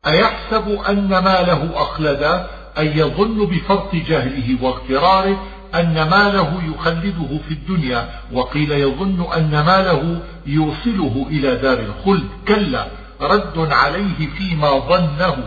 [0.08, 2.48] أيحسب أن ماله أخلدا
[2.80, 5.44] أي يظن بفرط جهله واغتراره
[5.76, 12.28] أن ماله يخلده في الدنيا وقيل يظن أن ماله يوصله إلى دار الخلد.
[12.48, 12.88] كلا
[13.22, 15.38] رد عليه فيما ظنه.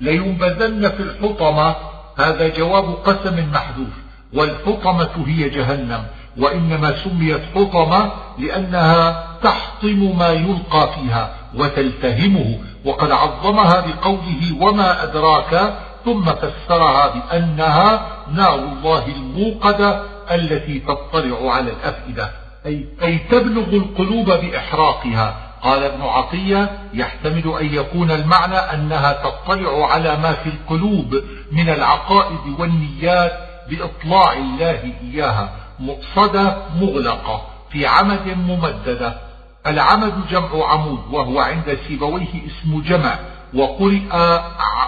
[0.00, 1.76] لينبذن في الحطمة.
[2.18, 3.94] هذا جواب قسم محذوف.
[4.34, 6.04] والحطمة هي جهنم.
[6.36, 12.58] وإنما سميت حطمة لأنها تحطم ما يلقى فيها وتلتهمه.
[12.84, 15.74] وقد عظمها بقوله وما أدراك
[16.04, 22.30] ثم فسرها بأنها نار الله الموقدة التي تطلع على الأفئدة.
[22.66, 25.36] أي, أي تبلغ القلوب بإحراقها.
[25.62, 32.58] قال ابن عطية يحتمل أن يكون المعنى أنها تطلع على ما في القلوب من العقائد
[32.58, 33.32] والنيات
[33.70, 35.50] بإطلاع الله إياها.
[35.80, 39.29] مؤصدة مغلقة في عمد ممددة.
[39.66, 43.18] العمد جمع عمود وهو عند سيبويه اسم جمع
[43.54, 44.12] وقرئ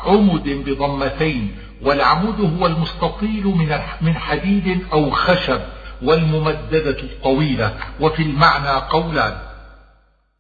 [0.07, 3.71] عمد بضمتين والعمود هو المستطيل
[4.01, 5.61] من حديد أو خشب
[6.03, 9.39] والممددة الطويلة وفي المعنى قولان.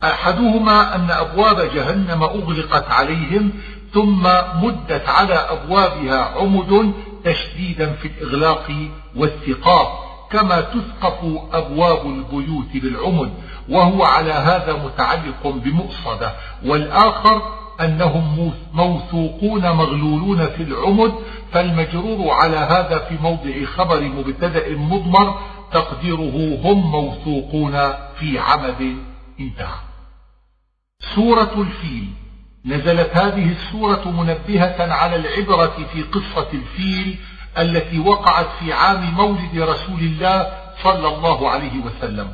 [0.04, 3.52] أحدهما أن أبواب جهنم أغلقت عليهم
[3.94, 4.22] ثم
[4.62, 6.94] مدت على أبوابها عمد
[7.24, 8.72] تشديدا في الإغلاق
[9.16, 10.11] والثقاب.
[10.32, 13.32] كما تثقف أبواب البيوت بالعمد
[13.68, 16.32] وهو على هذا متعلق بمؤصدة.
[16.64, 17.42] والآخر
[17.80, 21.12] أنهم موثوقون مغلولون في العمد
[21.52, 25.38] فالمجرور على هذا في موضع خبر مبتدأ مضمر
[25.72, 28.96] تقديره هم موثوقون في عمد
[29.40, 29.78] انتهى.
[31.14, 32.08] سورة الفيل.
[32.64, 37.18] نزلت هذه السورة منبهة على العبرة في قصة الفيل
[37.58, 40.52] التي وقعت في عام مولد رسول الله
[40.82, 42.32] صلى الله عليه وسلم.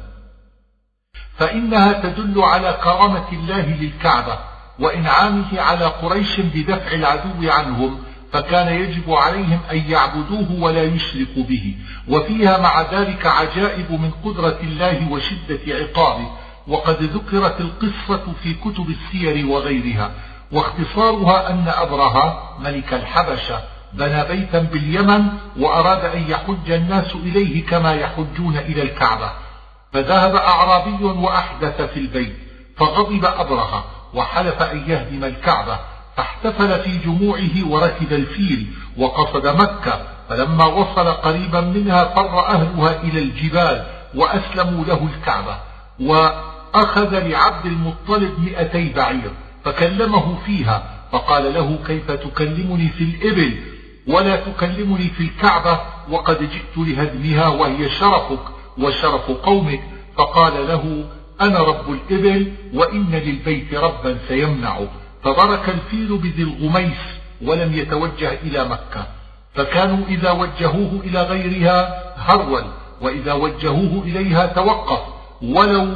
[1.37, 4.39] فإنها تدل على كرامة الله للكعبة
[4.79, 7.99] وإنعامه على قريش بدفع العدو عنهم
[8.33, 11.77] فكان يجب عليهم أن يعبدوه ولا يشركوا به.
[12.09, 16.31] وفيها مع ذلك عجائب من قدرة الله وشدة عقابه.
[16.69, 20.11] وقد ذكرت القصة في كتب السير وغيرها.
[20.53, 23.61] واختصارها أن أبرهة ملك الحبشة
[23.93, 25.23] بنى بيتا باليمن
[25.59, 29.31] وأراد أن يحج الناس إليه كما يحجون إلى الكعبة.
[29.93, 32.37] فذهب أعرابي وأحدث في البيت
[32.77, 33.85] فغضب أبرهة
[34.15, 35.79] وحلف أن يهدم الكعبة
[36.17, 38.67] فاحتفل في جموعه وركب الفيل
[38.97, 40.01] وقصد مكة.
[40.29, 45.57] فلما وصل قريبا منها فر أهلها إلى الجبال وأسلموا له الكعبة.
[46.01, 49.31] وأخذ لعبد المطلب مئتي بعير
[49.65, 50.83] فكلمه فيها
[51.13, 53.78] فقال له كيف تكلمني في الإبل
[54.09, 55.81] ولا تكلمني في الكعبة
[56.11, 58.41] وقد جئت لهدمها وهي شرفك
[58.79, 59.81] وشرف قومك.
[60.17, 61.05] فقال له
[61.41, 64.79] أنا رب الإبل وإن للبيت ربا سيمنع.
[65.23, 66.99] فبرك الفيل بذي الغميس
[67.43, 69.07] ولم يتوجه إلى مكة.
[69.55, 72.65] فكانوا إذا وجهوه إلى غيرها هرول
[73.01, 75.01] وإذا وجهوه إليها توقف.
[75.43, 75.89] ولو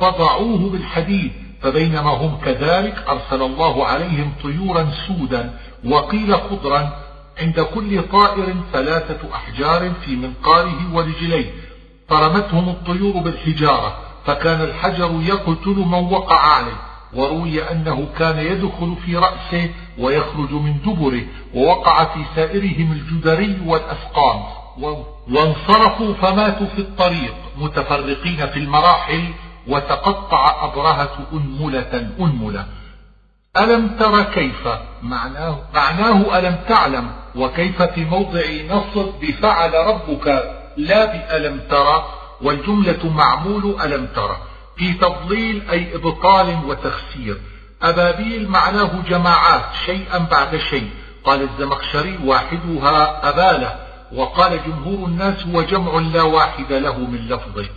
[0.00, 1.32] بضعوه بالحديد
[1.62, 6.92] فبينما هم كذلك أرسل الله عليهم طيورا سودا وقيل خضرا
[7.40, 11.50] عند كل طائر ثلاثة أحجار في منقاره ورجليه.
[12.08, 16.76] فرمتهم الطيور بالحجارة فكان الحجر يقتل من وقع عليه.
[17.14, 21.22] وروي أنه كان يدخل في رأسه ويخرج من دبره
[21.54, 24.42] ووقع في سائرهم الجدري والأسقام.
[25.30, 29.24] وانصرفوا فماتوا في الطريق متفرقين في المراحل
[29.68, 32.66] وتقطع أبرهة أنملة أنملة.
[33.56, 34.68] ألم تر كيف؟
[35.02, 37.10] معناه, معناه ألم تعلم.
[37.38, 42.04] وكيف في موضع نصب بفعل ربك لا بألم ترى
[42.42, 44.36] والجملة معمول ألم ترى
[44.76, 47.40] في تضليل أي إبطال وتخسير.
[47.82, 50.90] أبابيل معناه جماعات شيئا بعد شيء.
[51.24, 53.76] قال الزمخشري واحدها أبالة
[54.12, 57.68] وقال جمهور الناس هو جمع لا واحد له من لفظه.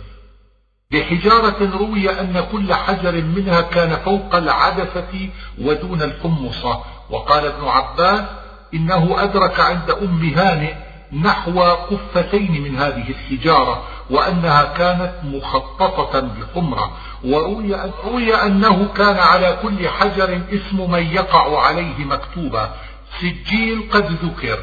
[0.90, 5.28] بحجارة روي أن كل حجر منها كان فوق العدسة
[5.60, 6.80] ودون الحمصة
[7.10, 8.41] وقال ابن عباس
[8.74, 10.74] إنه أدرك عند أم هانئ
[11.12, 16.92] نحو قفتين من هذه الحجارة وأنها كانت مخططة بحمرة
[17.24, 22.74] وروي, روي أنه كان على كل حجر اسم من يقع عليه مكتوبا
[23.20, 24.58] سجيل قد ذكر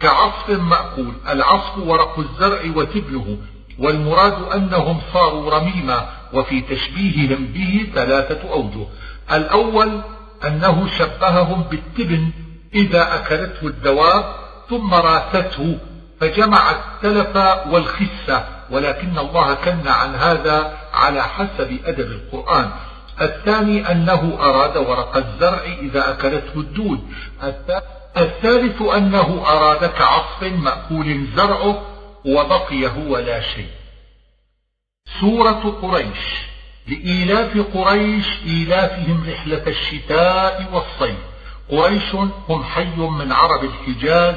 [0.00, 3.38] كعصف مأكول العصف ورق الزرع وتبنه
[3.78, 8.86] والمراد أنهم صاروا رميما وفي تشبيههم به ثلاثة أوجه.
[9.32, 10.00] الأول
[10.46, 12.30] أنه شبههم بالتبن
[12.74, 14.34] إذا أكلته الدواب
[14.70, 15.78] ثم راسته
[16.20, 17.36] فجمع التلف
[17.72, 22.70] والخسة ولكن الله كن عن هذا على حسب أدب القرآن.
[23.20, 27.00] الثاني أنه أراد ورق الزرع إذا أكلته الدود.
[28.16, 31.82] الثالث أنه أراد كعصف مأكول زرعه
[32.26, 33.70] وبقي هو لا شيء.
[35.20, 36.44] سورة قريش
[36.88, 41.33] لإيلاف قريش إيلافهم رحلة الشتاء والصيف.
[41.70, 42.14] قريش
[42.48, 44.34] هم حي من عرب الحجاز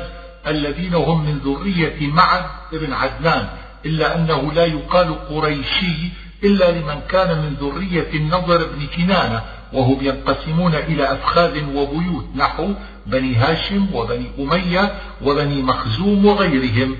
[0.48, 3.50] الذين هم من ذرية معد بن عدنان
[3.86, 6.12] إلا أنه لا يقال قريشي
[6.44, 9.42] إلا لمن كان من ذرية النضر بن كنانة
[9.74, 12.74] وهم ينقسمون إلى أفخاذ وبيوت نحو
[13.06, 16.98] بني هاشم وبني أمية وبني مخزوم وغيرهم.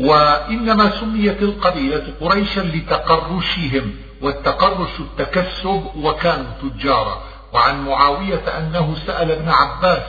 [0.00, 7.22] وإنما سميت القبيلة قريشا لتقرشهم والتقرش التكسب وكانوا تجارا.
[7.54, 10.02] وعن معاوية أنه سأل ابن عباس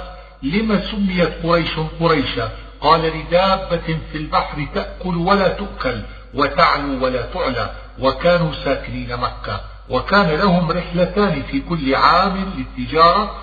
[0.44, 2.52] لما سميت قريش قريشا؟
[2.82, 6.02] قال لدابة في البحر تأكل ولا تؤكل
[6.34, 7.70] وتعلو ولا تعلى
[8.00, 13.36] وكانوا ساكنين مكة وكان لهم رحلتان في كل عام للتجارة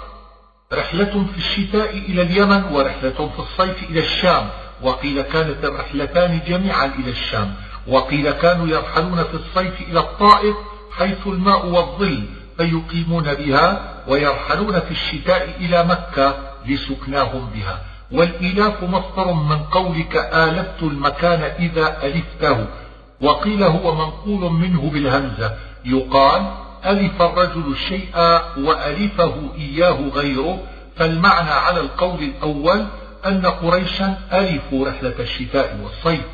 [0.73, 4.49] رحلة في الشتاء إلى اليمن ورحلة في الصيف إلى الشام
[4.83, 7.55] وقيل كانت الرحلتان جميعا إلى الشام
[7.87, 10.57] وقيل كانوا يرحلون في الصيف إلى الطائف
[10.99, 16.35] حيث الماء والظل فيقيمون بها ويرحلون في الشتاء إلى مكة
[16.67, 17.79] لسكناهم بها.
[18.13, 22.67] والإلاف مصدر من قولك آلفت المكان إذا ألفته.
[23.21, 25.55] وقيل هو منقول منه بالهمزة.
[25.85, 26.43] يقال
[26.87, 28.09] ألف الرجل الشيء
[28.59, 30.59] وألفه إياه غيره.
[30.97, 32.87] فالمعنى على القول الأول
[33.27, 36.25] أن قريشا ألفوا رحلة الشتاء والصيف.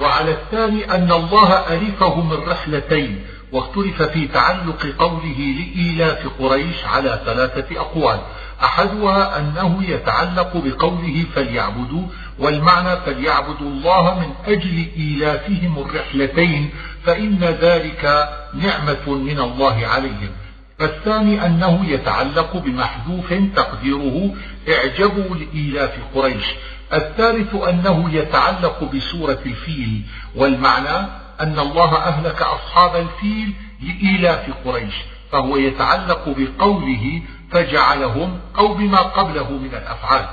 [0.00, 7.80] وعلى الثاني أن الله ألفه من رحلتين واختلف في تعلق قوله لإيلاف قريش على ثلاثة
[7.80, 8.20] أقوال.
[8.64, 12.02] أحدها أنه يتعلق بقوله فليعبدوا
[12.38, 16.70] والمعنى فليعبدوا الله من أجل إيلافهم الرحلتين
[17.04, 20.30] فإن ذلك نعمة من الله عليهم.
[20.78, 24.34] فالثاني أنه يتعلق بمحذوف تقديره
[24.68, 26.44] إعجبوا لإيلاف قريش.
[26.92, 30.02] الثالث أنه يتعلق بسورة الفيل
[30.36, 34.94] والمعنى أن الله أهلك أصحاب الفيل لإيلاف قريش
[35.32, 40.26] فهو يتعلق بقوله فجعلهم أو بما قبله من الأفعال.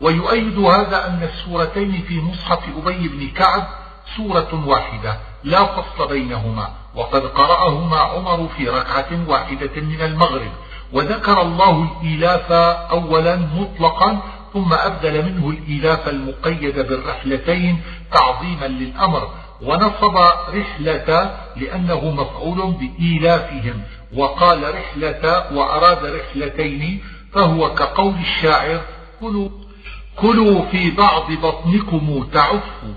[0.00, 3.66] ويؤيد هذا أن السورتين في مصحف أبي بن كعب
[4.16, 10.52] سورة واحدة لا فصل بينهما وقد قرأهما عمر في ركعة واحدة من المغرب.
[10.92, 12.52] وذكر الله الإيلاف
[12.92, 14.18] أولا مطلقا
[14.52, 17.82] ثم أبدل منه الإيلاف المقيد بالرحلتين
[18.12, 19.28] تعظيما للأمر.
[19.62, 20.16] ونصب
[20.54, 23.82] رحلة لأنه مفعول بإيلافهم
[24.14, 27.02] وقال رحلة وأراد رحلتين
[27.32, 28.80] فهو كقول الشاعر
[29.20, 29.48] كلوا,
[30.16, 32.94] كلوا في بعض بطنكم تعفوا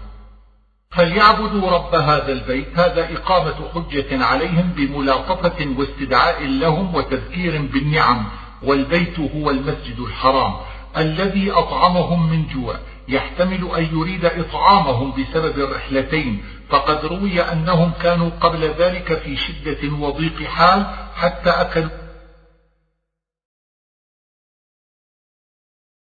[0.92, 8.26] فليعبدوا رب هذا البيت هذا إقامة حجة عليهم بملاطفة واستدعاء لهم وتذكير بالنعم
[8.64, 10.54] والبيت هو المسجد الحرام
[10.98, 12.76] الذي أطعمهم من جوع
[13.08, 20.44] يحتمل أن يريد إطعامهم بسبب الرحلتين فقد روي أنهم كانوا قبل ذلك في شدة وضيق
[20.44, 22.01] حال حتى أكلوا